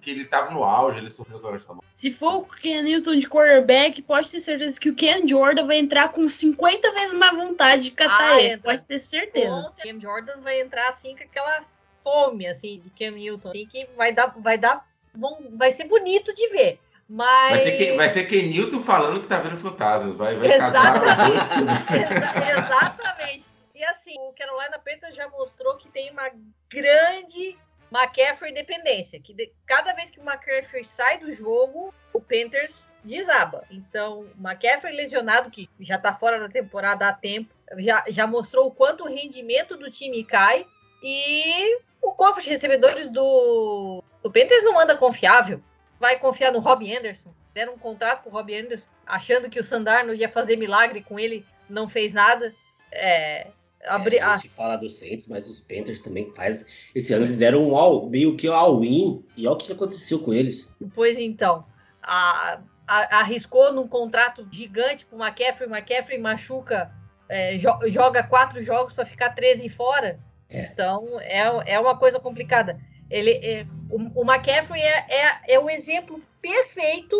que 0.00 0.10
ele 0.10 0.24
tava 0.24 0.50
no 0.52 0.62
auge, 0.62 0.98
ele 0.98 1.10
sofreu 1.10 1.40
com 1.40 1.48
a 1.48 1.74
mão. 1.74 1.82
Se 1.96 2.12
for 2.12 2.36
o 2.36 2.44
Ken 2.44 2.82
Newton 2.82 3.16
de 3.16 3.28
quarterback, 3.28 4.00
pode 4.02 4.30
ter 4.30 4.40
certeza 4.40 4.78
que 4.80 4.88
o 4.88 4.94
Ken 4.94 5.26
Jordan 5.26 5.66
vai 5.66 5.78
entrar 5.78 6.10
com 6.10 6.28
50 6.28 6.92
vezes 6.92 7.14
mais 7.14 7.36
vontade 7.36 7.82
de 7.82 7.90
catar 7.90 8.34
ah, 8.34 8.40
ele. 8.40 8.54
Entra. 8.54 8.70
Pode 8.70 8.84
ter 8.84 8.98
certeza. 9.00 9.54
O 9.54 9.82
Ken 9.82 10.00
Jordan 10.00 10.40
vai 10.40 10.60
entrar 10.60 10.88
assim 10.88 11.16
com 11.16 11.24
aquela 11.24 11.62
fome, 12.02 12.46
assim, 12.46 12.80
de 12.80 12.90
Ken 12.90 13.10
Newton. 13.10 13.50
Assim, 13.50 13.66
que 13.66 13.88
vai 13.96 14.14
dar, 14.14 14.34
vai 14.38 14.56
dar, 14.56 14.86
vão, 15.14 15.38
vai 15.56 15.72
ser 15.72 15.84
bonito 15.84 16.32
de 16.32 16.48
ver. 16.48 16.78
Mas... 17.08 17.50
Vai 17.50 17.58
ser, 17.58 17.72
Ken, 17.72 17.96
vai 17.96 18.08
ser 18.08 18.26
Ken 18.26 18.42
Newton 18.48 18.82
falando 18.82 19.20
que 19.20 19.26
tá 19.26 19.40
vendo 19.40 19.58
fantasmas. 19.58 20.14
Vai, 20.16 20.36
vai 20.36 20.52
Exatamente. 20.52 21.48
casar 21.48 21.88
Exatamente. 22.50 23.44
E 23.78 23.84
assim, 23.84 24.14
o 24.18 24.32
Carolina 24.32 24.76
Panthers 24.76 25.14
já 25.14 25.28
mostrou 25.28 25.76
que 25.76 25.88
tem 25.88 26.10
uma 26.10 26.28
grande 26.68 27.56
McCaffrey 27.92 28.52
dependência, 28.52 29.20
que 29.20 29.32
de, 29.32 29.52
cada 29.64 29.92
vez 29.92 30.10
que 30.10 30.18
o 30.18 30.28
McCaffrey 30.28 30.84
sai 30.84 31.18
do 31.18 31.30
jogo, 31.32 31.94
o 32.12 32.20
Panthers 32.20 32.90
desaba. 33.04 33.64
Então, 33.70 34.28
McCaffrey 34.36 34.96
lesionado, 34.96 35.48
que 35.48 35.70
já 35.78 35.94
está 35.94 36.12
fora 36.12 36.40
da 36.40 36.48
temporada 36.48 37.06
há 37.06 37.12
tempo, 37.12 37.54
já, 37.76 38.04
já 38.08 38.26
mostrou 38.26 38.66
o 38.66 38.70
quanto 38.72 39.04
o 39.04 39.08
rendimento 39.08 39.76
do 39.76 39.88
time 39.88 40.24
cai 40.24 40.66
e 41.00 41.78
o 42.02 42.10
corpo 42.10 42.40
de 42.40 42.50
recebedores 42.50 43.08
do, 43.08 44.02
do 44.24 44.30
Panthers 44.32 44.64
não 44.64 44.76
anda 44.76 44.96
confiável. 44.96 45.62
Vai 46.00 46.18
confiar 46.18 46.52
no 46.52 46.58
Rob 46.58 46.84
Anderson. 46.92 47.32
Deram 47.54 47.74
um 47.74 47.78
contrato 47.78 48.22
pro 48.22 48.32
Rob 48.32 48.52
Anderson, 48.52 48.88
achando 49.06 49.48
que 49.48 49.60
o 49.60 49.64
Sandarno 49.64 50.12
ia 50.12 50.28
fazer 50.28 50.56
milagre 50.56 51.00
com 51.00 51.16
ele, 51.16 51.46
não 51.70 51.88
fez 51.88 52.12
nada. 52.12 52.52
É, 52.90 53.52
Abri... 53.84 54.16
É, 54.16 54.22
a 54.22 54.36
gente 54.36 54.50
fala 54.50 54.76
dos 54.76 54.98
Saints, 54.98 55.28
mas 55.28 55.48
os 55.48 55.60
Panthers 55.60 56.00
também 56.00 56.32
faz. 56.34 56.66
Esse 56.94 57.12
ano 57.12 57.24
eles 57.24 57.36
deram 57.36 57.68
um 57.68 57.76
all, 57.76 58.08
meio 58.08 58.36
que 58.36 58.48
all-in, 58.48 59.24
e 59.36 59.46
olha 59.46 59.54
o 59.54 59.58
que 59.58 59.72
aconteceu 59.72 60.20
com 60.20 60.32
eles. 60.32 60.72
Pois 60.94 61.18
então, 61.18 61.64
a, 62.02 62.60
a, 62.86 63.20
arriscou 63.20 63.72
num 63.72 63.86
contrato 63.86 64.46
gigante 64.50 65.06
pro 65.06 65.22
McCaffrey, 65.22 65.68
o 65.68 65.74
McCaffrey 65.74 66.18
machuca, 66.18 66.90
é, 67.28 67.56
jo, 67.58 67.70
joga 67.86 68.22
quatro 68.22 68.62
jogos 68.62 68.92
para 68.92 69.06
ficar 69.06 69.30
13 69.34 69.68
fora. 69.68 70.18
É. 70.50 70.62
Então 70.62 71.20
é, 71.20 71.74
é 71.74 71.80
uma 71.80 71.96
coisa 71.96 72.18
complicada. 72.18 72.80
Ele, 73.10 73.32
é, 73.32 73.66
o, 73.90 74.22
o 74.22 74.24
McCaffrey 74.24 74.80
é, 74.80 75.06
é, 75.08 75.54
é 75.54 75.58
o 75.58 75.70
exemplo 75.70 76.20
perfeito 76.42 77.16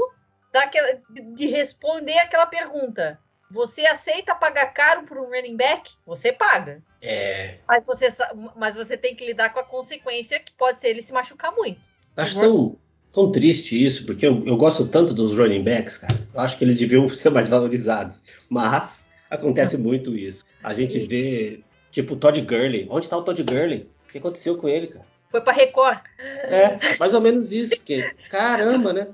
daquela, 0.53 1.01
de 1.35 1.47
responder 1.47 2.19
aquela 2.19 2.47
pergunta 2.47 3.19
você 3.51 3.87
aceita 3.87 4.35
pagar 4.35 4.73
caro 4.73 5.05
por 5.05 5.19
um 5.19 5.27
running 5.27 5.57
back? 5.57 5.91
Você 6.07 6.33
paga. 6.33 6.83
É. 7.01 7.59
Mas 7.67 7.85
você, 7.85 8.09
mas 8.57 8.75
você 8.75 8.97
tem 8.97 9.15
que 9.15 9.25
lidar 9.25 9.51
com 9.51 9.61
a 9.61 9.65
consequência 9.65 10.41
que 10.41 10.53
pode 10.53 10.81
ser 10.81 10.89
ele 10.89 11.03
se 11.03 11.13
machucar 11.13 11.55
muito. 11.55 11.81
Acho 12.17 12.39
tão, 12.39 12.77
tão 13.13 13.33
triste 13.33 13.83
isso, 13.83 14.05
porque 14.05 14.27
eu, 14.27 14.45
eu 14.47 14.57
gosto 14.57 14.87
tanto 14.87 15.15
dos 15.15 15.37
running 15.37 15.63
backs, 15.63 15.99
cara. 15.99 16.15
Eu 16.35 16.41
acho 16.41 16.59
que 16.59 16.65
eles 16.65 16.79
deviam 16.79 17.09
ser 17.11 17.31
mais 17.31 17.49
valorizados. 17.49 18.23
Mas 18.49 19.09
acontece 19.31 19.79
muito 19.79 20.17
isso. 20.17 20.45
A 20.63 20.75
gente 20.75 20.99
vê, 21.07 21.61
tipo, 21.91 22.15
o 22.15 22.17
Todd 22.17 22.41
Gurley. 22.41 22.87
Onde 22.91 23.07
está 23.07 23.17
o 23.17 23.23
Todd 23.23 23.43
Gurley? 23.43 23.89
O 24.09 24.13
que 24.13 24.19
aconteceu 24.19 24.59
com 24.59 24.69
ele, 24.69 24.89
cara? 24.89 25.07
Foi 25.31 25.41
pra 25.41 25.53
Record. 25.53 26.01
É, 26.19 26.97
mais 26.99 27.15
ou 27.15 27.21
menos 27.21 27.53
isso. 27.53 27.79
Que, 27.81 28.03
caramba, 28.29 28.93
né? 28.93 29.09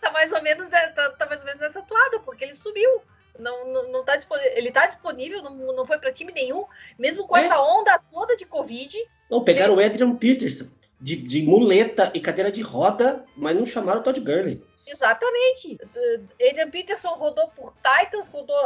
tá 0.00 0.10
mais 0.10 0.32
ou 0.32 0.42
menos 0.42 0.68
tá, 0.68 1.10
tá 1.10 1.26
mais 1.26 1.40
ou 1.40 1.46
menos 1.46 1.60
nessa 1.60 1.82
toada, 1.82 2.20
porque 2.20 2.44
ele 2.44 2.54
subiu. 2.54 3.02
Não, 3.38 3.66
não, 3.72 3.92
não 3.92 4.04
tá 4.04 4.16
disponível. 4.16 4.52
Ele 4.54 4.70
tá 4.70 4.86
disponível, 4.86 5.42
não, 5.42 5.74
não 5.74 5.86
foi 5.86 5.98
para 5.98 6.12
time 6.12 6.32
nenhum, 6.32 6.64
mesmo 6.98 7.26
com 7.26 7.36
é. 7.36 7.44
essa 7.44 7.60
onda 7.60 7.98
toda 8.12 8.36
de 8.36 8.44
Covid. 8.44 8.96
Não, 9.30 9.44
pegaram 9.44 9.74
ele... 9.74 9.82
o 9.82 9.86
Adrian 9.86 10.16
Peterson 10.16 10.66
de, 11.00 11.16
de 11.16 11.42
muleta 11.42 12.10
e 12.14 12.20
cadeira 12.20 12.50
de 12.50 12.62
roda, 12.62 13.24
mas 13.36 13.56
não 13.56 13.66
chamaram 13.66 14.00
o 14.00 14.02
Todd 14.02 14.20
Gurley. 14.20 14.62
Exatamente. 14.86 15.78
Adrian 16.34 16.70
Peterson 16.70 17.14
rodou 17.14 17.48
por 17.50 17.74
Titans, 17.82 18.28
rodou, 18.28 18.56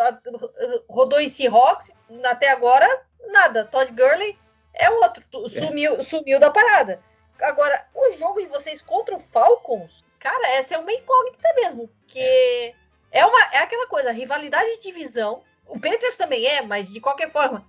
rodou 0.88 1.20
em 1.20 1.28
Seahawks, 1.28 1.92
até 2.24 2.50
agora, 2.50 2.86
nada. 3.28 3.64
Todd 3.64 3.90
Gurley 3.92 4.38
é 4.74 4.90
outro. 4.90 5.22
Sumiu, 5.48 5.94
é. 5.94 6.02
sumiu 6.02 6.38
da 6.38 6.50
parada. 6.50 7.00
Agora, 7.40 7.86
o 7.94 8.12
jogo 8.12 8.40
de 8.40 8.48
vocês 8.48 8.82
contra 8.82 9.16
o 9.16 9.22
Falcons, 9.32 10.04
cara, 10.18 10.48
essa 10.50 10.74
é 10.74 10.78
uma 10.78 10.92
incógnita 10.92 11.54
mesmo. 11.56 11.88
Porque 11.88 12.74
é, 13.10 13.24
uma, 13.24 13.38
é 13.52 13.58
aquela 13.58 13.86
coisa, 13.86 14.12
rivalidade 14.12 14.76
de 14.76 14.82
divisão. 14.82 15.42
O 15.66 15.78
Panthers 15.78 16.16
também 16.16 16.46
é, 16.46 16.62
mas 16.62 16.92
de 16.92 17.00
qualquer 17.00 17.30
forma, 17.30 17.64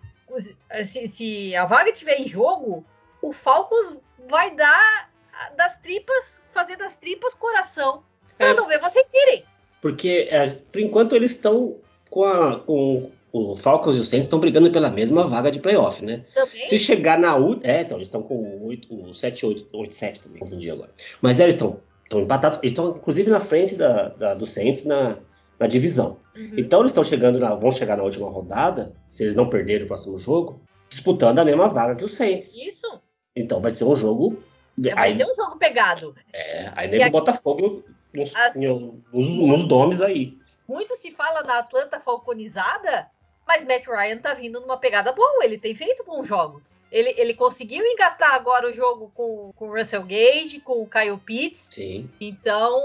se, 0.83 1.07
se 1.07 1.55
a 1.55 1.65
vaga 1.65 1.89
estiver 1.89 2.19
em 2.19 2.27
jogo, 2.27 2.85
o 3.21 3.31
Falcons 3.33 3.97
vai 4.29 4.55
dar 4.55 5.09
das 5.57 5.77
tripas, 5.79 6.41
fazer 6.53 6.77
das 6.77 6.95
tripas 6.97 7.33
coração, 7.33 8.03
para 8.37 8.49
é. 8.49 8.53
não 8.53 8.67
ver 8.67 8.79
vocês 8.79 9.09
irem. 9.13 9.43
Porque, 9.81 10.27
é, 10.29 10.47
por 10.47 10.79
enquanto, 10.79 11.15
eles 11.15 11.31
estão 11.31 11.77
com, 12.09 12.23
a, 12.23 12.59
com 12.59 13.11
o 13.31 13.55
Falcons 13.55 13.95
e 13.95 13.99
o 13.99 14.03
Saints 14.03 14.27
estão 14.27 14.39
brigando 14.39 14.71
pela 14.71 14.89
mesma 14.89 15.25
vaga 15.25 15.49
de 15.51 15.59
playoff, 15.59 16.03
né? 16.03 16.23
Também? 16.33 16.65
Se 16.67 16.77
chegar 16.77 17.17
na 17.17 17.35
última. 17.35 17.71
É, 17.71 17.81
então, 17.81 17.97
eles 17.97 18.07
estão 18.07 18.21
com 18.21 18.35
o, 18.35 18.67
8, 18.67 18.93
o 18.93 19.13
7, 19.13 19.45
8, 19.45 19.67
8, 19.73 19.95
7 19.95 20.21
também, 20.21 20.39
confundi 20.39 20.69
agora. 20.69 20.91
Mas 21.21 21.39
é, 21.39 21.43
eles 21.43 21.55
estão 21.55 21.81
empatados, 22.11 22.59
eles 22.59 22.71
estão 22.71 22.89
inclusive 22.89 23.29
na 23.29 23.39
frente 23.39 23.75
da, 23.75 24.09
da, 24.09 24.33
do 24.33 24.45
Saints 24.45 24.85
na, 24.85 25.17
na 25.61 25.67
divisão. 25.67 26.17
Uhum. 26.35 26.55
Então 26.57 26.79
eles 26.79 26.91
estão 26.91 27.03
chegando 27.03 27.37
na, 27.37 27.53
vão 27.53 27.71
chegar 27.71 27.95
na 27.95 28.01
última 28.01 28.27
rodada, 28.27 28.95
se 29.11 29.23
eles 29.23 29.35
não 29.35 29.47
perderem 29.47 29.83
o 29.83 29.87
próximo 29.87 30.17
jogo, 30.17 30.59
disputando 30.89 31.37
a 31.37 31.45
mesma 31.45 31.69
vaga 31.69 31.95
que 31.95 32.03
o 32.03 32.07
Saints. 32.07 32.55
Isso. 32.55 32.99
Então 33.35 33.61
vai 33.61 33.69
ser 33.69 33.83
um 33.83 33.95
jogo. 33.95 34.43
É, 34.83 34.95
vai 34.95 35.11
aí, 35.11 35.17
ser 35.17 35.25
um 35.27 35.33
jogo 35.35 35.59
pegado. 35.59 36.15
É, 36.33 36.71
aí 36.75 36.89
nem 36.89 37.07
o 37.07 37.11
Botafogo 37.11 37.83
nos, 38.11 38.35
assim, 38.35 38.65
nos, 39.13 39.29
nos 39.29 39.67
domes 39.67 40.01
aí. 40.01 40.35
Muito 40.67 40.95
se 40.95 41.11
fala 41.11 41.43
da 41.43 41.59
Atlanta 41.59 41.99
falconizada, 41.99 43.07
mas 43.47 43.63
Matt 43.63 43.85
Ryan 43.85 44.17
tá 44.17 44.33
vindo 44.33 44.59
numa 44.61 44.77
pegada 44.77 45.11
boa. 45.11 45.45
Ele 45.45 45.59
tem 45.59 45.75
feito 45.75 46.03
bons 46.03 46.27
jogos. 46.27 46.71
Ele, 46.91 47.13
ele 47.17 47.35
conseguiu 47.35 47.85
engatar 47.85 48.33
agora 48.33 48.67
o 48.67 48.73
jogo 48.73 49.11
com, 49.13 49.53
com 49.55 49.69
o 49.69 49.77
Russell 49.77 50.03
Gage, 50.03 50.59
com 50.59 50.81
o 50.81 50.89
Kyle 50.89 51.17
Pitts. 51.17 51.69
Sim. 51.75 52.09
Então, 52.19 52.81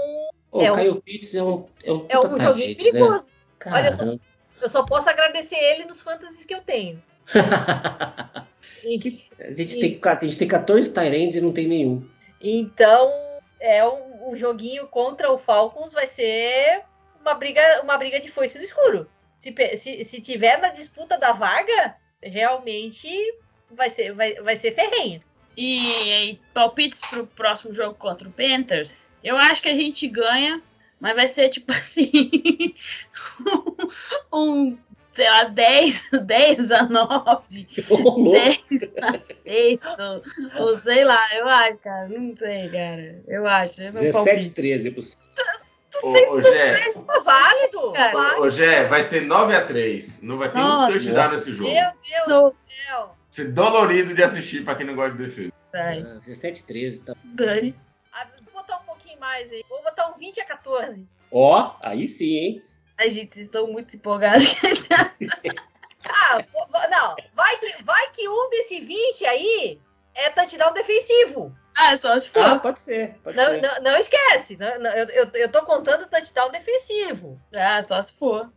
Pô, 0.57 0.63
é 0.63 0.71
o 0.71 0.75
Caio 0.75 0.93
um, 0.95 1.01
Pitts 1.01 1.35
é 1.35 1.43
um 1.43 1.67
É 1.83 1.93
um, 1.93 2.05
é 2.09 2.19
um 2.19 2.39
joguinho 2.39 2.69
né? 2.69 2.75
perigoso. 2.75 3.29
Né? 3.63 3.71
Olha, 3.71 3.91
só, 3.91 4.03
eu 4.61 4.69
só 4.69 4.83
posso 4.83 5.07
agradecer 5.07 5.55
ele 5.55 5.85
nos 5.85 6.01
fantasies 6.01 6.43
que 6.45 6.53
eu 6.55 6.61
tenho. 6.61 7.01
a, 7.35 8.47
gente 8.83 9.11
tem, 9.79 9.99
a 10.03 10.25
gente 10.25 10.37
tem 10.39 10.47
14 10.47 10.91
Tyrands 10.91 11.35
e 11.35 11.41
não 11.41 11.51
tem 11.51 11.67
nenhum. 11.67 12.07
Então, 12.41 13.11
é 13.59 13.87
um, 13.87 14.31
um, 14.31 14.35
joguinho 14.35 14.87
contra 14.87 15.31
o 15.31 15.37
Falcons 15.37 15.93
vai 15.93 16.07
ser 16.07 16.81
uma 17.21 17.35
briga, 17.35 17.81
uma 17.83 17.97
briga 17.97 18.19
de 18.19 18.31
foice 18.31 18.57
no 18.57 18.63
escuro. 18.63 19.07
Se, 19.37 19.53
se, 19.77 20.03
se 20.03 20.21
tiver 20.21 20.59
na 20.59 20.69
disputa 20.69 21.19
da 21.19 21.33
vaga, 21.33 21.95
realmente 22.19 23.09
vai 23.69 23.91
ser, 23.91 24.11
vai, 24.13 24.33
vai 24.35 24.55
ser 24.55 24.71
ferrenho. 24.71 25.21
E, 25.57 26.29
e 26.31 26.39
palpites 26.53 27.01
pro 27.01 27.25
próximo 27.25 27.73
jogo 27.73 27.95
contra 27.95 28.29
o 28.29 28.31
Panthers? 28.31 29.11
Eu 29.23 29.35
acho 29.35 29.61
que 29.61 29.69
a 29.69 29.75
gente 29.75 30.07
ganha, 30.07 30.61
mas 30.99 31.15
vai 31.15 31.27
ser 31.27 31.49
tipo 31.49 31.71
assim. 31.73 32.75
um, 34.31 34.77
sei 35.13 35.27
lá, 35.27 35.45
10, 35.45 36.09
10 36.25 36.71
a 36.71 36.83
9, 36.83 37.67
10 38.31 38.93
a 39.01 39.19
6, 39.19 39.81
ou, 39.97 40.63
ou, 40.63 40.75
sei 40.75 41.03
lá, 41.03 41.21
eu 41.35 41.49
acho, 41.49 41.77
cara. 41.79 42.07
Não 42.07 42.35
sei, 42.35 42.69
cara. 42.69 43.23
Eu 43.27 43.47
acho. 43.47 43.77
17 43.77 44.51
13 44.51 44.91
pro. 44.91 45.01
Ô, 46.03 46.35
ô 46.35 46.41
Gé, 46.43 46.69
é 46.69 46.93
válido, 47.23 47.93
válido. 47.93 48.41
Ô, 48.43 48.49
Gé, 48.51 48.83
vai 48.83 49.01
ser 49.01 49.21
9 49.21 49.55
a 49.55 49.65
3 49.65 50.21
Não 50.21 50.37
vai 50.37 50.51
ter 50.51 50.59
Nossa, 50.59 50.91
um 50.91 50.93
touchdown 50.93 51.31
nesse 51.31 51.51
jogo. 51.51 51.71
Meu 51.71 51.91
Deus 52.27 52.53
do 52.53 52.57
céu. 52.67 53.17
Ser 53.37 53.51
dolorido 53.51 54.15
de 54.15 54.23
assistir 54.23 54.65
pra 54.65 54.73
quem 54.73 54.83
não 54.83 54.95
gosta 54.95 55.15
de 55.15 55.27
defesa. 55.27 55.53
Vai. 55.71 56.01
17 56.01 56.65
13 56.65 57.05
tá. 57.05 57.13
Dani. 57.23 57.75
Ah, 58.11 58.27
vou 58.41 58.63
botar 58.63 58.77
um 58.77 58.83
pouquinho 58.85 59.19
mais 59.19 59.51
aí. 59.51 59.63
Vou 59.69 59.83
botar 59.83 60.09
um 60.09 60.17
20 60.17 60.41
a 60.41 60.45
14. 60.45 61.07
Ó, 61.31 61.61
oh, 61.61 61.75
aí 61.87 62.07
sim, 62.07 62.35
hein? 62.35 62.63
Ai, 62.97 63.11
gente, 63.11 63.35
vocês 63.35 63.45
estão 63.45 63.67
muito 63.67 63.95
empolgados. 63.95 64.55
ah, 66.09 66.43
não. 66.89 67.15
Vai 67.35 67.59
que, 67.59 67.83
vai 67.83 68.09
que 68.09 68.27
um 68.27 68.49
desse 68.49 68.79
20 68.79 69.23
aí 69.27 69.79
é 70.15 70.31
touchdown 70.31 70.73
defensivo. 70.73 71.55
Ah, 71.77 71.95
só 71.95 72.19
se 72.19 72.29
for. 72.29 72.43
Ah, 72.43 72.57
pode 72.57 72.79
ser. 72.79 73.19
Pode 73.23 73.37
não, 73.37 73.45
ser. 73.45 73.61
Não, 73.61 73.81
não, 73.83 73.97
esquece. 73.99 74.57
Não, 74.57 74.79
não, 74.79 74.89
eu, 74.93 75.05
eu, 75.09 75.31
eu 75.35 75.51
tô 75.51 75.63
contando 75.63 76.05
o 76.05 76.07
touchdown 76.07 76.49
defensivo. 76.49 77.39
Ah, 77.53 77.83
só 77.83 78.01
se 78.01 78.13
for. 78.13 78.51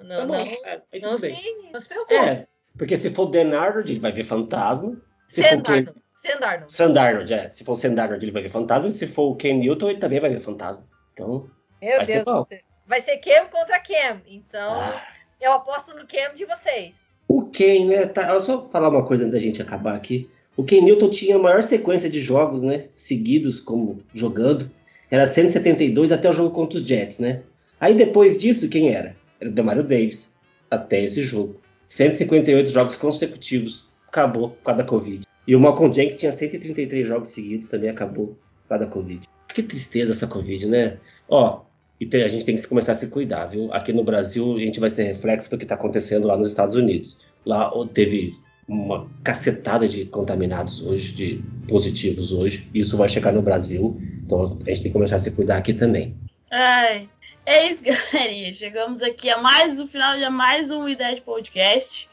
Não, 0.00 0.16
tá 0.16 0.26
não, 0.26 0.34
é, 0.34 0.80
não, 1.00 1.16
se, 1.16 1.70
não 1.72 1.80
se 1.80 1.86
preocupe. 1.86 2.16
É, 2.16 2.48
porque 2.80 2.96
se 2.96 3.10
for 3.10 3.24
o 3.24 3.30
Denardo, 3.30 3.80
ele 3.80 4.00
vai 4.00 4.10
ver 4.10 4.24
fantasma. 4.24 4.96
Se 5.28 5.42
Sendarno. 5.42 5.92
For 5.92 5.94
Sendarno. 6.14 6.64
Sandarnold, 6.66 7.34
é. 7.34 7.50
Se 7.50 7.62
for 7.62 7.72
o 7.72 7.76
Sendarnold, 7.76 8.24
ele 8.24 8.32
vai 8.32 8.40
ver 8.40 8.48
fantasma. 8.48 8.88
E 8.88 8.90
se 8.90 9.06
for 9.06 9.32
o 9.32 9.36
Ken 9.36 9.58
Newton, 9.58 9.90
ele 9.90 9.98
também 9.98 10.18
vai 10.18 10.30
ver 10.30 10.40
fantasma. 10.40 10.82
Então. 11.12 11.50
Meu 11.82 11.98
vai 11.98 12.06
Deus 12.06 12.24
do 12.24 12.44
céu. 12.46 12.58
Vai 12.86 13.02
ser 13.02 13.18
Cam 13.18 13.48
contra 13.50 13.78
Cam. 13.80 14.22
Então, 14.26 14.80
ah. 14.80 15.04
eu 15.38 15.52
aposto 15.52 15.94
no 15.94 16.06
Cam 16.06 16.34
de 16.34 16.46
vocês. 16.46 17.06
O 17.28 17.50
Ken, 17.50 17.84
né? 17.84 18.06
Tá, 18.06 18.30
eu 18.30 18.40
só 18.40 18.64
falar 18.64 18.88
uma 18.88 19.04
coisa 19.04 19.24
antes 19.24 19.34
da 19.34 19.38
gente 19.38 19.60
acabar 19.60 19.94
aqui. 19.94 20.30
O 20.56 20.64
Ken 20.64 20.80
Newton 20.80 21.10
tinha 21.10 21.36
a 21.36 21.38
maior 21.38 21.62
sequência 21.62 22.08
de 22.08 22.18
jogos, 22.18 22.62
né? 22.62 22.88
Seguidos 22.96 23.60
como 23.60 24.02
jogando. 24.14 24.70
Era 25.10 25.26
172 25.26 26.12
até 26.12 26.30
o 26.30 26.32
jogo 26.32 26.54
contra 26.54 26.78
os 26.78 26.86
Jets, 26.86 27.18
né? 27.18 27.42
Aí 27.78 27.94
depois 27.94 28.40
disso, 28.40 28.70
quem 28.70 28.88
era? 28.88 29.14
Era 29.38 29.50
o 29.50 29.52
Demario 29.52 29.82
Davis. 29.82 30.34
Até 30.70 31.04
esse 31.04 31.22
jogo. 31.22 31.59
158 31.90 32.70
jogos 32.70 32.96
consecutivos. 32.96 33.84
Acabou 34.08 34.50
por 34.50 34.62
causa 34.62 34.82
da 34.82 34.88
Covid. 34.88 35.26
E 35.46 35.56
o 35.56 35.60
Malcolm 35.60 35.92
Jenkins 35.92 36.16
tinha 36.16 36.32
133 36.32 37.06
jogos 37.06 37.28
seguidos, 37.28 37.68
também 37.68 37.90
acabou 37.90 38.28
por 38.62 38.68
causa 38.68 38.86
da 38.86 38.90
Covid. 38.90 39.28
Que 39.48 39.62
tristeza 39.62 40.12
essa 40.12 40.26
Covid, 40.26 40.66
né? 40.66 40.96
Ó, 41.28 41.62
e 42.00 42.08
a 42.16 42.28
gente 42.28 42.44
tem 42.44 42.56
que 42.56 42.66
começar 42.66 42.92
a 42.92 42.94
se 42.94 43.08
cuidar, 43.08 43.46
viu? 43.46 43.72
Aqui 43.74 43.92
no 43.92 44.04
Brasil, 44.04 44.56
a 44.56 44.60
gente 44.60 44.80
vai 44.80 44.90
ser 44.90 45.02
reflexo 45.02 45.50
do 45.50 45.58
que 45.58 45.64
está 45.64 45.74
acontecendo 45.74 46.28
lá 46.28 46.36
nos 46.36 46.48
Estados 46.48 46.76
Unidos. 46.76 47.18
Lá 47.44 47.70
teve 47.92 48.30
uma 48.68 49.08
cacetada 49.24 49.86
de 49.88 50.04
contaminados 50.06 50.80
hoje, 50.82 51.12
de 51.12 51.44
positivos 51.68 52.32
hoje. 52.32 52.68
Isso 52.72 52.96
vai 52.96 53.08
chegar 53.08 53.32
no 53.32 53.42
Brasil, 53.42 54.00
então 54.24 54.58
a 54.64 54.70
gente 54.70 54.82
tem 54.82 54.90
que 54.90 54.92
começar 54.92 55.16
a 55.16 55.18
se 55.18 55.32
cuidar 55.32 55.58
aqui 55.58 55.74
também. 55.74 56.14
Ai, 56.50 57.08
é 57.46 57.70
isso, 57.70 57.82
galerinha. 58.12 58.52
Chegamos 58.52 59.02
aqui 59.02 59.30
a 59.30 59.38
mais 59.38 59.80
o 59.80 59.86
final 59.86 60.16
de 60.16 60.28
mais 60.28 60.70
um 60.70 60.88
Ideia 60.88 61.14
de 61.14 61.22
Podcast. 61.22 62.08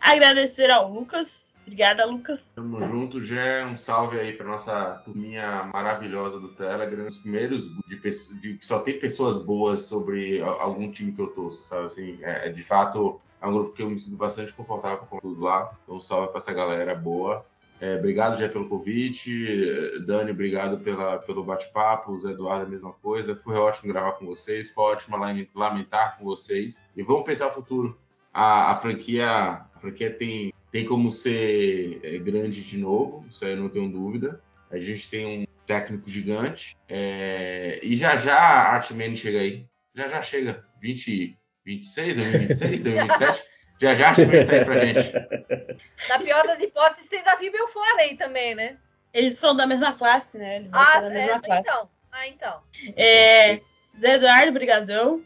Agradecer 0.00 0.70
ao 0.70 0.90
Lucas 0.90 1.44
Obrigada, 1.66 2.04
Lucas. 2.04 2.52
Tamo 2.54 2.84
junto, 2.84 3.22
Gé. 3.22 3.64
Um 3.64 3.76
salve 3.76 4.20
aí 4.20 4.34
pra 4.34 4.46
nossa 4.46 5.00
turminha 5.04 5.64
maravilhosa 5.72 6.38
do 6.38 6.48
Telegram. 6.48 7.06
Os 7.06 7.16
primeiros 7.16 7.70
de, 7.88 7.98
de 8.40 8.54
que 8.58 8.66
só 8.66 8.80
tem 8.80 8.98
pessoas 8.98 9.42
boas 9.42 9.80
sobre 9.84 10.42
algum 10.42 10.90
time 10.92 11.12
que 11.12 11.22
eu 11.22 11.28
torço, 11.28 11.62
sabe? 11.62 11.86
Assim, 11.86 12.18
é, 12.22 12.48
é, 12.48 12.52
de 12.52 12.62
fato, 12.62 13.18
é 13.40 13.46
um 13.46 13.52
grupo 13.54 13.72
que 13.72 13.82
eu 13.82 13.88
me 13.88 13.98
sinto 13.98 14.16
bastante 14.16 14.52
confortável 14.52 15.06
com 15.06 15.18
tudo 15.18 15.40
lá. 15.40 15.74
Então, 15.82 15.96
um 15.96 16.00
salve 16.00 16.28
pra 16.28 16.38
essa 16.38 16.52
galera 16.52 16.94
boa. 16.94 17.46
É, 17.80 17.96
obrigado, 17.96 18.38
Jé, 18.38 18.48
pelo 18.48 18.68
convite. 18.68 20.00
Dani, 20.06 20.30
obrigado 20.30 20.78
pela, 20.78 21.18
pelo 21.18 21.44
bate-papo. 21.44 22.18
Zé 22.18 22.30
Eduardo, 22.30 22.66
a 22.66 22.68
mesma 22.68 22.92
coisa. 22.92 23.38
Foi 23.42 23.56
ótimo 23.56 23.92
gravar 23.92 24.12
com 24.12 24.26
vocês. 24.26 24.70
Foi 24.70 24.84
ótimo 24.92 25.16
lamentar 25.54 26.16
com 26.16 26.24
vocês. 26.24 26.84
E 26.96 27.02
vamos 27.02 27.24
pensar 27.24 27.48
o 27.48 27.54
futuro. 27.54 27.98
A, 28.32 28.72
a 28.72 28.76
franquia, 28.80 29.28
a 29.28 29.78
franquia 29.80 30.10
tem 30.12 30.52
tem 30.74 30.84
como 30.84 31.08
ser 31.08 32.00
é, 32.02 32.18
grande 32.18 32.64
de 32.64 32.78
novo, 32.78 33.24
isso 33.30 33.44
aí 33.44 33.52
eu 33.52 33.58
não 33.58 33.68
tenho 33.68 33.88
dúvida. 33.88 34.42
A 34.68 34.76
gente 34.76 35.08
tem 35.08 35.42
um 35.42 35.46
técnico 35.64 36.10
gigante. 36.10 36.76
É, 36.88 37.78
e 37.80 37.96
já 37.96 38.16
já 38.16 38.34
a 38.34 38.74
Artman 38.74 39.14
chega 39.14 39.38
aí. 39.38 39.68
Já 39.94 40.08
já 40.08 40.20
chega. 40.20 40.64
20, 40.82 41.38
26, 41.64 42.16
2026, 42.16 42.82
2027. 42.82 43.44
Já 43.80 43.94
já 43.94 44.06
a 44.06 44.08
Artman 44.10 44.46
tá 44.46 44.52
aí 44.52 44.64
pra 44.64 44.84
gente. 44.84 45.12
Na 46.08 46.18
pior 46.18 46.46
das 46.46 46.60
hipóteses, 46.60 47.08
tem 47.08 47.22
Davi 47.22 47.50
Belfort 47.50 47.98
aí 47.98 48.16
também, 48.16 48.54
né? 48.54 48.76
Eles 49.12 49.38
são 49.38 49.54
da 49.54 49.66
mesma 49.66 49.92
classe, 49.92 50.38
né? 50.38 50.56
Eles 50.56 50.72
ah, 50.72 51.00
da 51.00 51.10
mesma 51.10 51.36
é, 51.36 51.40
classe. 51.40 51.68
Então. 51.68 51.88
Ah, 52.12 52.28
então. 52.28 52.60
É, 52.96 53.60
Zé 53.98 54.14
Eduardo, 54.14 54.52
brigadão. 54.52 55.22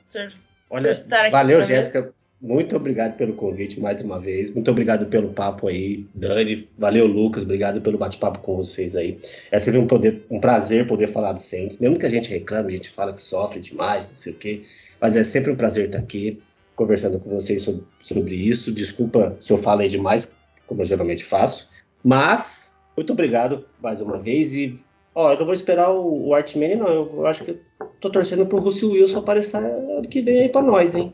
Olha, 0.71 0.95
valeu, 1.31 1.63
Jéssica, 1.63 2.13
muito 2.41 2.77
obrigado 2.77 3.17
pelo 3.17 3.33
convite 3.33 3.81
mais 3.81 4.01
uma 4.01 4.21
vez. 4.21 4.53
Muito 4.55 4.71
obrigado 4.71 5.07
pelo 5.07 5.33
papo 5.33 5.69
aí, 5.69 6.07
Dani. 6.15 6.69
Valeu, 6.79 7.07
Lucas. 7.07 7.43
Obrigado 7.43 7.81
pelo 7.81 7.99
bate-papo 7.99 8.39
com 8.39 8.57
vocês 8.57 8.95
aí. 8.95 9.19
É 9.51 9.59
sempre 9.59 9.81
um, 9.81 9.87
poder, 9.87 10.25
um 10.31 10.39
prazer 10.39 10.87
poder 10.87 11.09
falar 11.09 11.33
do 11.33 11.41
Saints. 11.41 11.79
Mesmo 11.79 11.99
que 11.99 12.07
a 12.07 12.11
gente 12.11 12.31
reclame, 12.31 12.75
a 12.75 12.77
gente 12.77 12.91
fala 12.91 13.13
que 13.13 13.21
sofre 13.21 13.59
demais, 13.59 14.11
não 14.11 14.17
sei 14.17 14.33
o 14.33 14.37
quê. 14.37 14.65
Mas 15.01 15.17
é 15.17 15.25
sempre 15.25 15.51
um 15.51 15.57
prazer 15.57 15.87
estar 15.87 15.99
aqui 15.99 16.41
conversando 16.79 17.18
com 17.18 17.29
vocês 17.29 17.62
sobre, 17.62 17.83
sobre 18.01 18.35
isso. 18.37 18.72
Desculpa 18.72 19.37
se 19.41 19.53
eu 19.53 19.59
falei 19.59 19.89
demais, 19.89 20.33
como 20.66 20.81
eu 20.81 20.87
geralmente 20.87 21.24
faço. 21.24 21.68
Mas, 22.05 22.72
muito 22.97 23.12
obrigado 23.12 23.66
mais 23.83 24.01
uma 24.01 24.16
vez. 24.16 24.55
E, 24.55 24.79
ó, 25.12 25.33
eu 25.33 25.39
não 25.41 25.45
vou 25.45 25.55
esperar 25.55 25.91
o, 25.91 26.29
o 26.29 26.35
Artman, 26.35 26.76
não. 26.76 26.89
Eu 26.89 27.26
acho 27.26 27.45
que 27.45 27.51
eu 27.51 27.61
tô 28.01 28.09
torcendo 28.09 28.47
pro 28.47 28.61
Russell 28.61 28.93
Wilson 28.93 29.18
aparecer 29.18 29.59
ano 29.59 30.09
que 30.09 30.22
vem 30.22 30.43
aí 30.43 30.49
pra 30.49 30.62
nós, 30.62 30.95
hein? 30.95 31.12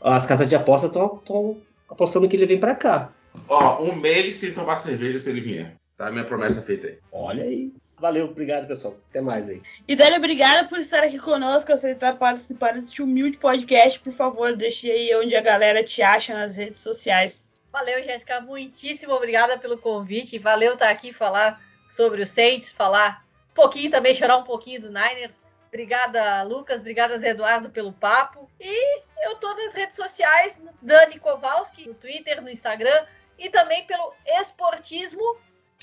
as 0.00 0.26
casas 0.26 0.48
de 0.48 0.56
aposta 0.56 0.86
estão 0.86 1.60
apostando 1.88 2.28
que 2.28 2.36
ele 2.36 2.46
vem 2.46 2.58
para 2.58 2.74
cá. 2.74 3.12
Ó, 3.48 3.82
um 3.82 3.94
mês 3.94 4.36
sem 4.36 4.52
tomar 4.52 4.76
cerveja 4.76 5.18
se 5.18 5.30
ele 5.30 5.40
vier. 5.40 5.76
Tá? 5.96 6.10
Minha 6.10 6.24
promessa 6.24 6.62
feita 6.62 6.86
aí. 6.86 6.98
Olha 7.12 7.44
aí. 7.44 7.72
Valeu, 8.02 8.24
obrigado, 8.24 8.66
pessoal. 8.66 8.96
Até 9.10 9.20
mais 9.20 9.48
aí. 9.48 9.62
E 9.86 9.94
Dani, 9.94 10.16
obrigada 10.16 10.68
por 10.68 10.76
estar 10.76 11.04
aqui 11.04 11.20
conosco, 11.20 11.72
aceitar 11.72 12.16
participar 12.16 12.72
deste 12.74 13.00
humilde 13.00 13.36
podcast. 13.36 14.00
Por 14.00 14.12
favor, 14.12 14.56
deixe 14.56 14.90
aí 14.90 15.14
onde 15.14 15.36
a 15.36 15.40
galera 15.40 15.84
te 15.84 16.02
acha 16.02 16.34
nas 16.34 16.56
redes 16.56 16.80
sociais. 16.80 17.52
Valeu, 17.70 18.02
Jéssica. 18.02 18.40
Muitíssimo 18.40 19.12
obrigada 19.14 19.56
pelo 19.56 19.78
convite. 19.78 20.36
Valeu 20.36 20.72
estar 20.72 20.90
aqui 20.90 21.12
falar 21.12 21.62
sobre 21.86 22.22
o 22.22 22.26
Saints, 22.26 22.70
falar 22.70 23.24
um 23.52 23.54
pouquinho 23.54 23.88
também, 23.88 24.16
chorar 24.16 24.38
um 24.38 24.42
pouquinho 24.42 24.80
do 24.80 24.88
Niners. 24.88 25.40
Obrigada, 25.68 26.42
Lucas. 26.42 26.80
Obrigada, 26.80 27.16
Zé 27.18 27.28
Eduardo, 27.28 27.70
pelo 27.70 27.92
papo. 27.92 28.50
E 28.60 29.00
eu 29.28 29.36
tô 29.36 29.54
nas 29.54 29.74
redes 29.74 29.94
sociais, 29.94 30.58
no 30.58 30.72
Dani 30.82 31.20
Kowalski, 31.20 31.86
no 31.86 31.94
Twitter, 31.94 32.42
no 32.42 32.50
Instagram, 32.50 33.06
e 33.38 33.48
também 33.48 33.86
pelo 33.86 34.12
Esportismo, 34.26 35.38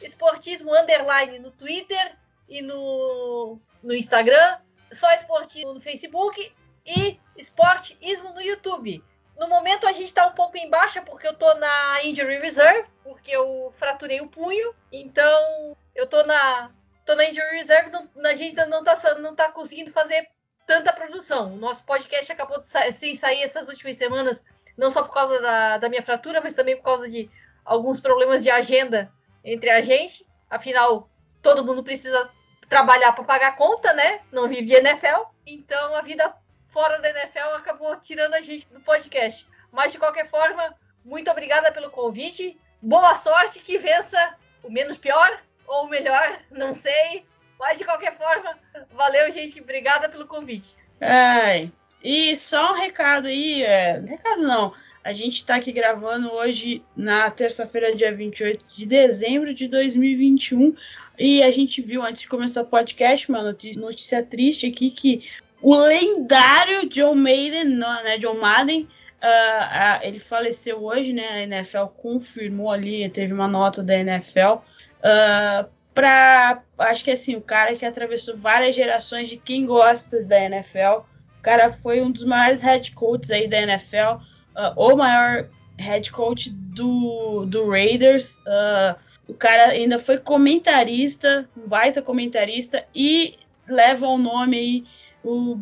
Esportismo 0.06 0.74
Underline 0.74 1.39
no 1.39 1.52
Twitter 1.52 2.16
e 2.47 2.62
no, 2.62 3.60
no 3.84 3.93
Instagram, 3.93 4.60
só 4.91 5.12
Esportismo 5.14 5.74
no 5.74 5.82
Facebook 5.82 6.52
e 6.86 7.20
Esportismo 7.38 8.34
no 8.34 8.41
YouTube. 8.41 9.04
No 9.38 9.47
momento 9.47 9.88
a 9.88 9.91
gente 9.91 10.14
tá 10.14 10.28
um 10.28 10.34
pouco 10.34 10.58
em 10.58 10.70
baixa 10.70 11.02
porque 11.02 11.28
eu 11.28 11.34
tô 11.34 11.54
na 11.56 12.04
Injury 12.04 12.39
Reserve, 12.39 12.89
porque 13.04 13.32
eu 13.32 13.74
fraturei 13.78 14.20
o 14.20 14.28
punho, 14.28 14.74
então 14.91 15.78
eu 15.95 16.08
tô 16.08 16.24
na 16.24 16.72
tô 17.06 17.16
na 17.16 17.26
Injury 17.26 17.58
Reserve, 17.58 17.89
não, 17.89 18.08
a 18.26 18.36
gente 18.36 18.56
não 18.66 18.84
tá, 18.84 18.95
não 19.18 19.36
tá 19.36 19.52
conseguindo 19.52 19.91
fazer 19.91 20.28
tanta 20.68 20.93
produção. 20.93 21.54
O 21.54 21.58
nosso 21.58 21.84
podcast 21.84 22.32
acabou 22.32 22.60
de 22.60 22.68
sa 22.68 22.91
sem 22.91 23.16
sair 23.16 23.41
essas 23.41 23.68
últimas 23.68 23.97
semanas, 23.97 24.43
não 24.78 24.91
só 24.91 25.04
por 25.04 25.14
causa 25.14 25.39
da, 25.41 25.78
da 25.78 25.89
minha 25.89 26.04
fratura, 26.04 26.41
mas 26.41 26.54
também 26.54 26.76
por 26.76 26.84
causa 26.84 27.10
de 27.10 27.30
alguns 27.66 28.00
problemas 28.00 28.43
de 28.43 28.50
agenda 28.50 29.12
entre 29.44 29.70
a 29.70 29.82
gente. 29.82 30.26
Afinal, 30.50 31.10
todo 31.42 31.64
mundo 31.64 31.84
precisa 31.84 32.30
trabalhar 32.68 33.14
para 33.14 33.24
pagar 33.24 33.56
conta, 33.56 33.94
né? 33.94 34.22
Não 34.32 34.48
vive 34.48 34.74
NFL. 34.74 35.24
Então 35.46 35.96
a 35.96 36.02
vida 36.02 36.34
fora 36.70 37.00
da 37.00 37.10
NFL 37.10 37.56
acabou 37.56 37.96
tirando 37.98 38.34
a 38.34 38.42
gente 38.42 38.68
do 38.68 38.80
podcast. 38.82 39.48
Mas 39.72 39.92
de 39.92 39.98
qualquer 39.98 40.28
forma, 40.28 40.76
muito 41.04 41.30
obrigada 41.30 41.72
pelo 41.72 41.90
convite. 41.90 42.60
Boa 42.82 43.16
sorte 43.16 43.60
que 43.60 43.78
vença 43.78 44.36
o 44.64 44.70
menos 44.70 44.98
pior 44.98 45.42
ou 45.68 45.88
melhor, 45.88 46.40
não 46.52 46.74
sei. 46.74 47.26
Mas 47.60 47.78
de 47.78 47.84
qualquer 47.84 48.18
forma, 48.18 48.58
valeu, 48.92 49.32
gente. 49.32 49.60
Obrigada 49.62 50.10
pelo 50.10 50.28
convite. 50.28 50.76
Ai, 51.02 51.72
e 52.04 52.36
só 52.38 52.72
um 52.72 52.76
recado 52.76 53.28
aí, 53.28 53.64
é, 53.64 54.00
recado 54.00 54.42
não. 54.42 54.74
A 55.04 55.14
gente 55.14 55.38
está 55.38 55.56
aqui 55.56 55.72
gravando 55.72 56.32
hoje 56.32 56.84
na 56.95 57.30
terça-feira, 57.32 57.95
dia 57.95 58.14
28 58.14 58.66
de 58.76 58.86
dezembro 58.86 59.54
de 59.54 59.68
2021. 59.68 60.76
E 61.18 61.41
a 61.41 61.52
gente 61.52 61.82
viu 61.82 62.04
antes 62.04 62.22
de 62.22 62.30
começar 62.30 62.62
o 62.62 62.66
podcast, 62.66 63.30
uma 63.30 63.41
notícia, 63.41 63.82
notícia 63.82 64.24
triste 64.24 64.68
aqui, 64.68 64.91
que 64.91 65.24
o 65.62 65.76
lendário 65.76 66.88
John 66.88 67.16
Maiden, 67.16 67.66
não, 67.66 68.04
né, 68.04 68.18
John 68.18 68.39
Madden, 68.39 68.88
uh, 69.22 69.26
uh, 69.26 70.00
ele 70.02 70.20
faleceu 70.20 70.84
hoje, 70.84 71.14
né? 71.14 71.28
A 71.28 71.41
NFL 71.43 71.86
confirmou 71.97 72.72
ali, 72.72 73.10
teve 73.10 73.34
uma 73.34 73.47
nota 73.47 73.84
da 73.84 73.95
NFL. 73.95 74.62
Uh, 75.00 75.70
pra. 75.93 76.62
Acho 76.78 77.04
que 77.04 77.12
assim, 77.12 77.36
o 77.36 77.41
cara 77.41 77.76
que 77.76 77.86
atravessou 77.86 78.38
várias 78.38 78.76
gerações 78.76 79.30
de 79.30 79.38
quem 79.38 79.66
gosta 79.66 80.24
da 80.24 80.39
NFL. 80.41 81.04
O 81.39 81.41
cara 81.41 81.70
foi 81.70 82.02
um 82.02 82.12
dos 82.12 82.26
maiores 82.26 82.62
head 82.62 82.91
coaches 82.91 83.32
aí 83.32 83.47
da 83.47 83.62
NFL, 83.62 84.22
uh, 84.56 84.74
o 84.76 84.95
maior 84.95 85.47
head 85.78 86.12
coach 86.12 86.50
do, 86.52 87.45
do 87.45 87.70
Raiders. 87.70 88.39
Uh, 88.39 88.95
o 89.28 89.34
cara 89.34 89.72
ainda 89.72 89.97
foi 90.00 90.18
comentarista, 90.18 91.47
um 91.56 91.68
baita 91.68 92.02
comentarista, 92.02 92.84
e 92.93 93.36
leva 93.68 94.08
o 94.08 94.18
nome 94.18 94.58
aí 94.58 94.84
o 95.24 95.58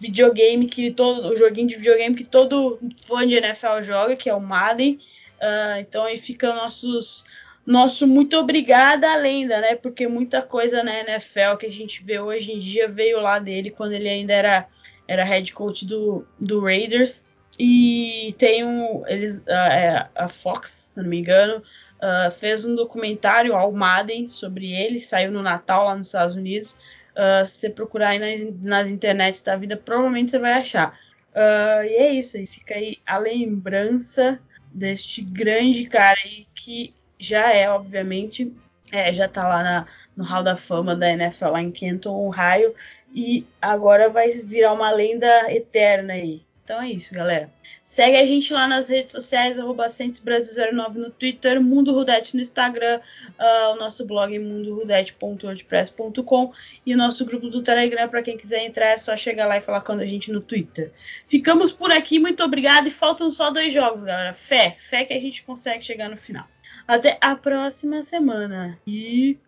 videogame 0.00 0.66
que 0.66 0.90
todo 0.90 1.32
o 1.32 1.36
joguinho 1.36 1.68
de 1.68 1.76
videogame 1.76 2.16
que 2.16 2.24
todo 2.24 2.78
fã 3.06 3.26
de 3.26 3.34
NFL 3.34 3.82
joga, 3.82 4.16
que 4.16 4.28
é 4.28 4.34
o 4.34 4.40
Madden. 4.40 4.98
Uh, 5.40 5.80
então 5.80 6.04
aí 6.04 6.16
ficam 6.16 6.56
nossos 6.56 7.24
nosso 7.68 8.06
muito 8.06 8.34
obrigada 8.38 9.12
à 9.12 9.16
lenda, 9.16 9.60
né? 9.60 9.74
Porque 9.74 10.08
muita 10.08 10.40
coisa 10.40 10.82
na 10.82 11.00
NFL 11.00 11.58
que 11.60 11.66
a 11.66 11.70
gente 11.70 12.02
vê 12.02 12.18
hoje 12.18 12.50
em 12.50 12.58
dia 12.58 12.88
veio 12.88 13.20
lá 13.20 13.38
dele 13.38 13.70
quando 13.70 13.92
ele 13.92 14.08
ainda 14.08 14.32
era, 14.32 14.66
era 15.06 15.22
head 15.22 15.52
coach 15.52 15.84
do, 15.84 16.26
do 16.40 16.60
Raiders. 16.60 17.22
E 17.58 18.34
tem 18.38 18.64
um. 18.64 19.04
Eles, 19.06 19.42
a, 19.48 20.08
a 20.14 20.28
Fox, 20.28 20.92
se 20.94 21.00
não 21.00 21.08
me 21.08 21.18
engano, 21.18 21.62
uh, 21.98 22.30
fez 22.38 22.64
um 22.64 22.74
documentário 22.74 23.54
ao 23.54 23.72
Madden 23.72 24.28
sobre 24.28 24.72
ele, 24.72 25.00
saiu 25.00 25.32
no 25.32 25.42
Natal 25.42 25.86
lá 25.86 25.96
nos 25.96 26.06
Estados 26.06 26.36
Unidos. 26.36 26.78
Uh, 27.14 27.44
se 27.44 27.60
você 27.60 27.70
procurar 27.70 28.10
aí 28.10 28.18
nas, 28.18 28.60
nas 28.60 28.88
internets 28.88 29.42
da 29.42 29.56
vida, 29.56 29.76
provavelmente 29.76 30.30
você 30.30 30.38
vai 30.38 30.52
achar. 30.52 30.98
Uh, 31.34 31.82
e 31.84 31.96
é 31.96 32.12
isso 32.14 32.36
aí, 32.36 32.46
fica 32.46 32.74
aí 32.74 32.98
a 33.04 33.18
lembrança 33.18 34.40
deste 34.72 35.22
grande 35.22 35.86
cara 35.86 36.16
aí 36.24 36.46
que 36.54 36.94
já 37.18 37.52
é, 37.52 37.68
obviamente, 37.68 38.54
é, 38.92 39.12
já 39.12 39.28
tá 39.28 39.46
lá 39.46 39.62
na, 39.62 39.86
no 40.16 40.24
Hall 40.24 40.42
da 40.42 40.56
Fama 40.56 40.94
da 40.94 41.10
NFL 41.10 41.48
lá 41.48 41.60
em 41.62 41.70
Kenton, 41.70 42.14
Ohio, 42.14 42.74
e 43.12 43.44
agora 43.60 44.08
vai 44.08 44.30
virar 44.30 44.72
uma 44.72 44.90
lenda 44.90 45.52
eterna 45.52 46.14
aí. 46.14 46.47
Então 46.68 46.82
é 46.82 46.90
isso, 46.90 47.14
galera. 47.14 47.50
Segue 47.82 48.18
a 48.18 48.26
gente 48.26 48.52
lá 48.52 48.68
nas 48.68 48.90
redes 48.90 49.12
sociais, 49.12 49.58
arroba 49.58 49.86
Brasil09 49.86 50.94
no 50.96 51.10
Twitter, 51.10 51.62
Mundo 51.62 51.94
Rudete 51.94 52.36
no 52.36 52.42
Instagram, 52.42 53.00
uh, 53.40 53.72
o 53.72 53.76
nosso 53.76 54.04
blog 54.04 54.38
mundorudete.wordpress.com 54.38 56.52
e 56.84 56.92
o 56.92 56.96
nosso 56.98 57.24
grupo 57.24 57.48
do 57.48 57.62
Telegram, 57.62 58.06
para 58.06 58.22
quem 58.22 58.36
quiser 58.36 58.66
entrar, 58.66 58.88
é 58.88 58.98
só 58.98 59.16
chegar 59.16 59.46
lá 59.46 59.56
e 59.56 59.62
falar 59.62 59.80
com 59.80 59.92
a 59.92 60.04
gente 60.04 60.30
no 60.30 60.42
Twitter. 60.42 60.92
Ficamos 61.26 61.72
por 61.72 61.90
aqui, 61.90 62.18
muito 62.18 62.44
obrigado 62.44 62.86
e 62.86 62.90
faltam 62.90 63.30
só 63.30 63.50
dois 63.50 63.72
jogos, 63.72 64.02
galera. 64.02 64.34
Fé, 64.34 64.74
fé 64.76 65.06
que 65.06 65.14
a 65.14 65.20
gente 65.20 65.42
consegue 65.44 65.82
chegar 65.82 66.10
no 66.10 66.18
final. 66.18 66.46
Até 66.86 67.16
a 67.22 67.34
próxima 67.34 68.02
semana. 68.02 68.78
E. 68.86 69.38